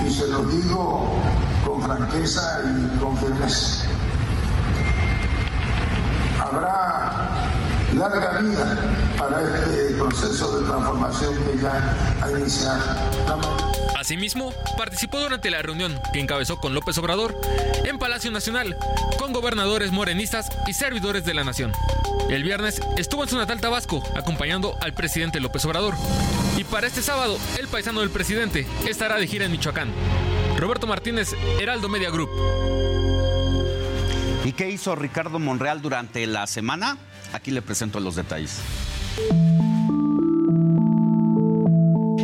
[0.06, 1.18] Y se lo digo
[1.66, 3.88] con franqueza y con firmeza.
[6.42, 7.30] Habrá
[8.00, 8.78] larga vida
[9.18, 12.82] para este proceso de transformación que ya ha iniciado.
[13.98, 17.36] Asimismo, participó durante la reunión que encabezó con López Obrador
[17.84, 18.78] en Palacio Nacional
[19.18, 21.74] con gobernadores morenistas y servidores de la nación.
[22.30, 25.96] El viernes estuvo en su natal Tabasco acompañando al presidente López Obrador.
[26.58, 29.92] Y para este sábado, el paisano del presidente estará de gira en Michoacán.
[30.58, 32.30] Roberto Martínez, Heraldo Media Group.
[34.46, 36.98] ¿Y qué hizo Ricardo Monreal durante la semana?
[37.34, 38.60] Aquí le presento los detalles.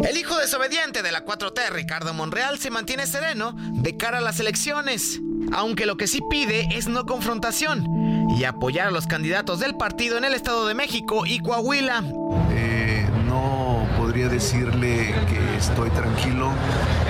[0.03, 4.39] El hijo desobediente de la 4T, Ricardo Monreal, se mantiene sereno de cara a las
[4.39, 5.19] elecciones,
[5.51, 10.17] aunque lo que sí pide es no confrontación y apoyar a los candidatos del partido
[10.17, 12.03] en el Estado de México y Coahuila.
[12.51, 16.51] Eh, no podría decirle que estoy tranquilo,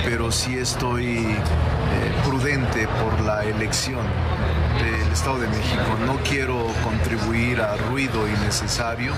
[0.03, 1.35] pero sí estoy eh,
[2.25, 4.05] prudente por la elección
[4.83, 5.83] del Estado de México.
[6.05, 9.13] No quiero contribuir a ruido innecesario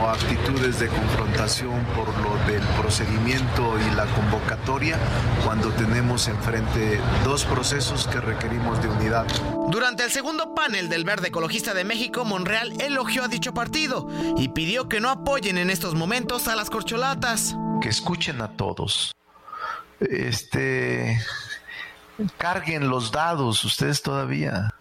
[0.00, 4.98] o actitudes de confrontación por lo del procedimiento y la convocatoria
[5.44, 9.26] cuando tenemos enfrente dos procesos que requerimos de unidad.
[9.70, 14.48] Durante el segundo panel del Verde Ecologista de México, Monreal elogió a dicho partido y
[14.48, 17.56] pidió que no apoyen en estos momentos a las corcholatas.
[17.80, 19.12] Que escuchen a todos.
[20.00, 21.20] Este
[22.36, 24.74] carguen los dados ustedes todavía.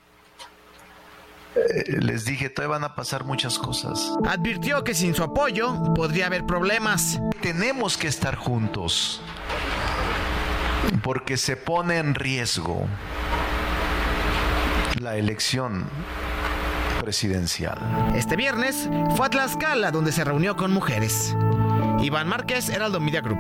[1.56, 4.14] Eh, les dije, todavía van a pasar muchas cosas.
[4.28, 7.20] Advirtió que sin su apoyo podría haber problemas.
[7.42, 9.22] Tenemos que estar juntos
[11.04, 12.86] porque se pone en riesgo
[15.00, 15.86] la elección
[17.02, 17.78] presidencial.
[18.16, 21.36] Este viernes fue a Tlaxcala donde se reunió con mujeres.
[22.02, 23.40] Iván Márquez, Heraldo Media Group.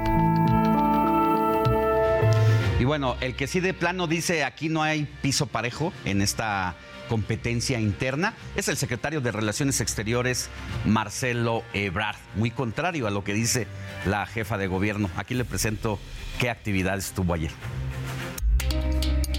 [2.79, 6.75] Y bueno, el que sí de plano dice aquí no hay piso parejo en esta
[7.09, 10.49] competencia interna es el secretario de Relaciones Exteriores,
[10.85, 12.17] Marcelo Ebrard.
[12.35, 13.65] Muy contrario a lo que dice
[14.05, 15.09] la jefa de gobierno.
[15.15, 15.97] Aquí le presento
[16.39, 17.51] qué actividades tuvo ayer.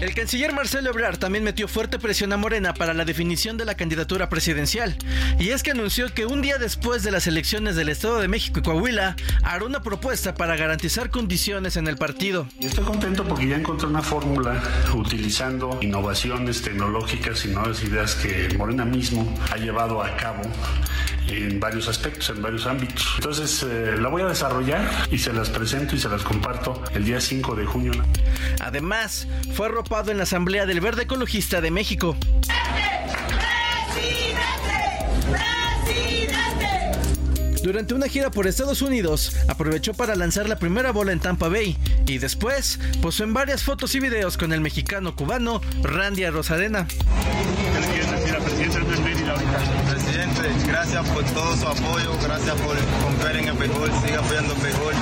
[0.01, 3.75] El canciller Marcelo Ebrard también metió fuerte presión a Morena para la definición de la
[3.75, 4.95] candidatura presidencial.
[5.39, 8.59] Y es que anunció que un día después de las elecciones del Estado de México
[8.59, 12.47] y Coahuila, hará una propuesta para garantizar condiciones en el partido.
[12.61, 14.63] estoy contento porque ya encontré una fórmula
[14.93, 20.43] utilizando innovaciones tecnológicas y nuevas ideas que Morena mismo ha llevado a cabo
[21.29, 23.13] en varios aspectos, en varios ámbitos.
[23.15, 27.05] Entonces eh, la voy a desarrollar y se las presento y se las comparto el
[27.05, 27.93] día 5 de junio.
[28.59, 32.15] Además, fue arropado en la Asamblea del Verde Ecologista de México.
[37.63, 41.77] Durante una gira por Estados Unidos, aprovechó para lanzar la primera bola en Tampa Bay
[42.07, 46.87] y después posó en varias fotos y videos con el mexicano cubano Randy Rosarena.
[48.69, 54.61] Presidente, gracias por todo su apoyo, gracias por confiar en el béisbol, siga apoyando el
[54.61, 54.93] béisbol,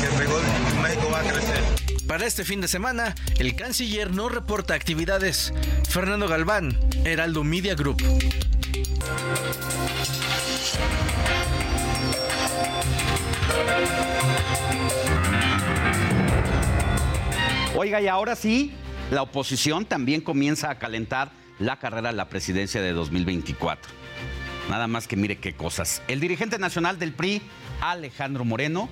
[0.00, 0.42] que el béisbol
[0.82, 1.62] México va a crecer.
[2.06, 5.52] Para este fin de semana, el canciller no reporta actividades.
[5.88, 8.02] Fernando Galván, Heraldo Media Group.
[17.74, 18.72] Oiga, y ahora sí,
[19.10, 23.90] la oposición también comienza a calentar la carrera a la presidencia de 2024.
[24.68, 26.02] Nada más que mire qué cosas.
[26.08, 27.40] El dirigente nacional del PRI,
[27.80, 28.88] Alejandro Moreno,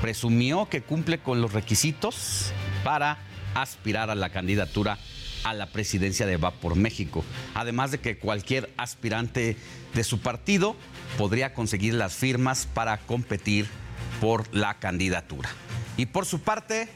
[0.00, 2.52] presumió que cumple con los requisitos
[2.84, 3.18] para
[3.54, 4.98] aspirar a la candidatura
[5.44, 7.24] a la presidencia de Va por México.
[7.54, 9.56] Además de que cualquier aspirante
[9.94, 10.76] de su partido
[11.16, 13.66] podría conseguir las firmas para competir
[14.20, 15.48] por la candidatura.
[15.96, 16.88] Y por su parte,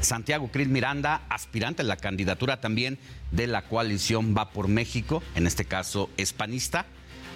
[0.00, 2.98] Santiago Cris Miranda, aspirante a la candidatura también
[3.30, 6.86] de la coalición Va por México, en este caso hispanista,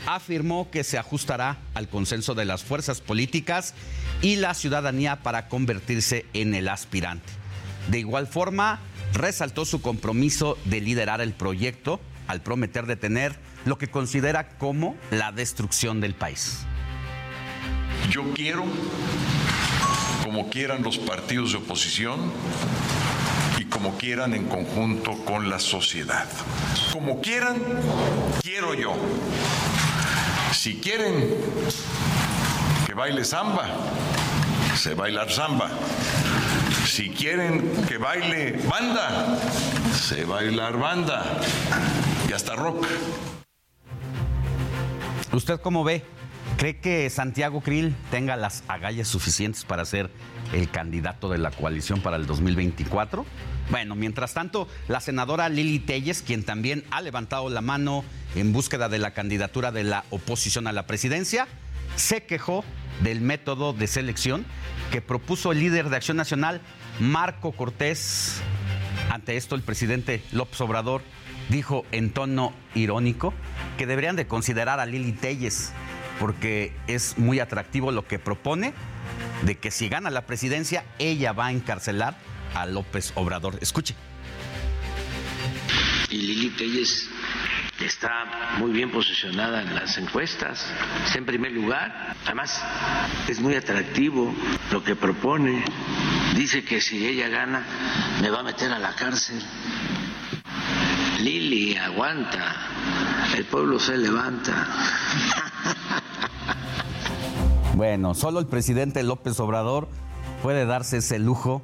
[0.06, 3.74] afirmó que se ajustará al consenso de las fuerzas políticas
[4.22, 7.32] y la ciudadanía para convertirse en el aspirante.
[7.90, 8.80] De igual forma,
[9.12, 15.32] resaltó su compromiso de liderar el proyecto al prometer detener lo que considera como la
[15.32, 16.64] destrucción del país.
[18.10, 18.64] Yo quiero,
[20.24, 22.18] como quieran los partidos de oposición
[23.58, 26.26] y como quieran en conjunto con la sociedad.
[26.94, 27.62] Como quieran,
[28.42, 28.94] quiero yo.
[30.52, 31.28] Si quieren
[32.86, 33.68] que baile samba,
[34.74, 35.68] se bailar samba.
[36.86, 39.38] Si quieren que baile banda,
[39.92, 41.38] se bailar banda
[42.26, 42.86] y hasta rock.
[45.32, 46.13] ¿Usted cómo ve?
[46.56, 50.08] ¿Cree que Santiago Krill tenga las agallas suficientes para ser
[50.52, 53.26] el candidato de la coalición para el 2024?
[53.70, 58.04] Bueno, mientras tanto, la senadora Lili Telles, quien también ha levantado la mano
[58.36, 61.48] en búsqueda de la candidatura de la oposición a la presidencia,
[61.96, 62.64] se quejó
[63.02, 64.46] del método de selección
[64.92, 66.60] que propuso el líder de Acción Nacional,
[67.00, 68.40] Marco Cortés.
[69.10, 71.02] Ante esto, el presidente López Obrador
[71.48, 73.34] dijo en tono irónico
[73.76, 75.72] que deberían de considerar a Lili Telles
[76.18, 78.74] porque es muy atractivo lo que propone
[79.42, 82.16] de que si gana la presidencia, ella va a encarcelar
[82.54, 83.58] a López Obrador.
[83.60, 83.94] Escuche.
[86.10, 87.10] Y Lili Telles
[87.80, 90.64] está muy bien posicionada en las encuestas,
[91.04, 92.14] está en primer lugar.
[92.24, 92.62] Además,
[93.28, 94.34] es muy atractivo
[94.70, 95.64] lo que propone.
[96.36, 97.64] Dice que si ella gana,
[98.20, 99.42] me va a meter a la cárcel.
[101.20, 102.54] Lili, aguanta,
[103.36, 104.68] el pueblo se levanta.
[107.74, 109.88] Bueno, solo el presidente López Obrador
[110.42, 111.62] puede darse ese lujo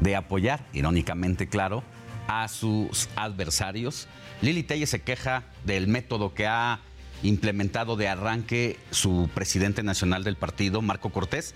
[0.00, 1.84] de apoyar, irónicamente claro,
[2.26, 4.08] a sus adversarios.
[4.42, 6.80] Lili Telle se queja del método que ha
[7.22, 11.54] implementado de arranque su presidente nacional del partido, Marco Cortés,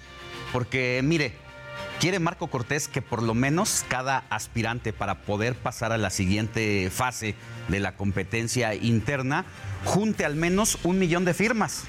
[0.53, 1.35] porque mire,
[2.01, 6.91] quiere Marco Cortés que por lo menos cada aspirante para poder pasar a la siguiente
[6.91, 7.35] fase
[7.69, 9.45] de la competencia interna
[9.85, 11.87] junte al menos un millón de firmas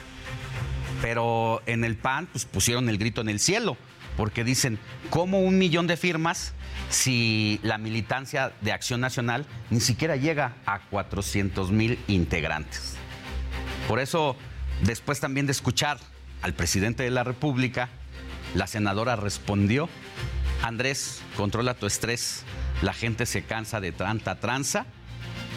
[1.01, 3.77] pero en el PAN pues, pusieron el grito en el cielo,
[4.17, 4.79] porque dicen,
[5.09, 6.53] ¿cómo un millón de firmas
[6.89, 12.95] si la militancia de Acción Nacional ni siquiera llega a 400 mil integrantes?
[13.87, 14.35] Por eso,
[14.83, 15.99] después también de escuchar
[16.41, 17.89] al presidente de la República,
[18.55, 19.89] la senadora respondió,
[20.63, 22.43] Andrés, controla tu estrés,
[22.81, 24.85] la gente se cansa de tanta tranza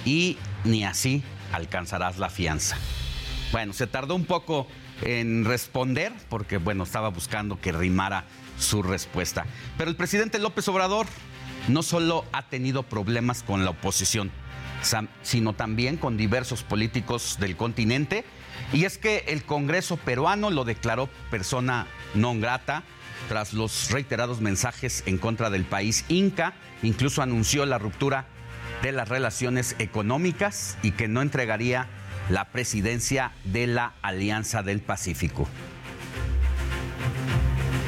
[0.05, 2.77] y ni así alcanzarás la fianza.
[3.53, 4.67] Bueno, se tardó un poco
[5.03, 8.25] en responder, porque bueno, estaba buscando que rimara
[8.59, 9.45] su respuesta.
[9.77, 11.07] Pero el presidente López Obrador
[11.69, 14.31] no solo ha tenido problemas con la oposición,
[15.23, 18.25] sino también con diversos políticos del continente.
[18.73, 22.83] Y es que el Congreso peruano lo declaró persona non grata
[23.29, 26.55] tras los reiterados mensajes en contra del país Inca.
[26.83, 28.27] Incluso anunció la ruptura
[28.83, 31.87] de las relaciones económicas y que no entregaría
[32.29, 35.49] la presidencia de la Alianza del Pacífico.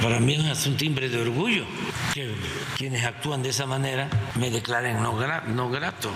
[0.02, 1.64] Para mí es un timbre de orgullo
[2.12, 2.34] que
[2.76, 6.10] quienes actúan de esa manera me declaren no, no grato.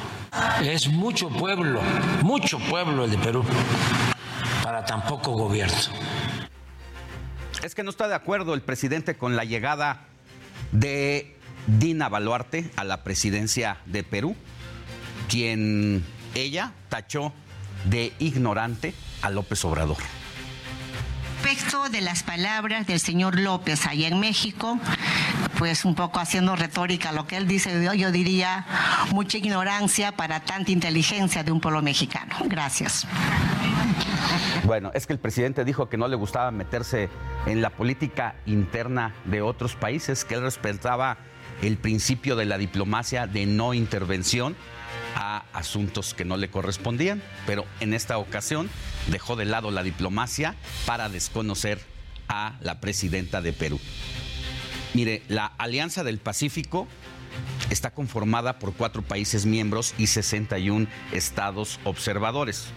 [0.62, 1.80] Es mucho pueblo,
[2.22, 3.44] mucho pueblo el de Perú
[4.62, 5.74] para tan poco gobierno.
[7.62, 10.02] Es que no está de acuerdo el presidente con la llegada
[10.72, 11.36] de
[11.66, 14.36] Dina Baluarte a la presidencia de Perú,
[15.28, 16.04] quien
[16.34, 17.32] ella tachó
[17.84, 19.98] de ignorante a López Obrador.
[21.42, 24.78] Respecto de las palabras del señor López allá en México,
[25.56, 28.66] pues un poco haciendo retórica lo que él dice, yo diría
[29.12, 32.36] mucha ignorancia para tanta inteligencia de un pueblo mexicano.
[32.46, 33.06] Gracias.
[34.64, 37.08] Bueno, es que el presidente dijo que no le gustaba meterse
[37.46, 41.18] en la política interna de otros países, que él respetaba
[41.62, 44.56] el principio de la diplomacia de no intervención
[45.14, 48.68] a asuntos que no le correspondían, pero en esta ocasión
[49.10, 50.54] dejó de lado la diplomacia
[50.86, 51.80] para desconocer
[52.28, 53.80] a la presidenta de Perú.
[54.94, 56.86] Mire, la Alianza del Pacífico
[57.70, 62.68] está conformada por cuatro países miembros y 61 estados observadores.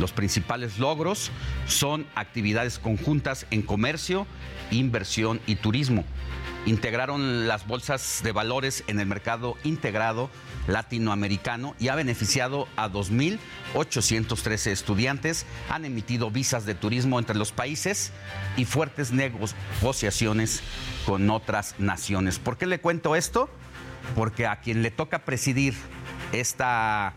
[0.00, 1.30] Los principales logros
[1.66, 4.26] son actividades conjuntas en comercio,
[4.70, 6.04] inversión y turismo.
[6.66, 10.30] Integraron las bolsas de valores en el mercado integrado
[10.66, 18.12] latinoamericano y ha beneficiado a 2.813 estudiantes, han emitido visas de turismo entre los países
[18.56, 20.62] y fuertes negociaciones
[21.06, 22.38] con otras naciones.
[22.38, 23.50] ¿Por qué le cuento esto?
[24.14, 25.74] Porque a quien le toca presidir
[26.32, 27.14] esta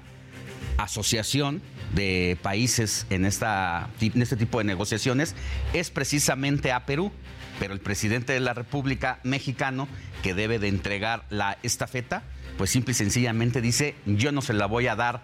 [0.77, 1.61] asociación
[1.93, 5.35] de países en, esta, en este tipo de negociaciones
[5.73, 7.11] es precisamente a Perú
[7.59, 9.87] pero el presidente de la República mexicano,
[10.21, 12.23] que debe de entregar la estafeta,
[12.57, 15.21] pues simple y sencillamente dice, yo no se la voy a dar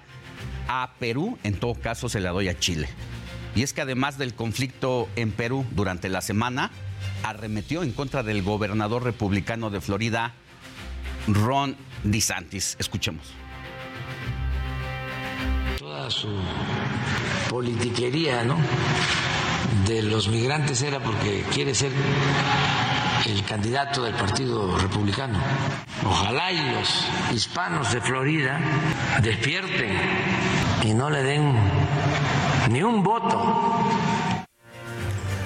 [0.68, 2.88] a Perú, en todo caso se la doy a Chile.
[3.56, 6.72] Y es que además del conflicto en Perú durante la semana,
[7.24, 10.34] arremetió en contra del gobernador republicano de Florida,
[11.28, 12.76] Ron DeSantis.
[12.80, 13.34] Escuchemos.
[16.08, 16.30] Su
[17.50, 18.56] politiquería, ¿no?
[19.86, 21.92] De los migrantes era porque quiere ser
[23.26, 25.38] el candidato del Partido Republicano.
[26.06, 28.60] Ojalá y los hispanos de Florida
[29.22, 29.92] despierten
[30.84, 31.56] y no le den
[32.72, 33.62] ni un voto.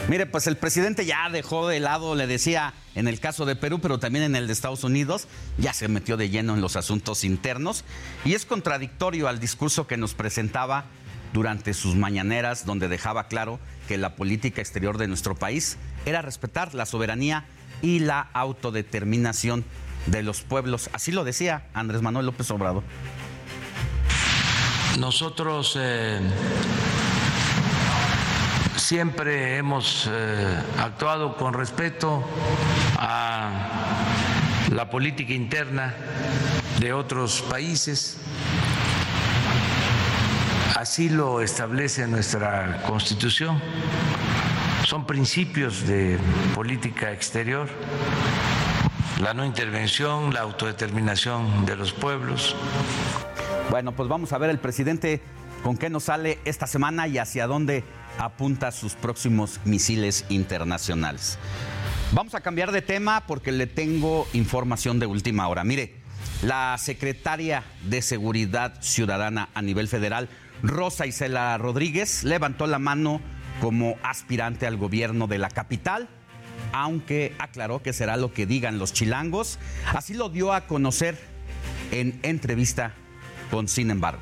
[0.10, 3.80] Mire, pues el presidente ya dejó de lado, le decía, en el caso de Perú,
[3.80, 5.28] pero también en el de Estados Unidos,
[5.58, 7.86] ya se metió de lleno en los asuntos internos
[8.26, 10.86] y es contradictorio al discurso que nos presentaba
[11.32, 16.76] durante sus mañaneras, donde dejaba claro que la política exterior de nuestro país era respetar
[16.76, 17.46] la soberanía
[17.82, 19.64] y la autodeterminación
[20.08, 20.90] de los pueblos.
[20.92, 22.84] Así lo decía Andrés Manuel López Obrador.
[25.00, 26.20] Nosotros eh,
[28.84, 32.24] siempre hemos eh, actuado con respeto
[32.98, 33.70] a
[34.72, 35.94] la política interna
[36.80, 38.18] de otros países
[40.84, 43.58] así lo establece nuestra constitución.
[44.86, 46.20] Son principios de
[46.54, 47.70] política exterior,
[49.22, 52.54] la no intervención, la autodeterminación de los pueblos.
[53.70, 55.22] Bueno, pues vamos a ver el presidente
[55.64, 57.86] con qué nos sale esta semana y hacia dónde
[58.18, 61.38] apunta sus próximos misiles internacionales.
[62.12, 65.64] Vamos a cambiar de tema porque le tengo información de última hora.
[65.64, 65.96] Mire,
[66.44, 70.30] la secretaria de Seguridad Ciudadana a nivel federal,
[70.62, 73.22] Rosa Isela Rodríguez, levantó la mano
[73.62, 76.10] como aspirante al gobierno de la capital,
[76.72, 79.58] aunque aclaró que será lo que digan los chilangos.
[79.94, 81.18] Así lo dio a conocer
[81.92, 82.94] en entrevista
[83.50, 84.22] con Sin embargo.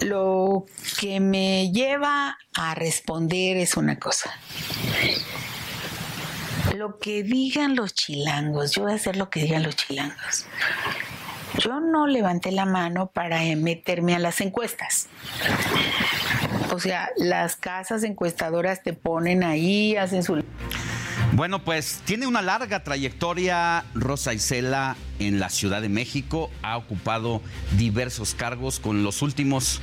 [0.00, 0.66] Lo
[1.00, 4.30] que me lleva a responder es una cosa.
[6.74, 10.46] Lo que digan los chilangos, yo voy a hacer lo que digan los chilangos.
[11.58, 15.06] Yo no levanté la mano para meterme a las encuestas.
[16.72, 20.44] O sea, las casas encuestadoras te ponen ahí, hacen su...
[21.36, 26.50] Bueno, pues tiene una larga trayectoria Rosa Isela en la Ciudad de México.
[26.62, 27.42] Ha ocupado
[27.76, 29.82] diversos cargos con los últimos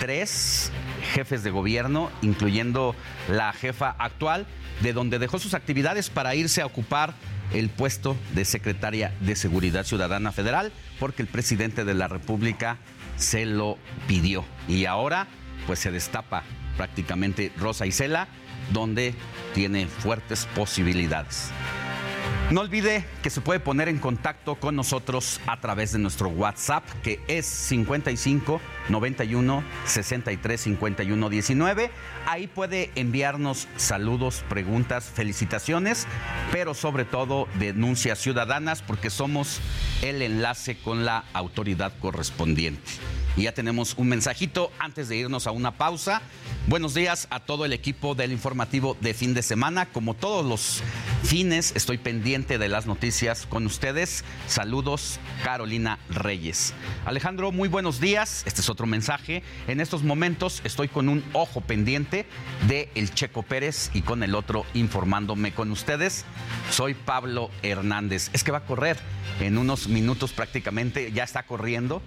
[0.00, 0.72] tres
[1.12, 2.96] jefes de gobierno, incluyendo
[3.28, 4.46] la jefa actual,
[4.80, 7.12] de donde dejó sus actividades para irse a ocupar
[7.52, 12.78] el puesto de secretaria de Seguridad Ciudadana Federal, porque el presidente de la República
[13.18, 13.76] se lo
[14.08, 14.46] pidió.
[14.66, 15.26] Y ahora,
[15.66, 16.42] pues se destapa
[16.78, 18.28] prácticamente Rosa Isela
[18.72, 19.14] donde
[19.54, 21.50] tiene fuertes posibilidades.
[22.50, 26.84] No olvide que se puede poner en contacto con nosotros a través de nuestro WhatsApp,
[27.02, 31.90] que es 55 91 63 51 19.
[32.24, 36.06] Ahí puede enviarnos saludos, preguntas, felicitaciones,
[36.52, 39.58] pero sobre todo denuncias ciudadanas, porque somos
[40.02, 42.92] el enlace con la autoridad correspondiente.
[43.36, 46.22] Y ya tenemos un mensajito antes de irnos a una pausa.
[46.68, 49.84] Buenos días a todo el equipo del informativo de fin de semana.
[49.86, 50.82] Como todos los
[51.22, 54.24] fines, estoy pendiente de las noticias con ustedes.
[54.48, 56.72] Saludos, Carolina Reyes.
[57.04, 58.42] Alejandro, muy buenos días.
[58.46, 59.42] Este es otro mensaje.
[59.68, 62.24] En estos momentos estoy con un ojo pendiente
[62.68, 66.24] de El Checo Pérez y con el otro informándome con ustedes.
[66.70, 68.30] Soy Pablo Hernández.
[68.32, 68.96] Es que va a correr
[69.40, 72.00] en unos minutos prácticamente, ya está corriendo.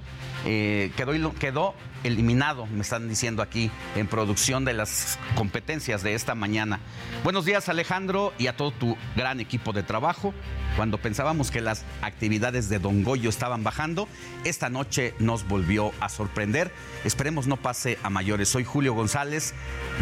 [0.46, 6.36] Eh, quedó, quedó eliminado, me están diciendo aquí, en producción de las competencias de esta
[6.36, 6.80] mañana.
[7.24, 10.34] Buenos días Alejandro y a todo tu gran equipo de trabajo.
[10.76, 14.08] Cuando pensábamos que las actividades de Don Goyo estaban bajando,
[14.46, 16.72] esta noche nos volvió a sorprender.
[17.04, 18.50] Esperemos no pase a mayores.
[18.50, 19.54] Soy Julio González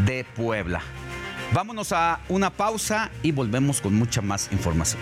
[0.06, 0.82] de Puebla.
[1.54, 5.02] Vámonos a una pausa y volvemos con mucha más información.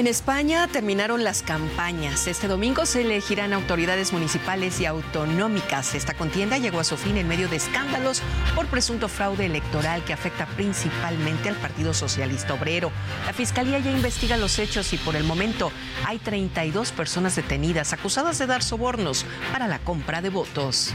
[0.00, 2.26] En España terminaron las campañas.
[2.26, 5.94] Este domingo se elegirán autoridades municipales y autonómicas.
[5.94, 8.22] Esta contienda llegó a su fin en medio de escándalos
[8.54, 12.90] por presunto fraude electoral que afecta principalmente al Partido Socialista Obrero.
[13.26, 15.70] La Fiscalía ya investiga los hechos y por el momento
[16.06, 20.94] hay 32 personas detenidas acusadas de dar sobornos para la compra de votos.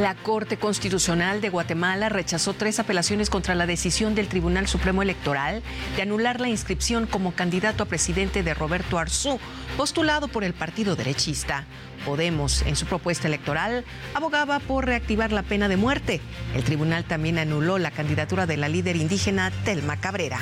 [0.00, 5.62] La Corte Constitucional de Guatemala rechazó tres apelaciones contra la decisión del Tribunal Supremo Electoral
[5.96, 9.38] de anular la inscripción como candidato a presidente de Roberto Arzú,
[9.76, 11.66] postulado por el partido derechista.
[12.06, 16.22] Podemos, en su propuesta electoral, abogaba por reactivar la pena de muerte.
[16.54, 20.40] El tribunal también anuló la candidatura de la líder indígena Telma Cabrera.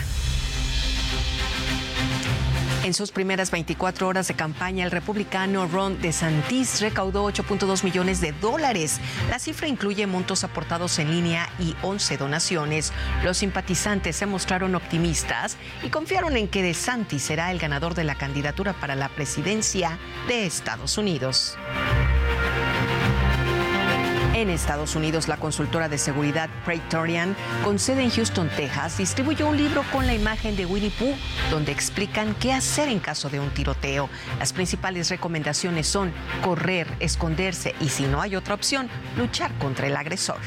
[2.82, 8.32] En sus primeras 24 horas de campaña, el republicano Ron DeSantis recaudó 8.2 millones de
[8.32, 9.00] dólares.
[9.28, 12.94] La cifra incluye montos aportados en línea y 11 donaciones.
[13.22, 18.14] Los simpatizantes se mostraron optimistas y confiaron en que DeSantis será el ganador de la
[18.14, 21.58] candidatura para la presidencia de Estados Unidos.
[24.34, 27.34] En Estados Unidos, la consultora de seguridad Praetorian,
[27.64, 31.16] con sede en Houston, Texas, distribuyó un libro con la imagen de Winnie Pooh,
[31.50, 34.08] donde explican qué hacer en caso de un tiroteo.
[34.38, 36.12] Las principales recomendaciones son
[36.44, 40.38] correr, esconderse y, si no hay otra opción, luchar contra el agresor.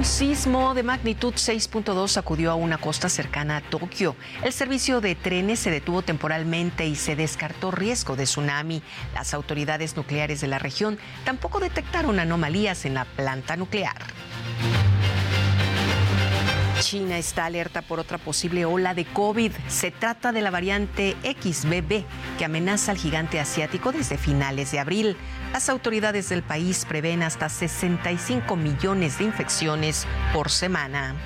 [0.00, 4.16] Un sismo de magnitud 6.2 sacudió a una costa cercana a Tokio.
[4.42, 8.82] El servicio de trenes se detuvo temporalmente y se descartó riesgo de tsunami.
[9.12, 13.98] Las autoridades nucleares de la región tampoco detectaron anomalías en la planta nuclear.
[16.80, 19.52] China está alerta por otra posible ola de COVID.
[19.68, 22.04] Se trata de la variante XBB
[22.38, 25.16] que amenaza al gigante asiático desde finales de abril.
[25.52, 31.16] Las autoridades del país prevén hasta 65 millones de infecciones por semana.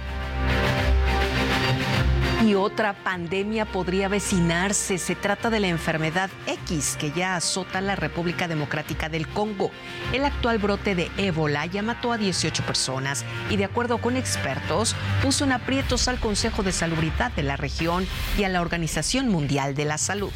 [2.42, 4.98] Y otra pandemia podría avecinarse.
[4.98, 9.70] Se trata de la enfermedad X que ya azota la República Democrática del Congo.
[10.12, 14.96] El actual brote de ébola ya mató a 18 personas y de acuerdo con expertos
[15.22, 18.06] puso en aprietos al Consejo de Salubridad de la región
[18.38, 20.32] y a la Organización Mundial de la Salud.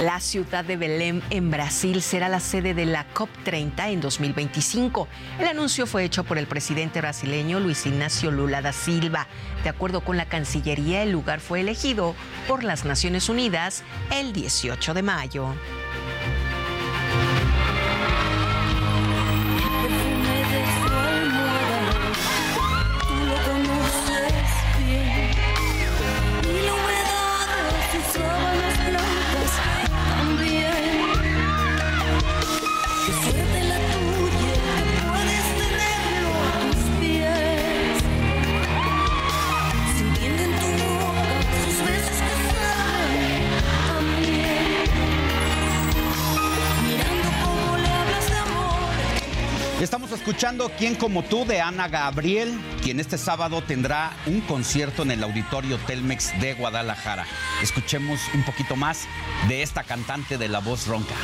[0.00, 5.06] La ciudad de Belém en Brasil será la sede de la COP30 en 2025.
[5.38, 9.26] El anuncio fue hecho por el presidente brasileño Luis Ignacio Lula da Silva.
[9.62, 12.14] De acuerdo con la Cancillería, el lugar fue elegido
[12.48, 15.54] por las Naciones Unidas el 18 de mayo.
[49.80, 52.52] Estamos escuchando Quién como tú de Ana Gabriel,
[52.82, 57.24] quien este sábado tendrá un concierto en el Auditorio Telmex de Guadalajara.
[57.62, 59.08] Escuchemos un poquito más
[59.48, 61.14] de esta cantante de la voz ronca.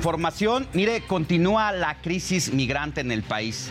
[0.00, 0.66] Información.
[0.72, 3.68] Mire, continúa la crisis migrante en el país.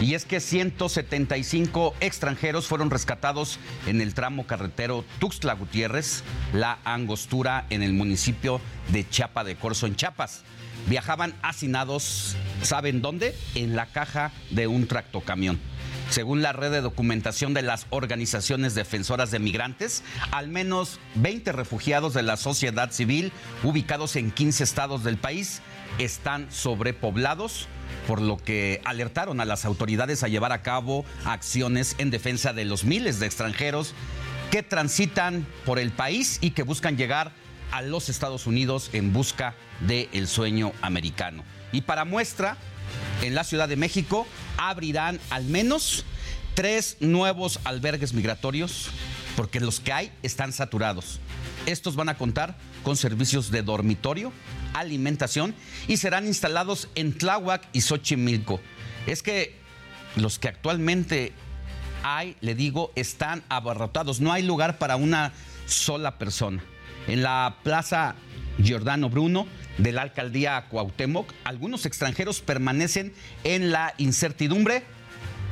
[0.00, 6.24] Y es que 175 extranjeros fueron rescatados en el tramo carretero Tuxtla Gutiérrez,
[6.54, 8.62] la Angostura, en el municipio
[8.92, 10.42] de Chiapa de Corzo, en Chiapas.
[10.86, 13.36] Viajaban hacinados, ¿saben dónde?
[13.54, 15.60] En la caja de un tractocamión.
[16.10, 22.14] Según la red de documentación de las organizaciones defensoras de migrantes, al menos 20 refugiados
[22.14, 23.30] de la sociedad civil
[23.62, 25.60] ubicados en 15 estados del país
[25.98, 27.68] están sobrepoblados,
[28.06, 32.64] por lo que alertaron a las autoridades a llevar a cabo acciones en defensa de
[32.64, 33.94] los miles de extranjeros
[34.50, 37.32] que transitan por el país y que buscan llegar
[37.70, 41.44] a los Estados Unidos en busca del sueño americano.
[41.70, 42.56] Y para muestra,
[43.22, 44.26] en la Ciudad de México
[44.56, 46.04] abrirán al menos
[46.54, 48.90] tres nuevos albergues migratorios
[49.36, 51.20] porque los que hay están saturados.
[51.66, 54.32] Estos van a contar con servicios de dormitorio,
[54.74, 55.54] alimentación
[55.86, 58.60] y serán instalados en Tláhuac y Xochimilco.
[59.06, 59.56] Es que
[60.16, 61.32] los que actualmente
[62.02, 64.20] hay, le digo, están abarrotados.
[64.20, 65.32] No hay lugar para una
[65.66, 66.62] sola persona.
[67.06, 68.16] En la Plaza
[68.62, 69.46] Giordano Bruno
[69.78, 73.14] de la alcaldía Cuauhtémoc, algunos extranjeros permanecen
[73.44, 74.82] en la incertidumbre.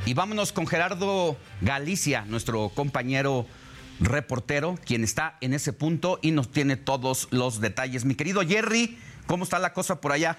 [0.05, 3.45] Y vámonos con Gerardo Galicia, nuestro compañero
[3.99, 8.05] reportero, quien está en ese punto y nos tiene todos los detalles.
[8.05, 10.37] Mi querido Jerry, ¿cómo está la cosa por allá?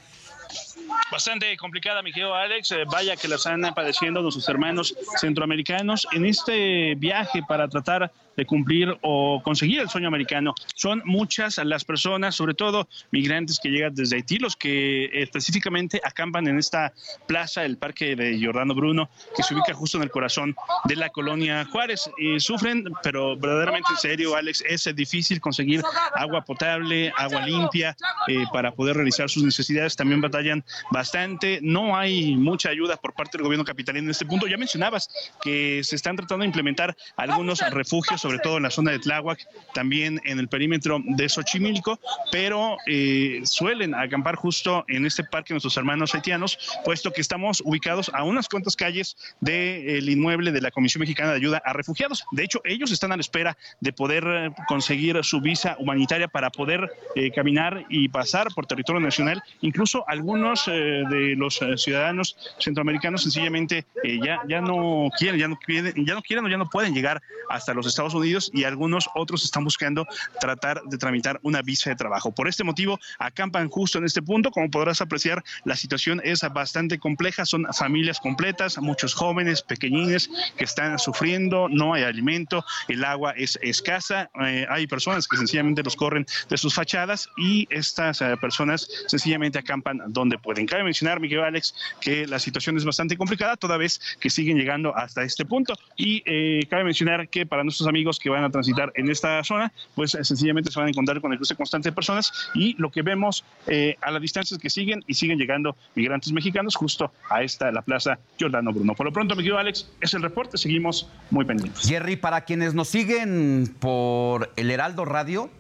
[1.11, 2.73] Bastante complicada, mi querido Alex.
[2.73, 8.47] Eh, vaya que la están padeciendo nuestros hermanos centroamericanos en este viaje para tratar de
[8.47, 10.55] cumplir o conseguir el sueño americano.
[10.77, 16.47] Son muchas las personas, sobre todo migrantes que llegan desde Haití, los que específicamente acampan
[16.47, 16.93] en esta
[17.27, 20.55] plaza, el Parque de Jordano Bruno, que se ubica justo en el corazón
[20.85, 22.09] de la colonia Juárez.
[22.17, 25.83] Y sufren, pero verdaderamente en serio, Alex, es difícil conseguir
[26.15, 27.97] agua potable, agua limpia
[28.29, 29.97] eh, para poder realizar sus necesidades.
[29.97, 31.59] También batallan bastante.
[31.61, 34.47] No hay mucha ayuda por parte del gobierno capitalino en este punto.
[34.47, 35.09] Ya mencionabas
[35.43, 39.49] que se están tratando de implementar algunos refugios, sobre todo en la zona de Tláhuac,
[39.73, 41.99] también en el perímetro de Xochimilco,
[42.31, 48.11] pero eh, suelen acampar justo en este parque nuestros hermanos haitianos, puesto que estamos ubicados
[48.13, 52.23] a unas cuantas calles del inmueble de la Comisión Mexicana de Ayuda a Refugiados.
[52.33, 56.51] De hecho, ellos están a la espera de poder eh, conseguir su visa humanitaria para
[56.51, 59.43] poder eh, caminar y pasar por territorio nacional.
[59.63, 63.87] Incluso algunos de los ciudadanos centroamericanos sencillamente
[64.23, 67.23] ya, ya no quieren, ya no quieren, ya no quieren o ya no pueden llegar
[67.49, 70.07] hasta los Estados Unidos y algunos otros están buscando
[70.41, 72.33] tratar de tramitar una visa de trabajo.
[72.33, 74.51] Por este motivo, acampan justo en este punto.
[74.51, 77.45] Como podrás apreciar, la situación es bastante compleja.
[77.45, 83.59] Son familias completas, muchos jóvenes, pequeñines que están sufriendo, no hay alimento, el agua es
[83.63, 88.89] escasa, eh, hay personas que sencillamente los corren de sus fachadas y estas eh, personas
[89.07, 90.67] sencillamente acampan donde pueden.
[90.67, 94.97] Cabe mencionar, Miguel Alex, que la situación es bastante complicada toda vez que siguen llegando
[94.97, 98.93] hasta este punto y eh, cabe mencionar que para nuestros amigos que van a transitar
[98.95, 102.33] en esta zona, pues sencillamente se van a encontrar con el cruce constante de personas
[102.55, 106.33] y lo que vemos eh, a la distancia es que siguen y siguen llegando migrantes
[106.33, 108.95] mexicanos justo a esta, la plaza Giordano Bruno.
[108.95, 111.89] Por lo pronto, mi querido Alex, es el reporte, seguimos muy pendientes.
[111.89, 115.51] Jerry, para quienes nos siguen por el Heraldo Radio,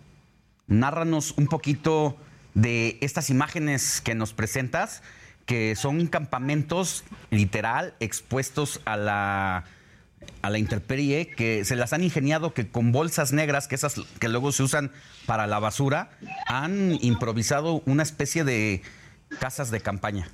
[0.66, 2.16] nárranos un poquito
[2.54, 5.02] de estas imágenes que nos presentas,
[5.46, 9.64] que son campamentos literal expuestos a la
[10.42, 14.28] a la intemperie que se las han ingeniado que con bolsas negras, que esas que
[14.28, 14.90] luego se usan
[15.26, 16.10] para la basura,
[16.46, 18.82] han improvisado una especie de
[19.40, 20.28] casas de campaña.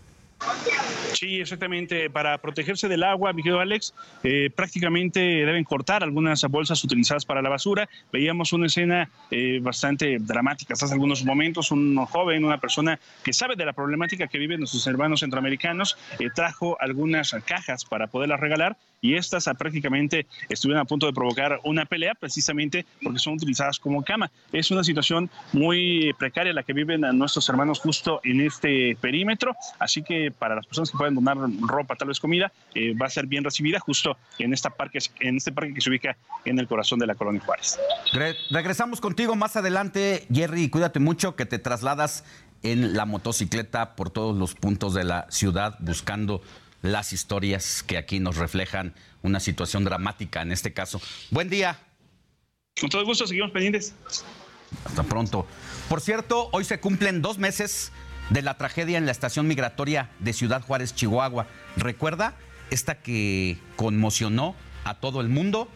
[1.15, 2.11] Sí, exactamente.
[2.11, 7.41] Para protegerse del agua, mi querido Alex, eh, prácticamente deben cortar algunas bolsas utilizadas para
[7.41, 7.89] la basura.
[8.13, 11.71] Veíamos una escena eh, bastante dramática hasta algunos momentos.
[11.71, 16.31] Un joven, una persona que sabe de la problemática que viven nuestros hermanos centroamericanos, eh,
[16.35, 21.61] trajo algunas cajas para poderlas regalar y estas ah, prácticamente estuvieron a punto de provocar
[21.65, 24.31] una pelea precisamente porque son utilizadas como cama.
[24.51, 30.03] Es una situación muy precaria la que viven nuestros hermanos justo en este perímetro, así
[30.03, 31.37] que para las personas que pueden donar
[31.69, 35.37] ropa, tal vez comida, eh, va a ser bien recibida justo en, esta parque, en
[35.37, 36.17] este parque que se ubica
[36.47, 37.79] en el corazón de la colonia Juárez.
[38.51, 42.25] regresamos contigo más adelante, Jerry, cuídate mucho que te trasladas
[42.63, 46.41] en la motocicleta por todos los puntos de la ciudad buscando
[46.81, 51.03] las historias que aquí nos reflejan una situación dramática en este caso.
[51.31, 51.79] Buen día.
[52.81, 53.95] Con todo gusto, seguimos pendientes.
[54.85, 55.47] Hasta pronto.
[55.89, 57.93] Por cierto, hoy se cumplen dos meses
[58.31, 61.47] de la tragedia en la estación migratoria de Ciudad Juárez, Chihuahua.
[61.77, 62.35] ¿Recuerda?
[62.71, 65.69] Esta que conmocionó a todo el mundo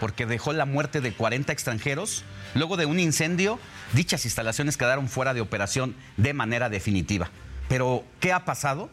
[0.00, 2.24] porque dejó la muerte de 40 extranjeros.
[2.54, 3.58] Luego de un incendio,
[3.92, 7.30] dichas instalaciones quedaron fuera de operación de manera definitiva.
[7.68, 8.90] Pero, ¿qué ha pasado?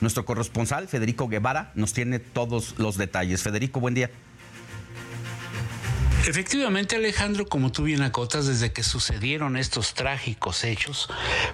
[0.00, 3.42] Nuestro corresponsal, Federico Guevara, nos tiene todos los detalles.
[3.42, 4.10] Federico, buen día.
[6.26, 11.08] Efectivamente, Alejandro, como tú bien acotas, desde que sucedieron estos trágicos hechos,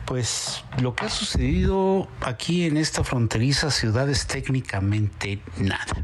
[0.04, 6.02] pues lo que ha sucedido aquí en esta fronteriza ciudad es técnicamente nada.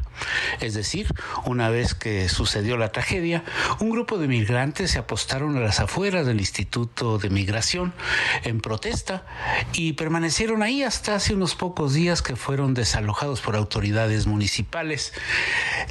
[0.61, 1.09] Es decir,
[1.47, 3.43] una vez que sucedió la tragedia,
[3.81, 7.93] un grupo de migrantes se apostaron a las afueras del Instituto de Migración
[8.45, 9.25] en protesta
[9.73, 15.13] y permanecieron ahí hasta hace unos pocos días que fueron desalojados por autoridades municipales.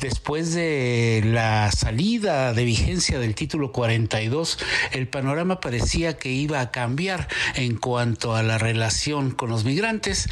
[0.01, 4.59] Después de la salida de vigencia del título 42,
[4.91, 10.29] el panorama parecía que iba a cambiar en cuanto a la relación con los migrantes,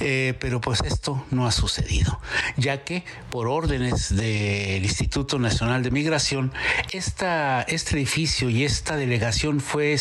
[0.00, 2.20] eh, pero pues esto no ha sucedido,
[2.56, 6.52] ya que por órdenes del Instituto Nacional de Migración,
[6.92, 9.96] esta, este edificio y esta delegación fue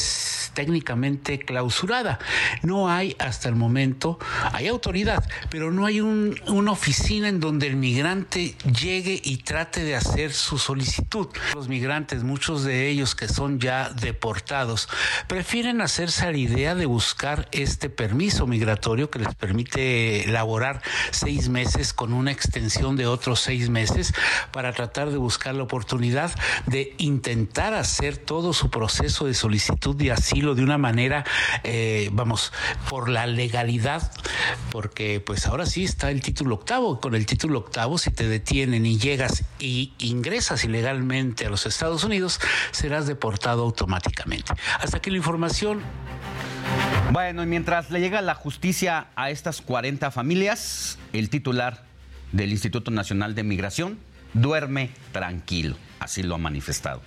[0.53, 2.19] técnicamente clausurada.
[2.63, 4.19] No hay hasta el momento,
[4.51, 9.95] hay autoridad, pero no hay una oficina en donde el migrante llegue y trate de
[9.95, 11.27] hacer su solicitud.
[11.57, 14.87] Los migrantes, muchos de ellos que son ya deportados,
[15.27, 21.49] prefieren hacerse a la idea de buscar este permiso migratorio que les permite laborar seis
[21.49, 24.13] meses con una extensión de otros seis meses
[24.51, 26.29] para tratar de buscar la oportunidad
[26.67, 31.25] de intentar hacer todo su proceso de solicitud de asilo de una manera,
[31.63, 32.53] eh, vamos,
[32.87, 34.11] por la legalidad,
[34.69, 36.99] porque pues ahora sí está el título octavo.
[36.99, 42.39] Con el título octavo, si te detienen y llegas y ingresas ilegalmente los Estados Unidos,
[42.71, 44.53] serás deportado automáticamente.
[44.79, 45.81] Hasta aquí la información.
[47.11, 51.85] Bueno, y mientras le llega la justicia a estas 40 familias, el titular
[52.31, 53.99] del Instituto Nacional de Migración
[54.33, 57.01] duerme tranquilo, así lo ha manifestado.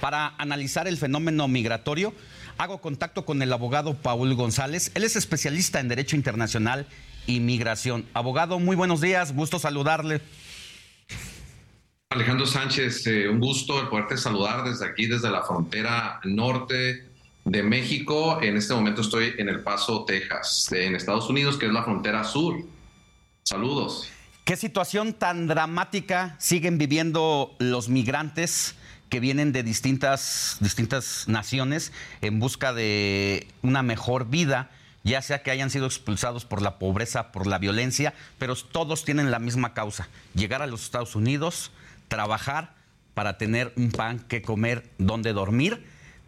[0.00, 2.12] Para analizar el fenómeno migratorio,
[2.58, 4.90] Hago contacto con el abogado Paul González.
[4.94, 6.86] Él es especialista en Derecho Internacional
[7.26, 8.06] y Migración.
[8.14, 10.22] Abogado, muy buenos días, gusto saludarle.
[12.10, 17.04] Alejandro Sánchez, eh, un gusto el poderte saludar desde aquí, desde la frontera norte
[17.44, 18.40] de México.
[18.40, 22.22] En este momento estoy en El Paso, Texas, en Estados Unidos, que es la frontera
[22.22, 22.58] sur.
[23.42, 24.08] Saludos.
[24.44, 28.76] ¿Qué situación tan dramática siguen viviendo los migrantes
[29.08, 34.70] que vienen de distintas, distintas naciones en busca de una mejor vida?
[35.02, 39.30] ya sea que hayan sido expulsados por la pobreza, por la violencia, pero todos tienen
[39.30, 41.70] la misma causa, llegar a los Estados Unidos,
[42.08, 42.74] trabajar
[43.14, 45.84] para tener un pan que comer, donde dormir,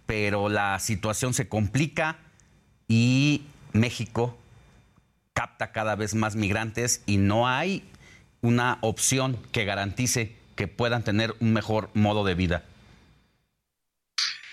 [0.06, 2.18] pero la situación se complica
[2.88, 3.42] y
[3.72, 4.38] México
[5.34, 7.84] capta cada vez más migrantes y no hay
[8.40, 12.64] una opción que garantice que puedan tener un mejor modo de vida.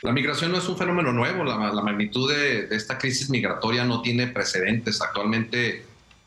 [0.02, 4.28] La migración no es un fenómeno nuevo, la, magnitud de, esta crisis migratoria no tiene
[4.28, 5.02] precedentes.
[5.02, 5.84] Actualmente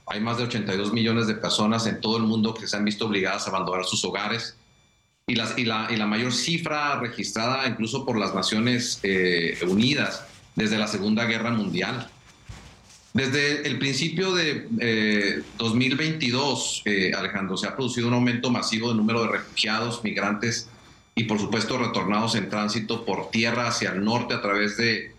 [0.06, 3.06] hay más de 82 millones de personas en todo el mundo que se han visto
[3.06, 4.57] obligadas a abandonar sus hogares
[5.28, 10.24] y, y, la, mayor cifra registrada incluso por las Naciones eh, Unidas
[10.56, 12.10] desde la Segunda Guerra Mundial.
[13.14, 18.98] Desde el principio de 2022, eh, eh, Alejandro, se ha producido un aumento masivo del
[18.98, 20.68] número de refugiados, migrantes
[21.14, 25.12] y por supuesto retornados en tránsito por tierra hacia el norte a través de,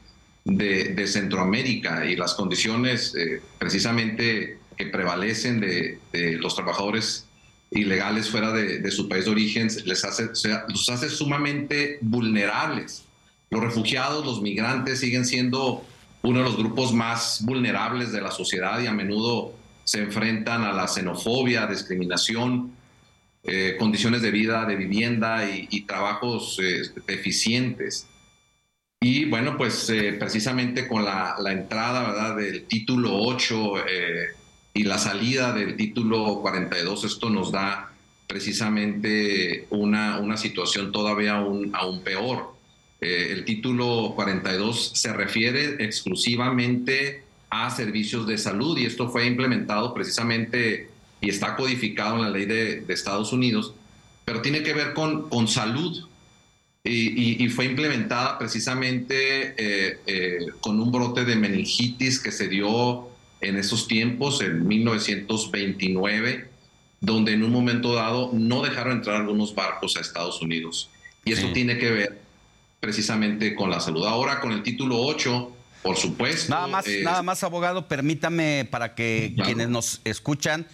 [0.45, 5.99] de, Centroamérica y las condiciones eh, precisamente que prevalecen de,
[6.39, 7.25] los trabajadores
[7.71, 10.29] ilegales fuera de, su país de origen les hace,
[10.67, 13.05] los hace sumamente vulnerables.
[13.49, 15.83] Los refugiados, los migrantes siguen siendo
[16.21, 20.73] uno de los grupos más vulnerables de la sociedad y a menudo se enfrentan a
[20.73, 22.73] la xenofobia, discriminación,
[23.43, 28.07] eh, condiciones de vida, de vivienda y, trabajos eh, deficientes.
[29.01, 32.35] Y bueno, pues eh, precisamente con la, entrada ¿verdad?
[32.35, 33.75] del título 8
[34.79, 37.91] y la salida del título 42, esto nos da
[38.27, 42.55] precisamente una, una situación todavía aún, aún peor.
[43.01, 50.89] el título 42 se refiere exclusivamente a servicios de salud y esto fue implementado precisamente
[51.19, 53.73] y está codificado en la ley de, Estados Unidos,
[54.23, 56.07] pero tiene que ver con, con salud
[56.85, 63.08] y, fue implementada precisamente eh, eh, con un brote de meningitis que se dio
[63.41, 66.49] en esos tiempos, en 1929,
[67.01, 70.89] donde en un momento dado no dejaron entrar algunos barcos a Estados Unidos.
[71.25, 72.21] Y eso tiene que ver
[72.79, 74.05] precisamente con la salud.
[74.05, 75.51] Ahora con el título 8,
[75.83, 76.53] por supuesto.
[76.53, 80.65] Nada más, nada más abogado, permítame para que quienes nos escuchan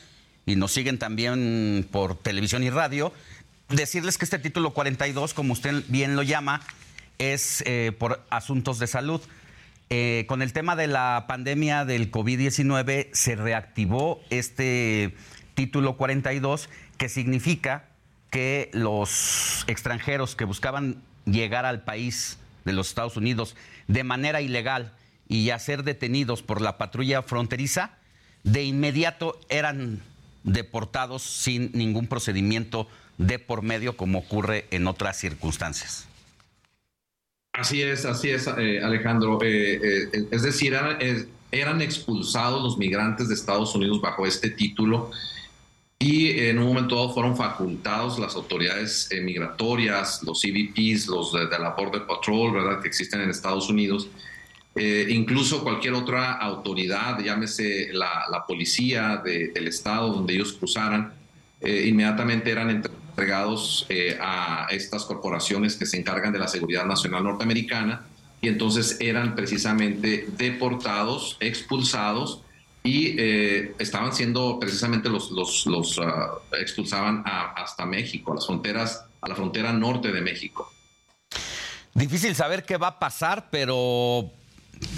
[0.45, 3.11] y nos siguen también por televisión y radio,
[3.69, 6.61] decirles que este título 42, como usted bien lo llama,
[7.17, 9.21] es eh, por asuntos de salud.
[9.89, 15.15] Eh, con el tema de la pandemia del COVID-19 se reactivó este
[15.53, 17.85] título 42, que significa
[18.31, 23.55] que los extranjeros que buscaban llegar al país de los Estados Unidos
[23.87, 24.93] de manera ilegal
[25.27, 27.91] y a ser detenidos por la patrulla fronteriza,
[28.43, 30.01] de inmediato eran
[30.43, 32.87] deportados sin ningún procedimiento
[33.17, 36.07] de por medio como ocurre en otras circunstancias.
[37.57, 39.39] Así es, así es, eh, Alejandro.
[39.41, 40.77] Eh, eh, es decir,
[41.51, 45.11] eran, expulsados los migrantes de Estados Unidos bajo este título
[45.97, 51.69] y en un momento dado fueron facultados las autoridades migratorias, los CBPs, los de, la
[51.69, 54.09] Border Patrol, ¿verdad?, que existen en Estados Unidos,
[54.77, 61.13] eh, incluso cualquier otra autoridad, llámese la, policía del estado donde ellos cruzaran,
[61.61, 62.83] eh, inmediatamente eran
[63.17, 68.05] eh, a estas corporaciones que se encargan de la seguridad nacional norteamericana
[68.41, 72.41] y entonces eran precisamente deportados, expulsados
[72.83, 73.19] y
[73.79, 79.35] estaban siendo precisamente los, los, los ah, expulsaban hasta México, a las fronteras, a la
[79.35, 80.71] frontera norte de México.
[81.95, 84.29] Difícil saber qué va a pasar, pero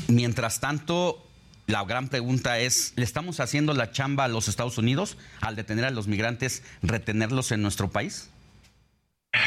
[0.08, 1.27] Mientras tanto,
[1.68, 5.86] la gran pregunta es, ¿le estamos haciendo la chamba a los Estados Unidos al detener
[5.86, 8.30] a los migrantes, retenerlos en nuestro país?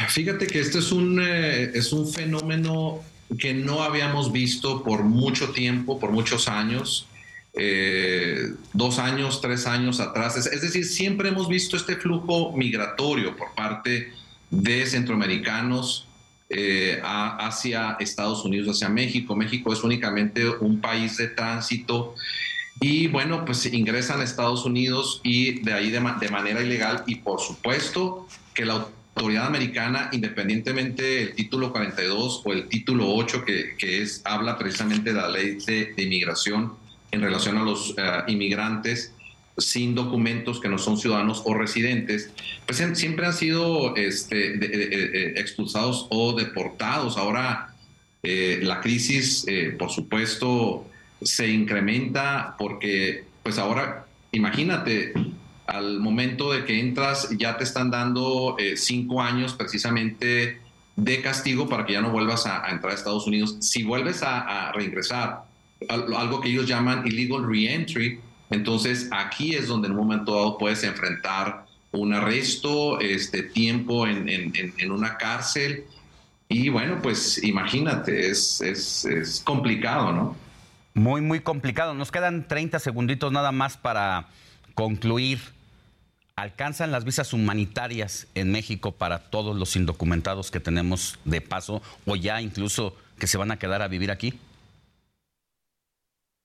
[0.07, 3.01] Fíjate que este es un, eh, es un fenómeno
[3.39, 7.07] que no habíamos visto por mucho tiempo, por muchos años,
[7.53, 10.37] eh, dos años, tres años atrás.
[10.37, 14.13] es, decir, siempre hemos visto este flujo migratorio por parte
[14.51, 16.07] de centroamericanos
[16.53, 19.35] eh, hacia Estados Unidos, hacia México.
[19.35, 22.15] México es únicamente un país de tránsito
[22.79, 27.39] y bueno, pues ingresan a Estados Unidos y de ahí de, manera ilegal y por
[27.39, 34.01] supuesto que la autoridad americana, independientemente del título 42 o el título 8, que, que
[34.01, 36.73] es, habla precisamente de la ley de, inmigración
[37.11, 39.13] en relación a los eh, inmigrantes
[39.61, 42.31] sin documentos que no son ciudadanos o residentes,
[42.65, 47.17] pues siempre han sido este, eh, expulsados o deportados.
[47.17, 47.67] Ahora
[48.23, 49.47] la crisis,
[49.79, 50.85] por supuesto,
[51.23, 55.13] se incrementa porque, pues ahora, imagínate,
[55.71, 60.59] al momento de que entras ya te están dando eh, cinco años precisamente
[60.95, 63.57] de castigo para que ya no vuelvas a, entrar a Estados Unidos.
[63.61, 65.43] Si vuelves a, reingresar,
[65.87, 68.19] algo que ellos llaman illegal reentry,
[68.51, 74.29] entonces aquí es donde en un momento dado puedes enfrentar un arresto, este tiempo en,
[74.29, 75.85] en, una cárcel.
[76.47, 80.35] Y bueno, pues imagínate, es, es, es complicado, ¿no?
[80.93, 81.93] Muy, muy complicado.
[81.93, 84.27] Nos quedan 30 segunditos nada más para
[84.73, 85.39] concluir
[86.35, 92.15] alcanzan las visas humanitarias en México para todos los indocumentados que tenemos de paso o
[92.15, 94.33] ya incluso que se van a quedar a vivir aquí?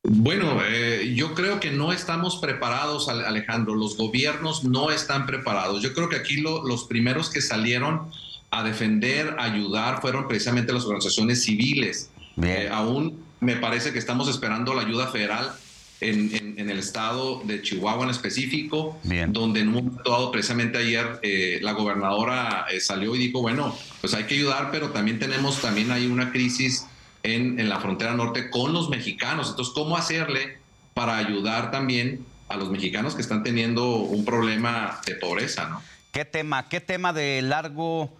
[0.08, 3.74] Bueno, eh, yo creo que no estamos preparados, Alejandro.
[3.74, 5.82] Los gobiernos no están preparados.
[5.82, 8.02] Yo creo que aquí los primeros que salieron
[8.50, 12.10] a defender, a ayudar, fueron precisamente las organizaciones civiles.
[12.40, 15.52] Eh, aún me parece que estamos esperando la ayuda federal
[16.00, 21.58] en, el estado de Chihuahua en específico, donde en un momento dado, precisamente ayer, eh,
[21.62, 25.90] la gobernadora eh, salió y dijo, bueno, pues hay que ayudar, pero también tenemos, también
[25.90, 26.86] hay una crisis
[27.22, 29.50] en, la frontera norte con los mexicanos.
[29.50, 30.58] Entonces, ¿cómo hacerle
[30.94, 35.82] para ayudar también a los mexicanos que están teniendo un problema de pobreza, ¿no?
[36.12, 38.16] ¿Qué tema, qué tema de largo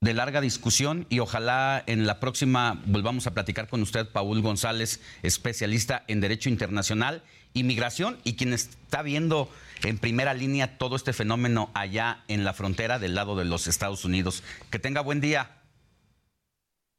[0.00, 5.00] de larga discusión y ojalá en la próxima volvamos a platicar con usted, Paul González,
[5.22, 7.22] especialista en Derecho Internacional,
[7.54, 9.48] Inmigración y quien está viendo
[9.84, 14.04] en primera línea todo este fenómeno allá en la frontera del lado de los Estados
[14.04, 14.42] Unidos.
[14.70, 15.50] Que tenga buen día.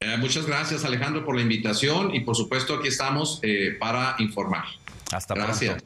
[0.04, 4.64] Eh, muchas gracias Alejandro por la invitación y por supuesto aquí estamos eh, para informar.
[5.10, 5.82] Hasta gracias.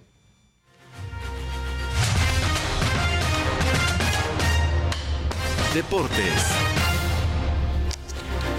[5.72, 6.46] Deportes.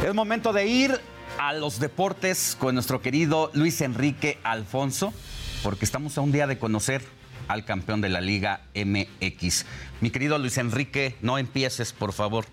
[0.07, 1.01] Es momento de ir
[1.37, 5.13] a los deportes con nuestro querido Luis Enrique Alfonso,
[5.61, 7.01] porque estamos a un día de conocer
[7.49, 9.65] al campeón de la Liga MX.
[9.99, 12.45] Mi querido Luis Enrique, no empieces, por favor.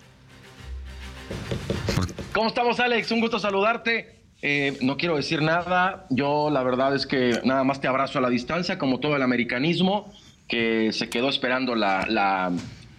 [2.36, 3.10] ¿Cómo estamos, Alex?
[3.12, 4.20] Un gusto saludarte.
[4.42, 6.04] Eh, no quiero decir nada.
[6.10, 9.22] Yo la verdad es que nada más te abrazo a la distancia, como todo el
[9.22, 10.12] americanismo,
[10.46, 12.52] que se quedó esperando la, la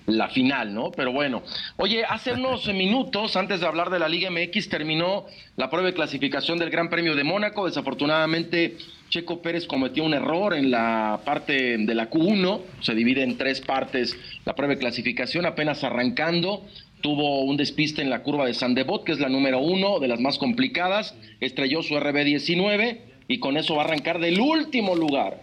[0.08, 0.90] la final, ¿no?
[0.92, 1.44] Pero bueno,
[1.76, 5.94] oye, hace unos minutos, antes de hablar de la Liga MX, terminó la prueba de
[5.94, 7.66] clasificación del Gran Premio de Mónaco.
[7.68, 8.78] Desafortunadamente,
[9.10, 13.62] Checo Pérez cometió un error en la parte de la Q1, se divide en tres
[13.62, 16.66] partes la prueba de clasificación, apenas arrancando.
[17.02, 20.19] Tuvo un despiste en la curva de Sandebot, que es la número uno de las
[20.19, 21.15] más complicadas.
[21.40, 22.98] Estrelló su RB19
[23.28, 25.41] y con eso va a arrancar del último lugar.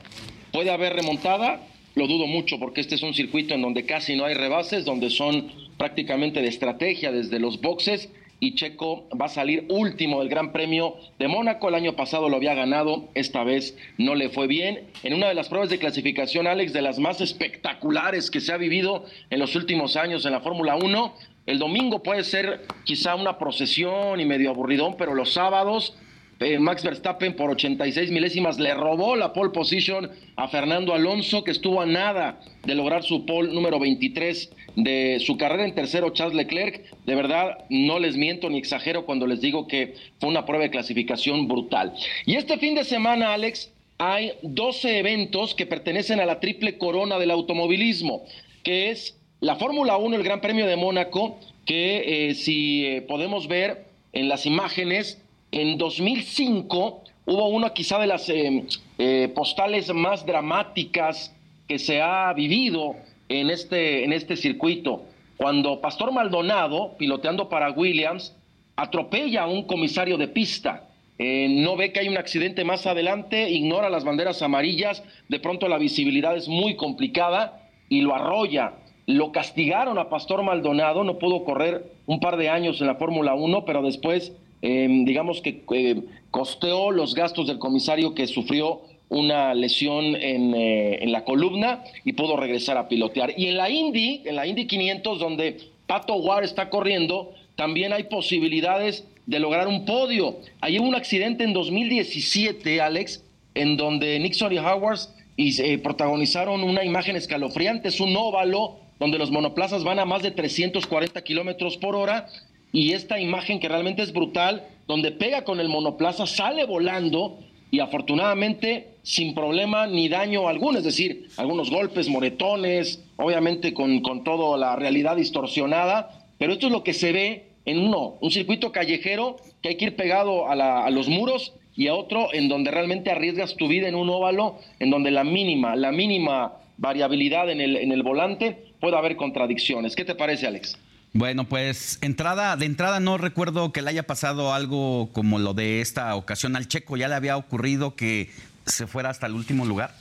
[0.52, 1.60] Puede haber remontada,
[1.94, 5.10] lo dudo mucho porque este es un circuito en donde casi no hay rebases, donde
[5.10, 8.10] son prácticamente de estrategia desde los boxes
[8.40, 11.68] y Checo va a salir último del Gran Premio de Mónaco.
[11.68, 14.84] El año pasado lo había ganado, esta vez no le fue bien.
[15.02, 18.56] En una de las pruebas de clasificación, Alex, de las más espectaculares que se ha
[18.56, 21.14] vivido en los últimos años en la Fórmula 1,
[21.46, 25.94] el domingo puede ser quizá una procesión y medio aburridón, pero los sábados
[26.40, 31.52] eh, Max Verstappen por 86 milésimas le robó la pole position a Fernando Alonso, que
[31.52, 36.34] estuvo a nada de lograr su pole número 23 de su carrera en tercero Charles
[36.34, 36.82] Leclerc.
[37.06, 40.70] De verdad, no les miento ni exagero cuando les digo que fue una prueba de
[40.70, 41.94] clasificación brutal.
[42.26, 47.18] Y este fin de semana, Alex, hay 12 eventos que pertenecen a la triple corona
[47.18, 48.24] del automovilismo,
[48.64, 53.46] que es la Fórmula 1, el Gran Premio de Mónaco, que eh, si eh, podemos
[53.46, 53.84] ver
[54.14, 55.22] en las imágenes,
[55.52, 58.64] en 2005 hubo una quizá de las eh,
[58.96, 61.36] eh, postales más dramáticas
[61.68, 62.96] que se ha vivido
[63.28, 65.02] en este, en este circuito,
[65.36, 68.34] cuando Pastor Maldonado, piloteando para Williams,
[68.76, 70.88] atropella a un comisario de pista.
[71.18, 75.68] Eh, no ve que hay un accidente más adelante, ignora las banderas amarillas, de pronto
[75.68, 78.72] la visibilidad es muy complicada y lo arrolla.
[79.06, 83.34] Lo castigaron a Pastor Maldonado, no pudo correr un par de años en la Fórmula
[83.34, 84.32] 1, pero después
[84.66, 91.12] Em, digamos que eh, costeó los gastos del comisario que sufrió una lesión eh, en,
[91.12, 93.34] la columna y pudo regresar a pilotear.
[93.36, 98.04] Y en la Indy, en la Indy 500, donde Pato War está corriendo, también hay
[98.04, 100.38] posibilidades de lograr un podio.
[100.62, 103.22] Hay un accidente en 2017, Alex,
[103.54, 105.00] en donde Nixon y Howard
[105.36, 110.22] y, eh, protagonizaron una imagen escalofriante, es un óvalo donde los monoplazas van a más
[110.22, 112.28] de 340 kilómetros por hora
[112.72, 117.38] y esta imagen que realmente es brutal, donde pega con el monoplaza, sale volando
[117.70, 124.24] y afortunadamente sin problema ni daño alguno, es decir, algunos golpes, moretones, obviamente con, con
[124.24, 128.72] toda la realidad distorsionada, pero esto es lo que se ve en uno, un circuito
[128.72, 132.70] callejero que hay que ir pegado a, a los muros y a otro en donde
[132.70, 137.60] realmente arriesgas tu vida en un óvalo, en donde la mínima, la mínima variabilidad en
[137.60, 139.96] el, en el volante puede haber contradicciones.
[139.96, 140.76] ¿Qué te parece, Alex?
[141.14, 145.80] Bueno, pues entrada, de entrada no recuerdo que le haya pasado algo como lo de
[145.80, 146.98] esta ocasión al Checo.
[146.98, 148.28] ¿Ya le había ocurrido que
[148.66, 149.94] se fuera hasta el último lugar?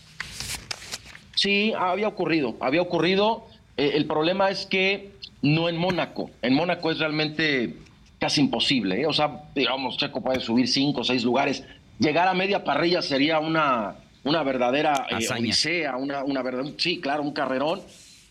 [1.34, 3.48] Sí, había ocurrido, había ocurrido.
[3.78, 6.30] Eh, el problema es que no en Mónaco.
[6.42, 7.78] En Mónaco es realmente
[8.20, 9.00] casi imposible.
[9.00, 9.06] ¿eh?
[9.08, 11.64] O sea, digamos, Checo puede subir cinco o seis lugares.
[12.00, 13.96] Llegar a media parrilla sería una,
[14.26, 17.80] una verdadera eh, odisea, una, una verdad, sí, claro, un carrerón.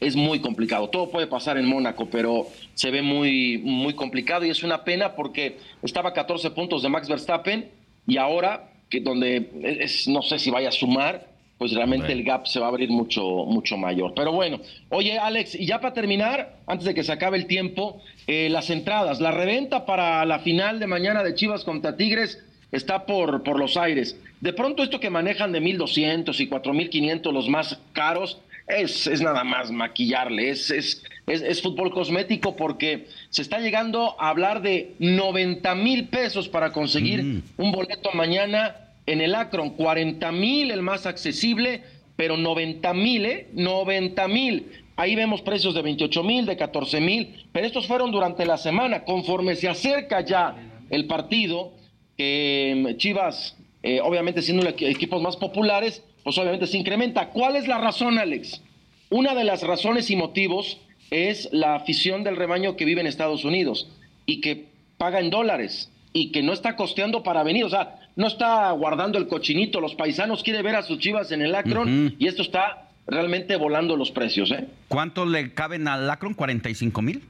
[0.03, 0.89] Es muy complicado.
[0.89, 5.15] Todo puede pasar en Mónaco, pero se ve muy, muy complicado y es una pena
[5.15, 7.71] porque estaba a 14 puntos de Max Verstappen
[8.09, 12.49] y ahora, que donde es, no sé si vaya a sumar, pues realmente el gap
[12.49, 14.13] se va a abrir mucho, mucho mayor.
[14.17, 14.59] Pero bueno,
[14.89, 18.71] oye Alex, y ya para terminar, antes de que se acabe el tiempo, eh, las
[18.71, 22.43] entradas, la reventa para la final de mañana de Chivas contra Tigres
[22.73, 24.19] está por, por los aires.
[24.41, 29.45] De pronto esto que manejan de 1.200 y 4.500 los más caros, es, es nada
[29.45, 35.75] más maquillarle, es, es, es, fútbol cosmético porque se está llegando a hablar de 90
[35.75, 37.43] mil pesos para conseguir mm.
[37.59, 38.77] un boleto mañana
[39.07, 41.83] en el Akron, 40 mil el más accesible,
[42.17, 43.49] pero 90 mil, ¿eh?
[43.53, 44.73] 90 mil.
[44.97, 49.05] Ahí vemos precios de 28 mil, de 14 mil, pero estos fueron durante la semana.
[49.05, 50.55] Conforme se acerca ya
[50.91, 51.73] el partido,
[52.19, 57.29] eh, Chivas, eh, obviamente siendo los equipos más populares, pues obviamente se incrementa.
[57.29, 58.63] ¿Cuál es la razón, Alex?
[59.11, 60.79] Una de las razones y motivos
[61.11, 63.89] es la afición del rebaño que vive en Estados Unidos
[64.25, 64.67] y que
[64.97, 67.65] paga en dólares y que no está costeando para venir.
[67.65, 69.81] O sea, no está guardando el cochinito.
[69.81, 73.97] Los paisanos quieren ver a sus chivas en el Akron y esto está realmente volando
[73.97, 74.51] los precios.
[74.51, 74.69] ¿eh?
[74.89, 76.37] ¿Cuánto le caben al Akron?
[76.37, 77.23] ¿45 mil?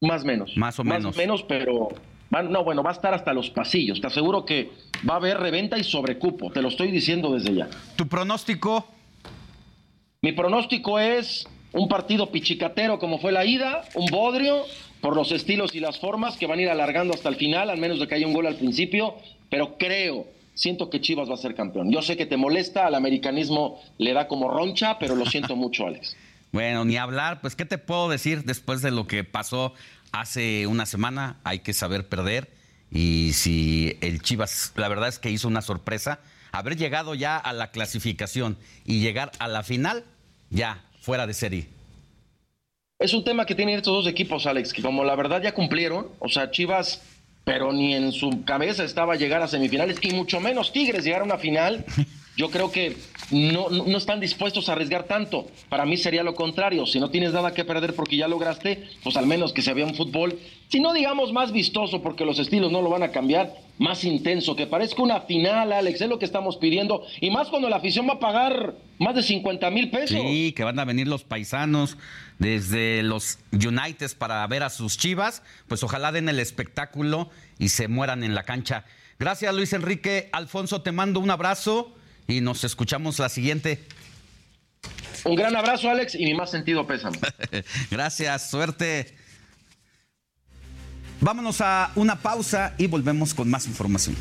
[0.00, 0.56] Más o menos.
[0.56, 1.04] Más o menos.
[1.04, 1.88] Más menos, pero
[2.30, 4.00] no, bueno, va a estar hasta los pasillos.
[4.00, 4.70] Te aseguro que
[5.08, 6.50] va a haber reventa y sobrecupo.
[6.50, 7.68] Te lo estoy diciendo desde ya.
[7.96, 8.86] ¿Tu pronóstico?
[10.20, 14.64] Mi pronóstico es un partido pichicatero como fue la ida, un bodrio
[15.00, 17.78] por los estilos y las formas que van a ir alargando hasta el final, al
[17.78, 19.14] menos de que haya un gol al principio,
[19.48, 21.90] pero creo, siento que Chivas va a ser campeón.
[21.92, 25.86] Yo sé que te molesta, al americanismo le da como roncha, pero lo siento mucho,
[25.86, 26.16] Alex.
[26.50, 29.74] Bueno, ni hablar, pues ¿qué te puedo decir después de lo que pasó
[30.12, 31.40] hace una semana?
[31.44, 32.50] Hay que saber perder
[32.90, 36.20] y si el Chivas, la verdad es que hizo una sorpresa,
[36.52, 40.04] haber llegado ya a la clasificación y llegar a la final,
[40.50, 41.68] ya, fuera de serie.
[42.98, 46.08] Es un tema que tienen estos dos equipos, Alex, que como la verdad ya cumplieron,
[46.18, 47.02] o sea, Chivas,
[47.44, 51.24] pero ni en su cabeza estaba llegar a semifinales, y mucho menos Tigres llegar a
[51.24, 51.84] una final.
[52.38, 52.96] Yo creo que
[53.32, 55.48] no, no, están dispuestos a arriesgar tanto.
[55.68, 56.86] Para mí sería lo contrario.
[56.86, 59.84] Si no tienes nada que perder porque ya lograste, pues al menos que se vea
[59.84, 60.38] un fútbol,
[60.68, 64.54] si no digamos más vistoso, porque los estilos no lo van a cambiar, más intenso,
[64.54, 67.02] que parezca una final, Alex, es lo que estamos pidiendo.
[67.20, 70.20] Y más cuando la afición va a pagar más de 50 mil pesos.
[70.20, 71.96] Sí, que van a venir los paisanos
[72.38, 77.88] desde los United para ver a sus chivas, pues ojalá den el espectáculo y se
[77.88, 78.84] mueran en la cancha.
[79.18, 80.28] Gracias, Luis Enrique.
[80.30, 81.97] Alfonso, te mando un abrazo
[82.28, 83.82] y nos escuchamos la siguiente.
[85.24, 87.18] Un gran abrazo, Alex, y mi más sentido pésame.
[87.90, 89.16] Gracias, suerte.
[91.20, 94.14] Vámonos a una pausa y volvemos con más información.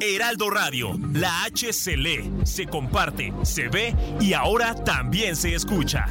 [0.00, 6.06] Heraldo Radio, la H se lee, se comparte, se ve y ahora también se escucha.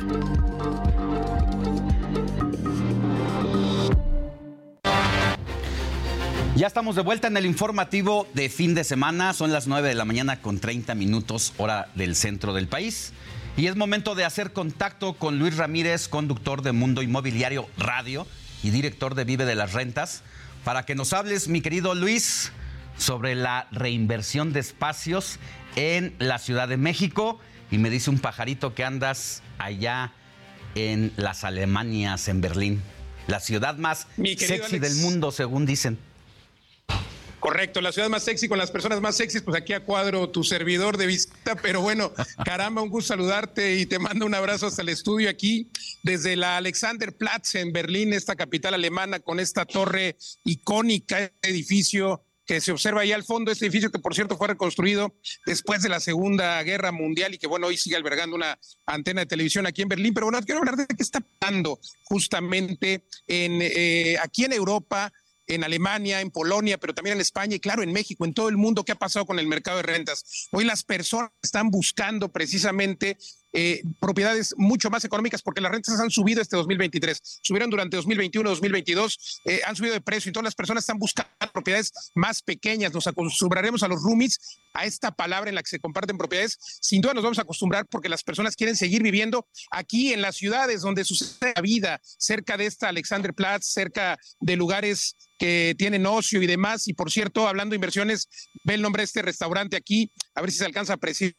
[6.56, 9.34] Ya estamos de vuelta en el informativo de fin de semana.
[9.34, 13.12] Son las 9 de la mañana con 30 minutos hora del centro del país.
[13.58, 18.28] Y es momento de hacer contacto con Luis Ramírez, conductor de Mundo Inmobiliario Radio
[18.62, 20.22] y director de Vive de las Rentas,
[20.64, 22.52] para que nos hables, mi querido Luis,
[23.00, 25.40] sobre la reinversión de espacios
[25.76, 27.40] en la Ciudad de México.
[27.72, 30.12] Y me dice un pajarito que andas allá
[30.76, 32.84] en las Alemanias, en Berlín.
[33.26, 34.06] La ciudad más
[34.38, 35.98] sexy del mundo, según dicen.
[37.44, 40.46] Correcto, la ciudad más sexy con las personas más sexys, pues aquí a cuadro tu
[40.46, 42.14] servidor de visita, pero bueno,
[42.46, 45.70] caramba, un gusto saludarte y te mando un abrazo hasta el estudio aquí
[46.04, 50.16] desde la Alexanderplatz en Berlín, esta capital alemana, con esta torre
[50.46, 54.48] icónica, este edificio que se observa ahí al fondo, este edificio que por cierto fue
[54.48, 55.14] reconstruido
[55.46, 59.28] después de la Segunda Guerra Mundial y que bueno, hoy sigue albergando una antena de
[59.28, 64.18] televisión aquí en Berlín, pero bueno, quiero hablar de qué está pasando justamente en, eh,
[64.22, 65.12] aquí en Europa,
[65.48, 68.58] en Alemania, en Polonia, pero también en España y claro, en México, en todo el
[68.58, 70.48] mundo, qué ha pasado con el mercado de rentas.
[70.52, 73.18] Hoy las personas están buscando precisamente
[73.56, 78.50] eh, propiedades mucho más económicas porque las rentas han subido este 2023, subieron durante 2021,
[78.50, 82.94] 2022, eh, han subido de precio y todas las personas están buscando propiedades más pequeñas.
[82.94, 86.58] Nos acostumbraremos a los roomies, a esta palabra en la que se comparten propiedades.
[86.82, 90.36] Sin duda nos vamos a acostumbrar porque las personas quieren seguir viviendo aquí en las
[90.36, 96.42] ciudades donde sucede la vida, cerca de esta Alexanderplatz, cerca de lugares que tienen ocio
[96.42, 96.88] y demás.
[96.88, 98.30] Y por cierto, hablando de inversiones,
[98.64, 101.34] ve el nombre de este restaurante aquí, a ver si se alcanza a apreciar,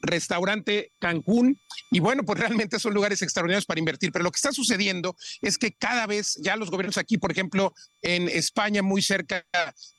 [0.00, 1.58] Restaurante Cancún.
[1.90, 4.12] Y bueno, pues realmente son lugares extraordinarios para invertir.
[4.12, 7.72] Pero lo que está sucediendo es que cada vez ya los gobiernos aquí, por ejemplo,
[8.02, 9.44] en España, muy cerca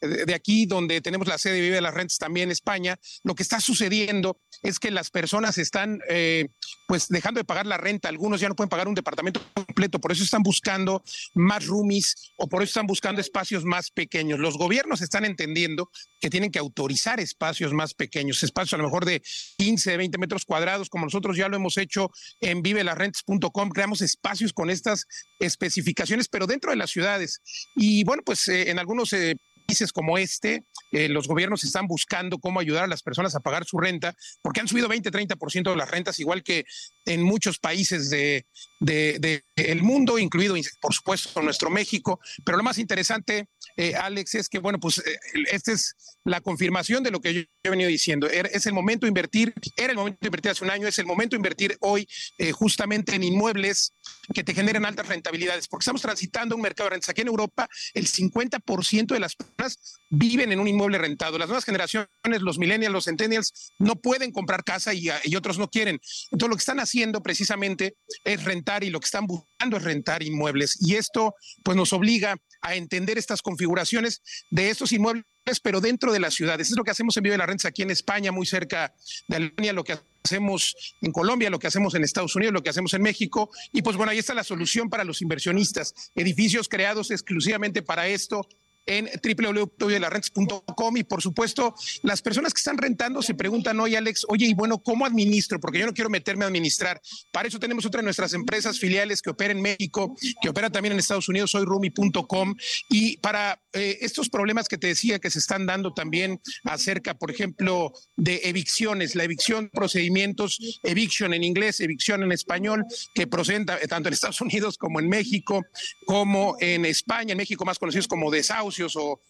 [0.02, 3.44] de aquí, donde tenemos la sede de Vive de las Rentas también, España, lo que
[3.44, 6.48] está sucediendo es que las personas están eh,
[6.88, 8.10] pues dejando de pagar la renta.
[8.10, 11.03] Algunos ya no pueden pagar un departamento completo, por eso están buscando
[11.34, 14.39] más roomies o por eso están buscando espacios más pequeños.
[14.39, 15.89] Los gobiernos están entendiendo
[16.19, 19.22] que tienen que autorizar espacios más pequeños, espacios a lo mejor de
[19.57, 22.09] 15, 20 metros cuadrados, como nosotros ya lo hemos hecho
[22.41, 25.05] en vivelarrentes.com, creamos espacios con estas
[25.39, 27.41] especificaciones, pero dentro de las ciudades.
[27.76, 29.35] Y bueno, pues eh, en algunos eh,
[29.68, 33.65] países como este, eh, los gobiernos están buscando cómo ayudar a las personas a pagar
[33.65, 36.64] su renta, porque han subido 20-30% de las rentas, igual que
[37.08, 38.46] en muchos países del
[38.82, 42.20] de, el mundo, incluido, por supuesto, nuestro México.
[42.46, 43.48] Pero lo más interesante,
[43.78, 45.18] eh, Alex, es que, bueno, pues eh,
[45.52, 48.30] esta es la confirmación de lo que yo he venido diciendo.
[48.30, 51.00] Er, es el momento de invertir, era el momento de invertir hace un año, es
[51.00, 52.08] el momento de invertir hoy
[52.54, 53.94] justamente en inmuebles
[54.34, 57.10] que te generen altas rentabilidades, porque estamos transitando un mercado de rentas.
[57.10, 59.80] Aquí en Europa, el 50% de las personas
[60.10, 61.38] viven en un inmueble rentado.
[61.38, 62.10] Las nuevas generaciones,
[62.42, 66.00] los millennials, los centennials, no pueden comprar casa y, y otros no quieren.
[66.32, 70.24] Entonces, lo que están haciendo precisamente es rentar y lo que están buscando es rentar
[70.24, 70.78] inmuebles.
[70.82, 75.26] Y esto, pues, nos obliga a entender estas configuraciones de estos inmuebles
[75.64, 76.69] pero dentro de las ciudades.
[76.69, 78.94] Es lo que hacemos en Vive de la Renta aquí en España, muy cerca
[79.28, 82.69] de Alemania, lo que hacemos en Colombia, lo que hacemos en Estados Unidos, lo que
[82.69, 83.49] hacemos en México.
[83.72, 86.11] Y pues bueno, ahí está la solución para los inversionistas.
[86.15, 88.48] Edificios creados exclusivamente para esto,
[88.88, 94.47] en www.larrentes.com y por supuesto las personas que están rentando se preguntan hoy Alex, oye
[94.47, 95.59] y bueno, ¿cómo administro?
[95.59, 96.99] Porque yo no quiero meterme a administrar.
[97.31, 100.93] Para eso tenemos otra de nuestras empresas filiales que opera en México, que opera también
[100.93, 102.55] en Estados Unidos, soy Rumi.com
[102.89, 107.30] y para eh, estos problemas que te decía que se están dando también acerca, por
[107.30, 114.07] ejemplo, de evicciones, la evicción, procedimientos, eviction en inglés, evicción en español, que proceden tanto
[114.07, 115.65] en Estados Unidos como en México,
[116.05, 119.22] como en España, en México más conocidos como desahucios o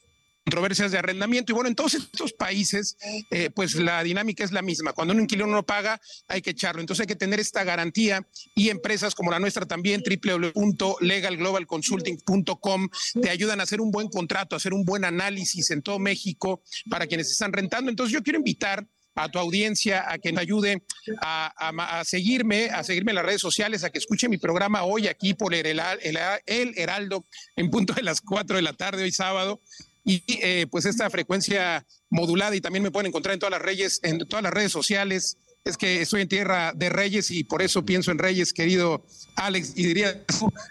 [0.48, 1.52] controversias de arrendamiento.
[1.52, 2.95] Y bueno, en todos estos países,
[3.32, 4.94] eh, pues la dinámica es la misma.
[4.94, 5.99] Cuando un inquilino no paga,
[6.30, 6.80] hay que echarlo.
[6.80, 8.26] Entonces hay que tener esta garantía
[8.56, 12.90] y empresas como la nuestra también, www.legalglobalconsulting.com,
[13.22, 16.64] te ayudan a hacer un buen contrato, a hacer un buen análisis en todo México
[16.90, 17.90] para quienes están rentando.
[17.90, 18.88] Entonces yo quiero invitar
[19.18, 20.84] a tu audiencia a que me ayude
[21.22, 25.34] a, seguirme, a seguirme en las redes sociales, a que escuche mi programa hoy aquí
[25.34, 27.26] por el, el, Heraldo
[27.56, 29.60] en punto de las 4 de la tarde, hoy sábado.
[30.06, 33.99] Y eh, pues esta frecuencia modulada y también me pueden encontrar en todas las redes,
[34.03, 35.38] en todas las redes sociales.
[35.65, 39.03] Es que estoy en tierra de Reyes y por eso pienso en Reyes, querido
[39.35, 40.23] Alex, y diría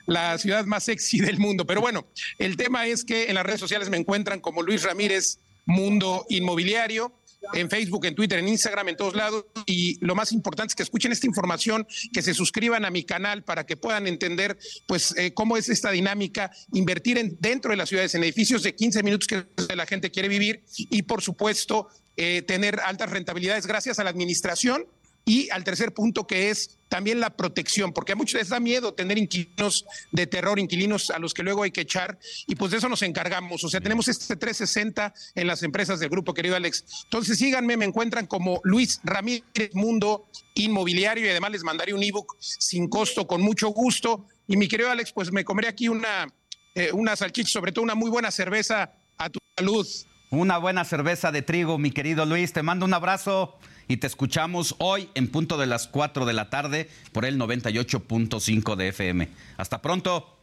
[0.06, 1.66] la ciudad más sexy del mundo.
[1.66, 2.06] Pero bueno,
[2.38, 7.12] el tema es que en las redes sociales me encuentran como Luis Ramírez Mundo Inmobiliario
[7.54, 9.44] en Facebook, en Twitter, en Instagram, en todos lados.
[9.66, 13.44] Y lo más importante es que escuchen esta información, que se suscriban a mi canal
[13.44, 17.88] para que puedan entender pues eh, cómo es esta dinámica, invertir en, dentro de las
[17.88, 22.42] ciudades, en edificios de 15 minutos que la gente quiere vivir y por supuesto eh,
[22.42, 24.86] tener altas rentabilidades gracias a la administración
[25.28, 28.94] y al tercer punto que es también la protección, porque a muchos les da miedo
[28.94, 32.16] tener inquilinos de terror, inquilinos a los que luego hay que echar,
[32.46, 33.64] y pues de eso nos encargamos.
[33.64, 36.84] O sea, tenemos este 360 en las empresas del grupo, querido Alex.
[37.04, 42.36] Entonces síganme, me encuentran como Luis Ramírez Mundo Inmobiliario y además les mandaré un ebook
[42.40, 44.26] sin costo, con mucho gusto.
[44.46, 46.32] Y mi querido Alex, pues me comeré aquí una,
[46.76, 49.86] eh, una salchicha, sobre todo una muy buena cerveza a tu salud.
[50.30, 52.52] Una buena cerveza de trigo, mi querido Luis.
[52.52, 56.50] Te mando un abrazo y te escuchamos hoy en punto de las 4 de la
[56.50, 59.28] tarde por el 98.5 de FM.
[59.56, 60.38] Hasta pronto.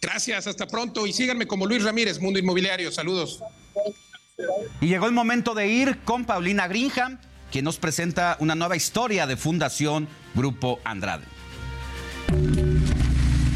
[0.00, 2.90] Gracias, hasta pronto y síganme como Luis Ramírez, Mundo Inmobiliario.
[2.92, 3.40] Saludos.
[4.80, 7.18] Y llegó el momento de ir con Paulina Greenham,
[7.50, 11.24] quien nos presenta una nueva historia de Fundación Grupo Andrade.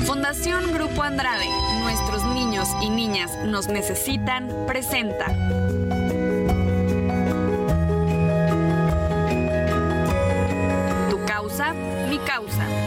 [0.05, 1.47] Fundación Grupo Andrade,
[1.81, 5.27] nuestros niños y niñas nos necesitan, presenta.
[12.09, 12.82] Mi causa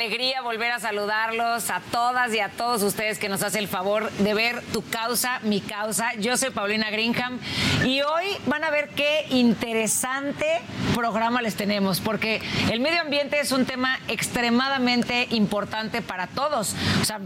[0.00, 4.10] alegría volver a saludarlos a todas y a todos ustedes que nos hace el favor
[4.12, 6.14] de ver tu causa, mi causa.
[6.14, 7.38] Yo soy Paulina Greenham
[7.84, 10.46] y hoy van a ver qué interesante
[10.94, 12.40] programa les tenemos, porque
[12.70, 16.74] el medio ambiente es un tema extremadamente importante para todos.
[17.02, 17.20] O sea,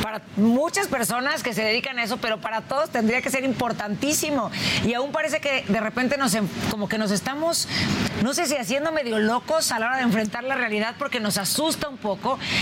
[0.00, 4.52] para muchas personas que se dedican a eso, pero para todos tendría que ser importantísimo.
[4.86, 6.36] Y aún parece que de repente nos,
[6.70, 7.66] como que nos estamos,
[8.22, 11.36] no sé si haciendo medio locos a la hora de enfrentar la realidad porque nos
[11.36, 12.19] asusta un poco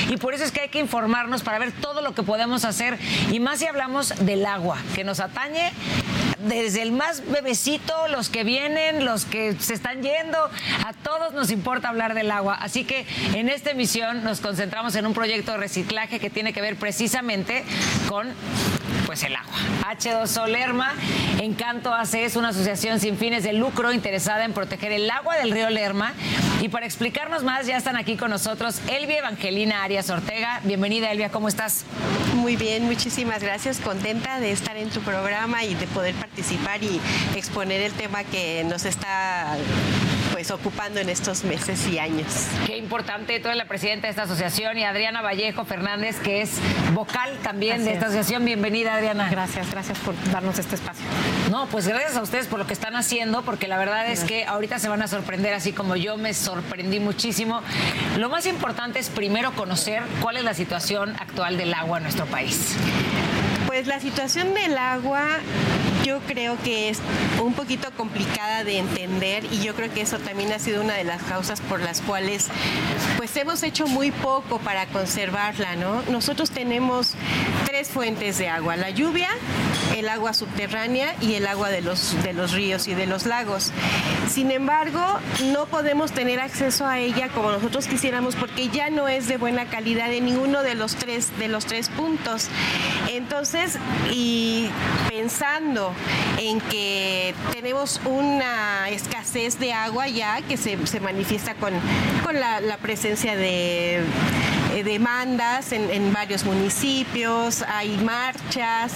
[0.09, 2.99] y por eso es que hay que informarnos para ver todo lo que podemos hacer.
[3.31, 5.73] Y más si hablamos del agua que nos atañe
[6.47, 10.39] desde el más bebecito, los que vienen, los que se están yendo,
[10.87, 12.55] a todos nos importa hablar del agua.
[12.55, 16.61] Así que en esta emisión nos concentramos en un proyecto de reciclaje que tiene que
[16.61, 17.65] ver precisamente
[18.09, 18.29] con
[19.09, 19.55] pues el agua.
[19.89, 20.93] H2O Lerma,
[21.41, 25.51] Encanto AC es una asociación sin fines de lucro interesada en proteger el agua del
[25.51, 26.13] río Lerma.
[26.61, 30.61] Y para explicarnos más, ya están aquí con nosotros Elvia Evangelina Arias Ortega.
[30.65, 31.87] Bienvenida, Elvia, ¿cómo estás?
[32.35, 33.81] Muy bien, muchísimas gracias.
[33.81, 37.01] Contenta de estar en tu programa y de poder participar y
[37.35, 39.57] exponer el tema que nos está
[40.39, 42.47] pues ocupando en estos meses y años.
[42.65, 46.61] Qué importante, tú eres la presidenta de esta asociación y Adriana Vallejo Fernández, que es
[46.95, 48.45] vocal también de esta asociación.
[48.45, 49.29] Bienvenida, Adriana.
[49.29, 51.05] Gracias, gracias por darnos este espacio.
[51.51, 54.45] No, pues gracias a ustedes por lo que están haciendo, porque la verdad es que
[54.45, 57.61] ahorita se van a sorprender, así como yo me sorprendí muchísimo.
[58.17, 62.27] Lo más importante es primero conocer cuál es la situación actual del agua en nuestro
[62.27, 62.77] país.
[63.79, 65.39] Pues la situación del agua
[66.03, 66.99] yo creo que es
[67.41, 71.05] un poquito complicada de entender y yo creo que eso también ha sido una de
[71.05, 72.49] las causas por las cuales
[73.19, 76.03] pues hemos hecho muy poco para conservarla, ¿no?
[76.11, 77.13] Nosotros tenemos
[77.67, 79.29] tres fuentes de agua, la lluvia,
[79.97, 83.71] el agua subterránea y el agua de los, de los ríos y de los lagos.
[84.29, 85.03] Sin embargo,
[85.53, 89.67] no podemos tener acceso a ella como nosotros quisiéramos porque ya no es de buena
[89.67, 92.49] calidad en ninguno de los tres, de los tres puntos.
[93.11, 93.68] Entonces,
[94.11, 94.69] y
[95.09, 95.93] pensando
[96.39, 101.73] en que tenemos una escasez de agua ya que se, manifiesta con,
[102.33, 103.97] la, presencia de
[104.75, 108.93] eh, demandas en, en, varios municipios, hay marchas.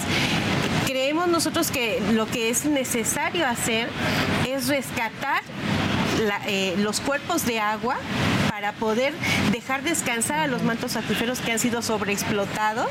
[0.85, 3.89] Creemos nosotros que lo que es necesario hacer
[4.47, 5.41] es rescatar
[6.47, 7.97] eh, los cuerpos de agua
[8.63, 9.13] para poder
[9.51, 12.87] dejar descansar a los mantos acuíferos que han sido sobreexplotados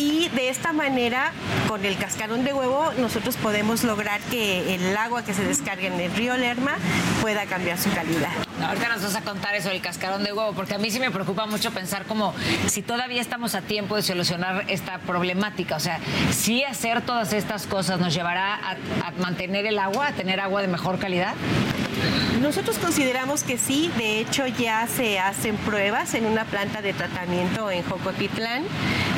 [0.00, 1.30] y de esta manera
[1.68, 6.00] con el cascarón de huevo nosotros podemos lograr que el agua que se descargue en
[6.00, 6.72] el río Lerma
[7.20, 8.32] pueda cambiar su calidad.
[8.60, 11.12] ahorita nos vas a contar eso del cascarón de huevo porque a mí sí me
[11.12, 12.34] preocupa mucho pensar como
[12.66, 16.00] si todavía estamos a tiempo de solucionar esta problemática, o sea,
[16.32, 18.72] si hacer todas estas cosas nos llevará a,
[19.06, 21.34] a mantener el agua, a tener agua de mejor calidad.
[22.40, 27.70] Nosotros consideramos que sí, de hecho ya se hacen pruebas en una planta de tratamiento
[27.70, 28.64] en Jocotitlán,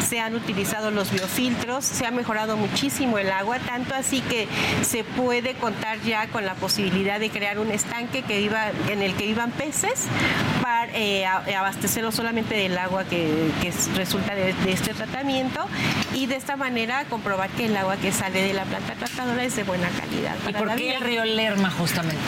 [0.07, 4.49] se han utilizado los biofiltros, se ha mejorado muchísimo el agua, tanto así que
[4.83, 8.43] se puede contar ya con la posibilidad de crear un estanque que
[8.89, 10.07] en el que vivan peces
[10.61, 13.51] para eh, abastecerlo solamente del agua que,
[13.95, 15.67] resulta de, este tratamiento
[16.15, 19.57] y de esta manera comprobar que el agua que sale de la planta tratadora es
[19.57, 20.37] de buena calidad.
[20.49, 22.19] ¿Y por qué el río Lerma justamente?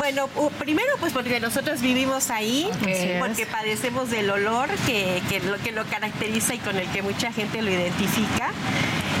[0.00, 2.70] Bueno, primero pues porque nosotros vivimos ahí,
[3.18, 7.60] porque padecemos del olor que, lo, que lo caracteriza y con el que mucha gente
[7.60, 8.50] lo identifica.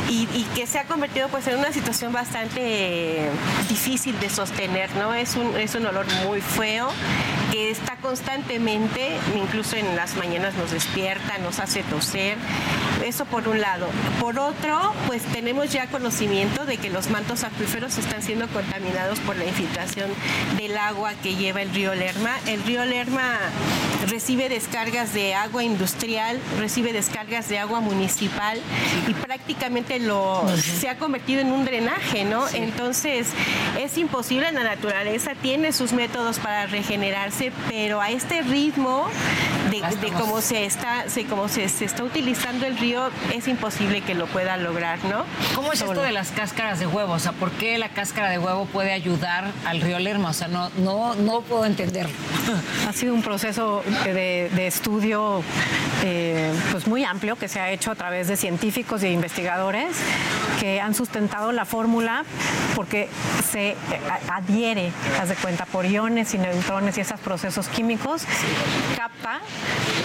[0.08, 0.26] Y,
[0.56, 3.28] que se ha convertido pues en una situación bastante
[3.68, 5.14] difícil de sostener, ¿no?
[5.14, 6.88] Es un, es un olor muy feo
[7.52, 12.38] que está constantemente, incluso en las mañanas nos despierta, nos hace toser,
[13.04, 13.86] eso por un lado.
[14.20, 19.36] Por otro, pues tenemos ya conocimiento de que los mantos acuíferos están siendo contaminados por
[19.36, 20.10] la infiltración
[20.70, 22.30] del agua que lleva el río Lerma.
[22.46, 23.38] El río Lerma
[24.08, 28.60] recibe descargas de agua industrial, recibe descargas de agua municipal
[29.08, 32.48] y prácticamente lo se ha convertido en un drenaje, ¿no?
[32.54, 33.28] Entonces,
[33.78, 39.08] es imposible, la naturaleza tiene sus métodos para regenerarse, pero a este ritmo
[39.70, 44.14] de, cómo se está, se, cómo se, se está utilizando el río es imposible que
[44.14, 45.24] lo pueda lograr, ¿no?
[45.54, 47.12] ¿Cómo es esto de las cáscaras de huevo?
[47.12, 50.30] O sea, ¿por qué la cáscara de huevo puede ayudar al río Lerma?
[50.30, 52.14] O sea, no, no, no puedo entenderlo.
[52.88, 55.42] Ha sido un proceso de, estudio
[56.02, 59.96] eh, pues muy amplio que se ha hecho a través de científicos e investigadores
[60.58, 62.24] que han sustentado la fórmula
[62.74, 63.08] porque
[63.48, 63.76] se
[64.28, 64.90] adhiere,
[65.20, 68.22] haz de cuenta, por iones y neutrones y esos procesos químicos,
[68.96, 69.40] capta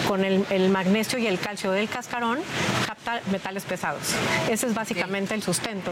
[0.08, 2.40] con el, el magnesio y el calcio del cascarón,
[2.86, 4.14] capta metales pesados.
[4.50, 5.92] Ese es básicamente el sustento.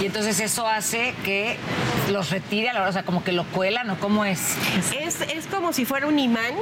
[0.00, 1.56] Y entonces eso hace que
[2.10, 4.56] los retire a la hora, o sea, como que lo cuelan cómo es.
[4.98, 6.54] Es, es como si fuera un imán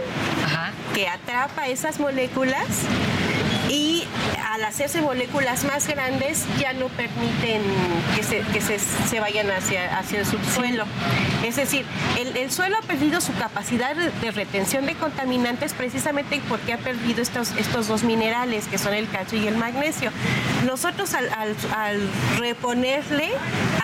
[0.95, 2.67] que atrapa esas moléculas
[3.71, 4.05] y
[4.53, 7.63] al hacerse moléculas más grandes ya no permiten
[8.15, 10.85] que se, que se, se vayan hacia, hacia el subsuelo.
[11.45, 11.85] Es decir,
[12.19, 16.79] el, el suelo ha perdido su capacidad de, de retención de contaminantes precisamente porque ha
[16.79, 20.11] perdido estos, estos dos minerales que son el calcio y el magnesio.
[20.65, 22.01] Nosotros al, al- al
[22.39, 23.31] reponerle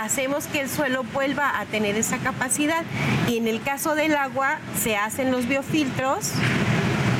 [0.00, 2.84] hacemos que el suelo vuelva a tener esa capacidad
[3.28, 6.30] y en el caso del agua se hacen los biofiltros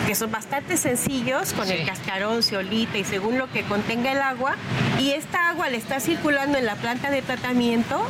[0.07, 4.57] que son bastante sencillos, con el cascarón, ceolita y según lo que contenga el agua,
[4.99, 8.03] y esta agua le está circulando en la planta de tratamiento,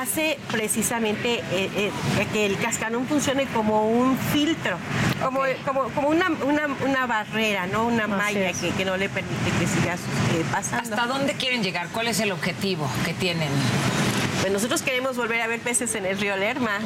[0.00, 1.90] hace precisamente eh, eh,
[2.32, 4.78] que el cascarón funcione como un filtro,
[5.22, 7.86] como, como, como una, una, una barrera, ¿no?
[7.86, 10.94] una malla que, que no le permite que siga eh, pasando.
[10.94, 11.88] ¿Hasta dónde quieren llegar?
[11.88, 13.48] ¿Cuál es el objetivo que tienen?
[14.40, 16.78] Pues nosotros queremos volver a ver peces en el río Lerma.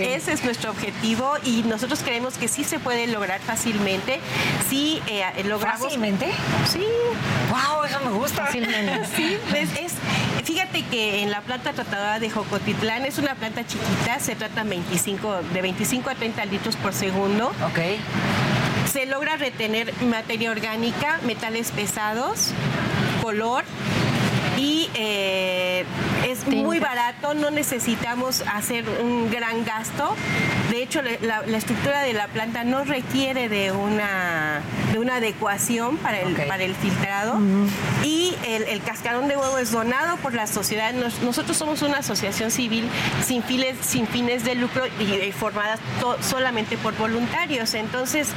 [0.00, 4.20] Ese es nuestro objetivo y nosotros creemos que sí se puede lograr fácilmente.
[4.68, 5.80] Sí, eh, logramos.
[5.82, 6.30] ¿Fácilmente?
[6.70, 6.84] Sí.
[7.50, 7.84] ¡Wow!
[7.84, 8.46] Eso me gusta.
[8.46, 9.06] Fácilmente.
[9.16, 14.18] sí, es, es- fíjate que en la planta tratadora de Jocotitlán es una planta chiquita,
[14.20, 17.48] se tratan 25, de 25 a 30 litros por segundo.
[17.48, 17.78] Ok.
[18.92, 22.50] Se logra retener materia orgánica, metales pesados,
[23.22, 23.64] color
[24.58, 25.84] y eh,
[26.28, 30.14] es muy barato, no necesitamos hacer un gran gasto.
[30.70, 34.60] De hecho, la, la estructura de la planta no requiere de una,
[34.92, 37.38] de una adecuación para el, para el filtrado.
[38.04, 40.92] Y el, el cascarón de huevo es donado por la sociedad.
[40.94, 42.88] Nos- nosotros somos una asociación civil
[43.24, 47.74] sin fines, sin fines de lucro y, eh, formada to- solamente por voluntarios.
[47.74, 48.28] Entonces,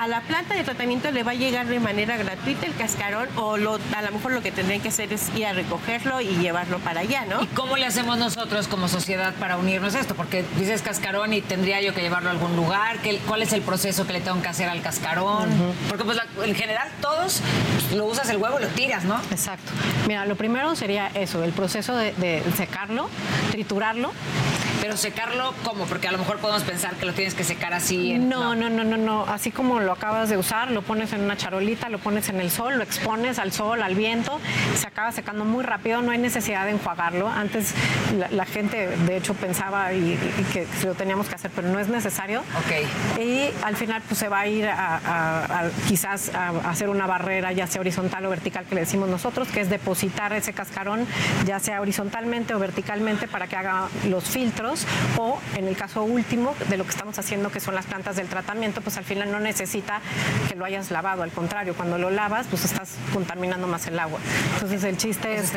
[0.00, 3.56] a la planta de tratamiento le va a llegar de manera gratuita el cascarón o
[3.56, 6.78] lo- a lo mejor lo que tendrían que hacer es ir a recogerlo y llevarlo
[6.78, 7.42] para allá, ¿no?
[7.42, 10.14] ¿Y cómo le hacemos nosotros como sociedad para unirnos a esto?
[10.14, 12.98] Porque dices cascarón y tendría yo que llevarlo a algún lugar.
[13.00, 15.48] ¿Qué- ¿Cuál es el proceso que le tengo que hacer al cascarón?
[15.88, 17.40] Porque pues la- en general todos
[17.80, 19.20] pues, lo usas el huevo y lo tiras, ¿no?
[19.30, 19.72] Exacto.
[20.06, 23.08] Mira, lo primero sería eso, el proceso de, de secarlo,
[23.50, 24.12] triturarlo.
[24.86, 25.84] Pero secarlo, ¿cómo?
[25.86, 28.12] Porque a lo mejor podemos pensar que lo tienes que secar así.
[28.12, 29.24] en- No, no, no, no, no.
[29.26, 32.52] Así como lo acabas de usar, lo pones en una charolita, lo pones en el
[32.52, 34.38] sol, lo expones al sol, al viento,
[34.76, 37.28] se acaba secando muy rápido, no hay necesidad de enjuagarlo.
[37.28, 37.74] Antes
[38.16, 41.80] la, la gente, de hecho, pensaba y, y que lo teníamos que hacer, pero no
[41.80, 42.42] es necesario.
[42.42, 43.18] Ok.
[43.20, 46.90] Y al final, pues se va a ir a, a- a- quizás a, a hacer
[46.90, 50.52] una barrera, ya sea horizontal o vertical, que le decimos nosotros, que es depositar ese
[50.52, 51.08] cascarón,
[51.44, 54.75] ya sea horizontalmente o verticalmente, para que haga los filtros.
[55.18, 58.26] O en el caso último de lo que estamos haciendo, que son las plantas del
[58.28, 60.00] tratamiento, pues al final no necesita
[60.48, 61.22] que lo hayas lavado.
[61.22, 64.18] Al contrario, cuando lo lavas, pues estás contaminando más el agua.
[64.54, 65.50] Entonces el chiste es.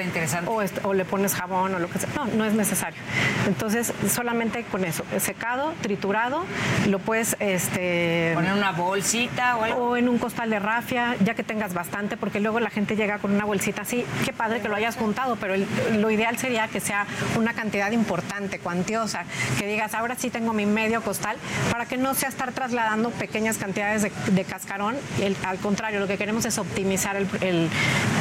[0.49, 2.09] O, est- o le pones jabón o lo que sea.
[2.15, 2.99] No, no es necesario.
[3.47, 6.45] Entonces, solamente con eso, secado, triturado,
[6.87, 9.79] lo puedes este, Poner una bolsita o algo.
[9.89, 13.17] O en un costal de rafia, ya que tengas bastante, porque luego la gente llega
[13.17, 14.05] con una bolsita así.
[14.25, 15.67] Qué padre que lo hayas juntado, pero el-
[15.99, 17.05] lo ideal sería que sea
[17.37, 19.08] una cantidad importante, cuantiosa,
[19.57, 21.37] que digas, ahora sí tengo mi medio costal,
[21.71, 24.95] para que no sea estar trasladando pequeñas cantidades de, de cascarón.
[25.21, 27.69] El- al contrario, lo que queremos es optimizar el, el,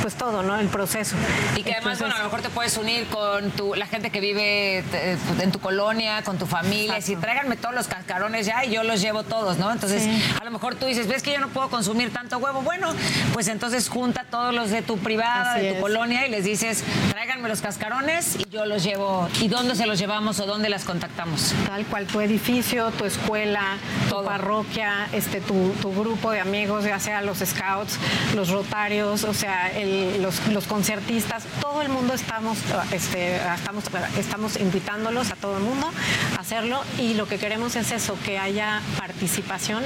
[0.02, 0.58] pues todo, ¿no?
[0.58, 1.16] El proceso.
[1.56, 4.10] Y que además, Entonces- bueno, a lo mejor te puedes unir con tu, la gente
[4.10, 7.00] que vive eh, en tu colonia, con tu familia.
[7.00, 9.70] Si tráiganme todos los cascarones ya y yo los llevo todos, ¿no?
[9.72, 10.22] Entonces, Sí.
[10.40, 12.62] a lo mejor tú dices, ves que yo no puedo consumir tanto huevo.
[12.62, 12.94] Bueno,
[13.32, 15.80] pues entonces junta todos los de tu privada, Así de tu es.
[15.82, 19.28] colonia y les dices, tráiganme los cascarones y yo los llevo.
[19.40, 21.54] ¿Y dónde se los llevamos o dónde las contactamos?
[21.66, 23.76] Tal cual, tu edificio, tu escuela,
[24.08, 27.98] tu parroquia, este, tu, tu grupo de amigos, ya sea los scouts,
[28.34, 32.58] los rotarios, o sea, el- los, los concertistas, todo el mundo estamos,
[32.92, 33.84] este, estamos,
[34.18, 35.90] estamos invitándolos a todo el mundo
[36.36, 39.82] a hacerlo y lo que queremos es eso, que haya participación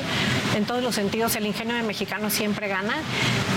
[0.57, 1.37] en todos los sentidos.
[1.37, 2.95] El ingenio de mexicano siempre gana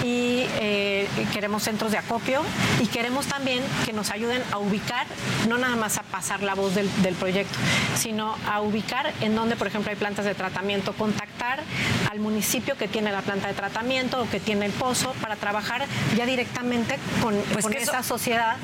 [0.04, 2.42] y eh, queremos centros de acopio
[2.82, 5.06] y queremos también que nos ayuden a ubicar,
[5.48, 7.58] no nada más a pasar la voz del, del proyecto,
[7.98, 11.60] sino a ubicar en donde, por ejemplo, hay plantas de tratamiento, contactar
[12.12, 15.86] al municipio que tiene la planta de tratamiento o que tiene el pozo para trabajar
[16.18, 18.58] ya directamente con, Pues con que eso- esa sociedad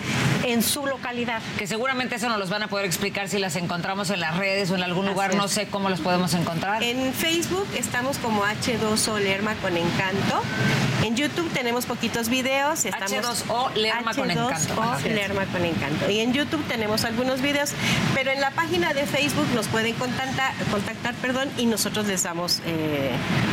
[0.44, 1.42] en su localidad.
[1.58, 4.70] Que seguramente eso nos los van a poder explicar si las encontramos en las redes
[4.72, 5.36] o en algún Así lugar.
[5.36, 6.82] No sé cómo los podemos encontrar.
[6.84, 10.42] En Facebook estamos como H2O Lerma con Encanto.
[11.04, 12.86] En YouTube tenemos poquitos videos.
[12.86, 14.52] Estamos H2O Lerma con Encanto.
[14.76, 15.16] H2O Así es.
[15.16, 16.10] Lerma con Encanto.
[16.10, 17.72] Y en YouTube tenemos algunos videos,
[18.14, 22.60] pero en la página de Facebook nos pueden contactar, contactar perdón, y nosotros les damos
[22.66, 23.12] eh,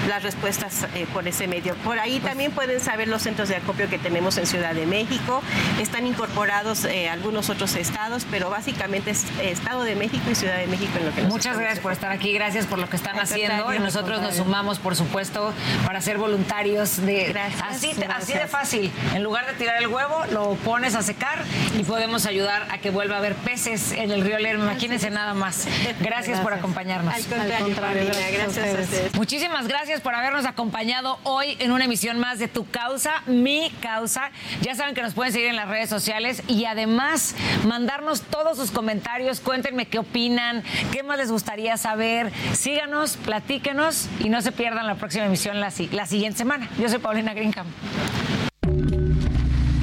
[0.08, 1.74] las respuestas eh, por ese medio.
[1.76, 5.42] Por ahí también pueden saber los centros de acopio que tenemos en Ciudad de México.
[5.78, 10.92] Están incorporados algunos otros estados, pero básicamente es Estado de México y Ciudad de México
[10.98, 13.78] en lo que Muchas gracias por estar aquí, gracias por lo que están haciendo y
[13.78, 15.52] nosotros nos sumamos, por supuesto,
[15.84, 18.90] para ser voluntarios de así, así de fácil.
[19.14, 21.44] En lugar de tirar el huevo, lo pones a secar
[21.78, 24.77] y podemos ayudar a que vuelva a haber peces en el río Lerma.
[24.78, 25.66] Imagínense nada más.
[26.00, 27.12] Gracias, por acompañarnos.
[27.12, 29.14] Al contrario, gracias a ustedes.
[29.16, 34.30] Muchísimas gracias por habernos acompañado hoy en una emisión más de Tu Causa, Mi Causa.
[34.62, 37.34] Ya saben que nos pueden seguir en las redes sociales y además
[37.66, 39.40] mandarnos todos sus comentarios.
[39.40, 42.32] Cuéntenme qué opinan, qué más les gustaría saber.
[42.52, 46.68] Síganos, platíquenos y no se pierdan la próxima emisión la, la siguiente semana.
[46.78, 47.66] Yo soy Paulina Greencam.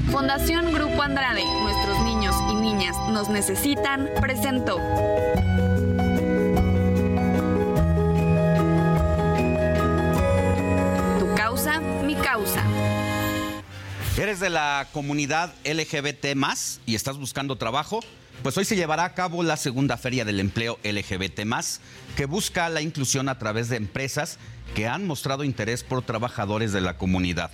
[0.10, 1.95] Fundación Grupo Andrade, nuestros
[2.66, 4.78] niñas nos necesitan, presentó.
[11.20, 12.64] Tu causa, mi causa.
[14.18, 16.36] ¿Eres de la comunidad LGBT
[16.88, 18.00] y estás buscando trabajo?
[18.42, 21.42] Pues hoy se llevará a cabo la segunda feria del empleo LGBT
[22.18, 24.40] que busca la inclusión a través de empresas
[24.74, 27.52] que han mostrado interés por trabajadores de la comunidad.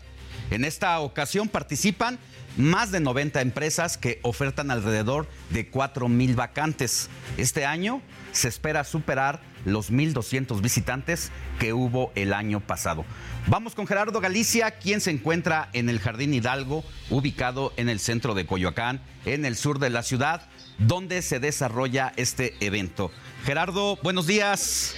[0.52, 2.20] En esta ocasión participan
[2.58, 7.10] más de 90 empresas que ofertan alrededor de 4 mil vacantes.
[7.38, 8.02] Este año
[8.34, 13.06] se espera superar los 1.200 visitantes que hubo el año pasado.
[13.48, 18.34] Vamos con Gerardo Galicia, quien se encuentra en el Jardín Hidalgo, ubicado en el centro
[18.34, 20.50] de Coyoacán, en el sur de la ciudad,
[20.80, 23.10] donde se desarrolla este evento.
[23.46, 24.96] Gerardo, buenos días.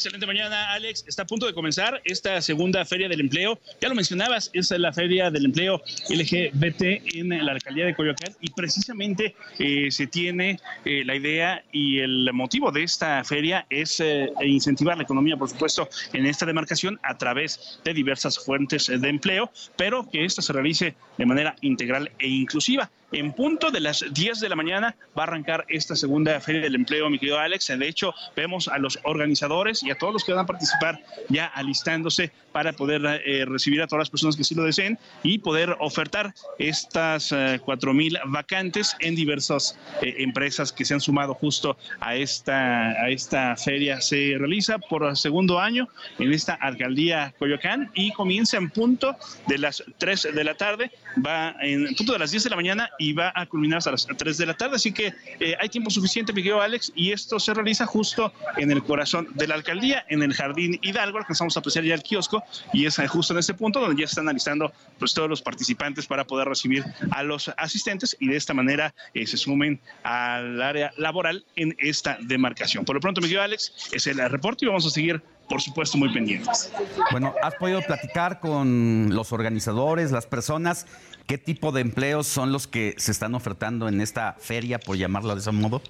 [0.00, 1.04] Excelente mañana, Alex.
[1.06, 3.60] Está a punto de comenzar esta segunda Feria del Empleo.
[3.82, 6.82] Ya lo mencionabas, es la Feria del Empleo LGBT
[7.16, 12.32] en la alcaldía de Coyoacán y precisamente eh, se tiene eh, la idea y el
[12.32, 17.18] motivo de esta feria es eh, incentivar la economía, por supuesto, en esta demarcación a
[17.18, 22.26] través de diversas fuentes de empleo, pero que esta se realice de manera integral e
[22.26, 22.90] inclusiva.
[23.12, 26.76] En punto de las 10 de la mañana va a arrancar esta segunda Feria del
[26.76, 27.66] Empleo, mi querido Alex.
[27.66, 31.46] De hecho, vemos a los organizadores y a todos los que van a participar ya
[31.46, 35.76] alistándose para poder eh, recibir a todas las personas que sí lo deseen y poder
[35.80, 41.76] ofertar estas eh, cuatro mil vacantes en diversas eh, empresas que se han sumado justo
[42.00, 44.00] a esta, a esta feria.
[44.00, 49.16] Se realiza por segundo año en esta alcaldía Coyoacán y comienza en punto
[49.48, 50.92] de las 3 de la tarde,
[51.24, 54.06] va en punto de las 10 de la mañana y va a culminar hasta las
[54.06, 54.76] 3 de la tarde.
[54.76, 55.14] Así que
[55.58, 59.48] hay tiempo suficiente, mi querido Alex, y esto se realiza justo en el corazón de
[59.48, 61.18] la alcaldía, en el Jardín Hidalgo.
[61.18, 64.24] Alcanzamos a apreciar ya el kiosco y es justo en este punto donde ya están
[64.24, 68.94] analizando pues, todos los participantes para poder recibir a los asistentes y de esta manera
[69.14, 72.84] eh, se sumen al área laboral en esta demarcación.
[72.84, 75.98] Por lo pronto, mi querido Alex, es el reporte y vamos a seguir por supuesto,
[75.98, 76.72] muy pendientes.
[77.10, 80.86] Bueno, ¿has podido platicar con los organizadores, las personas?
[81.30, 85.34] ¿Qué tipo de empleos son los que se están ofertando en esta feria, por llamarla
[85.34, 85.80] de ese modo?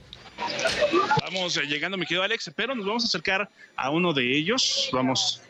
[1.23, 4.91] Vamos eh, llegando, mi querido Alex, pero nos vamos a acercar a uno de ellos.
[4.93, 5.41] Vamos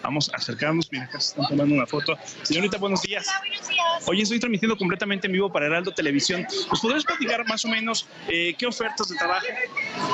[0.00, 0.88] Vamos a acercarnos.
[0.92, 2.16] Mira, acá se están tomando una foto.
[2.42, 3.26] Señorita, buenos días.
[3.40, 4.06] buenos días.
[4.06, 6.46] Hoy estoy transmitiendo completamente en vivo para Heraldo Televisión.
[6.70, 9.46] ¿Nos podrías platicar más o menos eh, qué ofertas de trabajo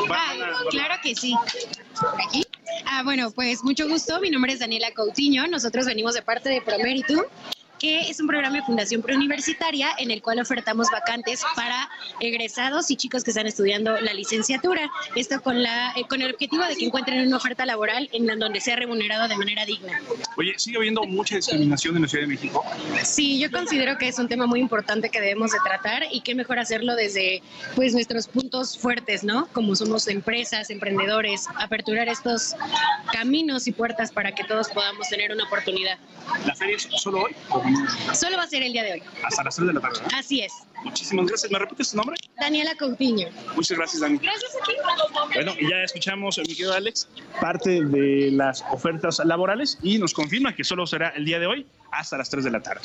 [0.09, 1.35] van a, Claro que sí.
[2.27, 2.47] ¿Aquí?
[2.87, 4.21] Ah, bueno, pues mucho gusto.
[4.21, 5.47] Mi nombre es Daniela Coutinho.
[5.49, 7.23] Nosotros venimos de parte de Promeritum
[7.79, 11.89] que es un programa de Fundación Preuniversitaria en el cual ofertamos vacantes para
[12.21, 14.91] egresados y chicos que están estudiando la licenciatura.
[15.15, 18.61] Esto con, la, eh, con el objetivo de que encuentren una oferta laboral en donde
[18.61, 20.01] sea remunerado de manera digna.
[20.37, 22.65] Oye, ¿sigue habiendo mucha discriminación en la Ciudad de México?
[23.03, 26.35] Sí, yo considero que es un tema muy importante que debemos de tratar y qué
[26.35, 27.43] mejor hacerlo desde
[27.75, 29.49] pues nuestros puntos fuertes, ¿no?
[29.53, 32.55] Como somos empresas, emprendedores, aperturar estos
[33.13, 35.99] caminos y puertas para que todos podamos tener una oportunidad.
[36.47, 37.35] ¿La feria es solo hoy?
[38.15, 39.03] Solo va a ser el día de hoy.
[39.23, 40.01] Hasta las 3 de la tarde.
[40.15, 40.53] Así es.
[40.85, 41.51] Muchísimas gracias.
[41.51, 42.17] ¿Me repites tu nombre?
[42.41, 43.29] Daniela Coutinho.
[43.57, 44.19] Muchas gracias, Dani.
[44.19, 44.73] Gracias a ti.
[45.35, 47.09] Bueno, ya escuchamos, mi querido Alex,
[47.41, 51.67] parte de las ofertas laborales y nos confirma que solo será el día de hoy
[51.91, 52.83] hasta las 3 de la tarde.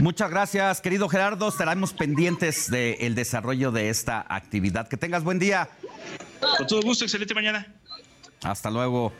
[0.00, 1.48] Muchas gracias, querido Gerardo.
[1.48, 4.88] Estaremos pendientes del desarrollo de esta actividad.
[4.88, 5.68] Que tengas buen día.
[6.58, 7.66] Con todo gusto, excelente mañana.
[8.42, 9.12] Hasta luego.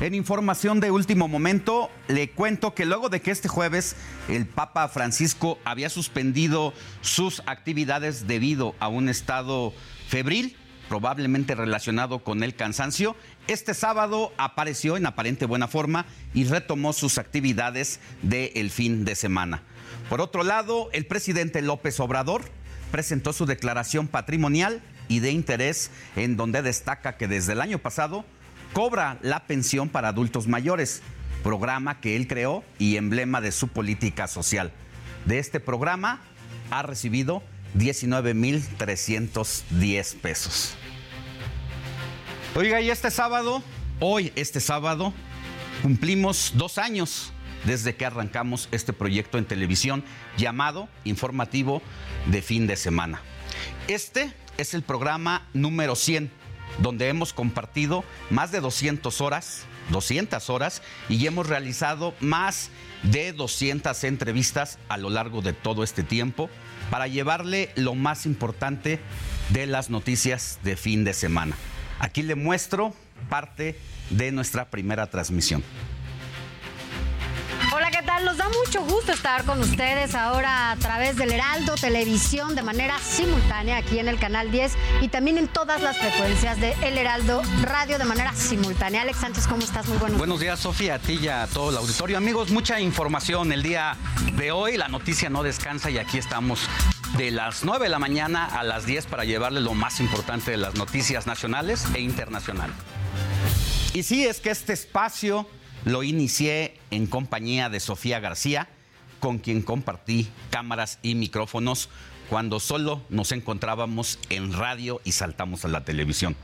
[0.00, 3.96] En información de último momento, le cuento que luego de que este jueves
[4.28, 9.72] el Papa Francisco había suspendido sus actividades debido a un estado
[10.06, 10.56] febril,
[10.88, 13.16] probablemente relacionado con el cansancio,
[13.48, 19.62] este sábado apareció en aparente buena forma y retomó sus actividades del fin de semana.
[20.08, 22.42] Por otro lado, el presidente López Obrador
[22.92, 28.24] presentó su declaración patrimonial y de interés en donde destaca que desde el año pasado
[28.78, 31.02] cobra la pensión para adultos mayores,
[31.42, 34.70] programa que él creó y emblema de su política social.
[35.24, 36.20] De este programa
[36.70, 37.42] ha recibido
[37.76, 40.76] 19.310 pesos.
[42.54, 43.64] Oiga, y este sábado,
[43.98, 45.12] hoy, este sábado,
[45.82, 47.32] cumplimos dos años
[47.64, 50.04] desde que arrancamos este proyecto en televisión
[50.36, 51.82] llamado Informativo
[52.26, 53.22] de Fin de Semana.
[53.88, 56.30] Este es el programa número 100,
[56.78, 62.70] donde hemos compartido más de 200 horas, 200 horas, y hemos realizado más
[63.02, 66.50] de 200 entrevistas a lo largo de todo este tiempo
[66.90, 69.00] para llevarle lo más importante
[69.50, 71.56] de las noticias de fin de semana.
[72.00, 72.94] Aquí le muestro
[73.28, 73.78] parte
[74.10, 75.62] de nuestra primera transmisión.
[78.24, 82.98] Nos da mucho gusto estar con ustedes ahora a través del Heraldo Televisión de manera
[82.98, 84.72] simultánea aquí en el canal 10
[85.02, 89.02] y también en todas las frecuencias de El Heraldo Radio de manera simultánea.
[89.02, 89.86] Alex Sánchez, ¿cómo estás?
[89.86, 92.18] Muy buenos Buenos días, Sofía, a ti y a todo el auditorio.
[92.18, 93.96] Amigos, mucha información el día
[94.34, 94.76] de hoy.
[94.76, 96.68] La noticia no descansa y aquí estamos
[97.16, 100.56] de las 9 de la mañana a las 10 para llevarles lo más importante de
[100.56, 102.76] las noticias nacionales e internacionales.
[103.94, 105.46] Y sí, es que este espacio
[105.84, 108.68] lo inicié en compañía de Sofía García,
[109.20, 111.88] con quien compartí cámaras y micrófonos
[112.28, 116.36] cuando solo nos encontrábamos en radio y saltamos a la televisión.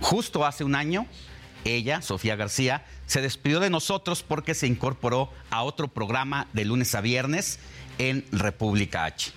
[0.00, 1.06] Justo hace un año,
[1.64, 6.94] ella, Sofía García, se despidió de nosotros porque se incorporó a otro programa de lunes
[6.94, 7.58] a viernes
[7.98, 9.32] en República H.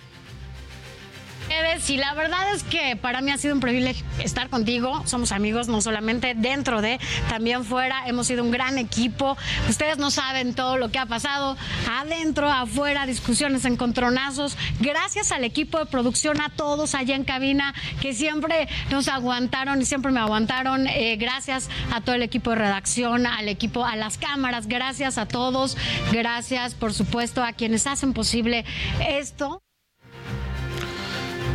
[1.92, 5.04] Y la verdad es que para mí ha sido un privilegio estar contigo.
[5.06, 8.08] Somos amigos no solamente dentro de, también fuera.
[8.08, 9.36] Hemos sido un gran equipo.
[9.68, 11.58] Ustedes no saben todo lo que ha pasado
[12.00, 14.58] adentro, afuera, discusiones, encontronazos.
[14.80, 19.86] Gracias al equipo de producción, a todos allá en cabina que siempre nos aguantaron y
[19.86, 20.88] siempre me aguantaron.
[20.88, 24.68] Eh, gracias a todo el equipo de redacción, al equipo, a las cámaras.
[24.68, 25.76] Gracias a todos.
[26.14, 28.64] Gracias, por supuesto, a quienes hacen posible
[29.06, 29.62] esto.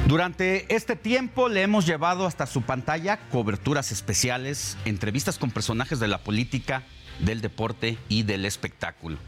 [0.06, 6.06] Durante este tiempo le hemos llevado hasta su pantalla coberturas especiales, entrevistas con personajes de
[6.06, 6.84] la política,
[7.18, 9.18] del deporte y del espectáculo,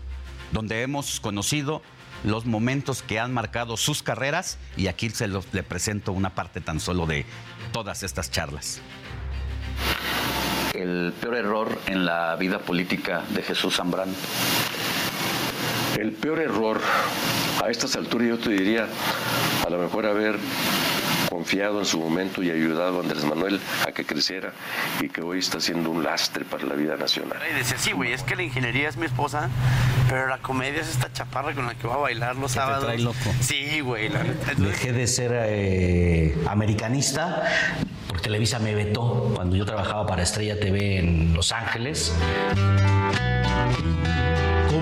[0.53, 1.83] donde hemos conocido
[2.23, 6.61] los momentos que han marcado sus carreras y aquí se los, le presento una parte
[6.61, 7.27] tan solo de
[7.73, 8.81] todas estas charlas.
[10.75, 14.15] El peor error en la vida política de Jesús Zambrano.
[15.99, 16.81] El peor error
[17.65, 18.87] a estas alturas yo te diría,
[19.67, 20.37] a lo mejor haber
[21.29, 24.53] confiado en su momento y ayudado a Andrés Manuel a que creciera
[25.01, 27.39] y que hoy está siendo un lastre para la vida nacional.
[27.51, 29.51] Y decía, sí, güey, es que la ingeniería es mi esposa,
[30.09, 32.83] pero la comedia es esta chaparra con la que va a bailar los sábados.
[32.83, 33.17] Te trae loco.
[33.41, 34.09] Sí, güey.
[34.09, 34.23] La.
[34.57, 37.43] Dejé de ser eh, americanista
[38.07, 42.15] porque Televisa me vetó cuando yo trabajaba para Estrella TV en Los Ángeles.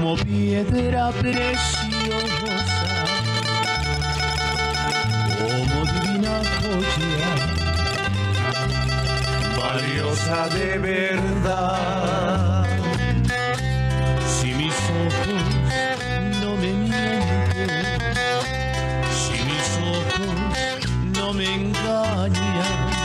[0.07, 1.83] Como piedra preciosa
[5.37, 7.33] como divina joya,
[9.59, 12.67] valiosa de verdad.
[14.29, 15.45] Si mis ojos
[16.41, 17.71] no me mienten,
[19.11, 20.37] si mis ojos
[21.19, 22.96] no me engañan,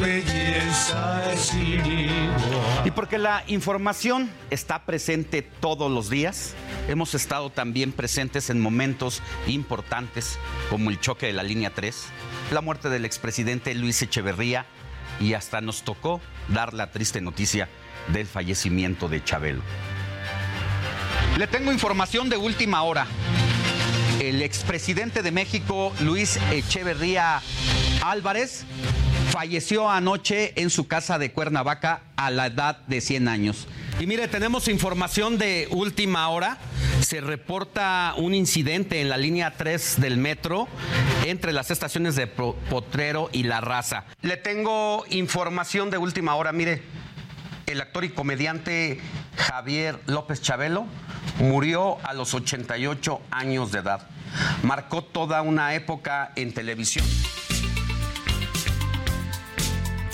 [0.00, 1.52] belleza es.
[2.84, 6.54] Y porque la información está presente todos los días,
[6.88, 10.38] hemos estado también presentes en momentos importantes
[10.70, 12.04] como el choque de la línea 3,
[12.52, 14.66] la muerte del expresidente Luis Echeverría
[15.20, 17.68] y hasta nos tocó dar la triste noticia
[18.12, 19.62] del fallecimiento de Chabelo.
[21.38, 23.06] Le tengo información de última hora.
[24.20, 27.42] El expresidente de México, Luis Echeverría
[28.02, 28.64] Álvarez,
[29.36, 33.68] falleció anoche en su casa de Cuernavaca a la edad de 100 años.
[34.00, 36.56] Y mire, tenemos información de última hora.
[37.02, 40.68] Se reporta un incidente en la línea 3 del metro
[41.26, 44.06] entre las estaciones de Potrero y La Raza.
[44.22, 46.52] Le tengo información de última hora.
[46.52, 46.80] Mire,
[47.66, 49.02] el actor y comediante
[49.36, 50.86] Javier López Chabelo
[51.40, 54.08] murió a los 88 años de edad.
[54.62, 57.04] Marcó toda una época en televisión.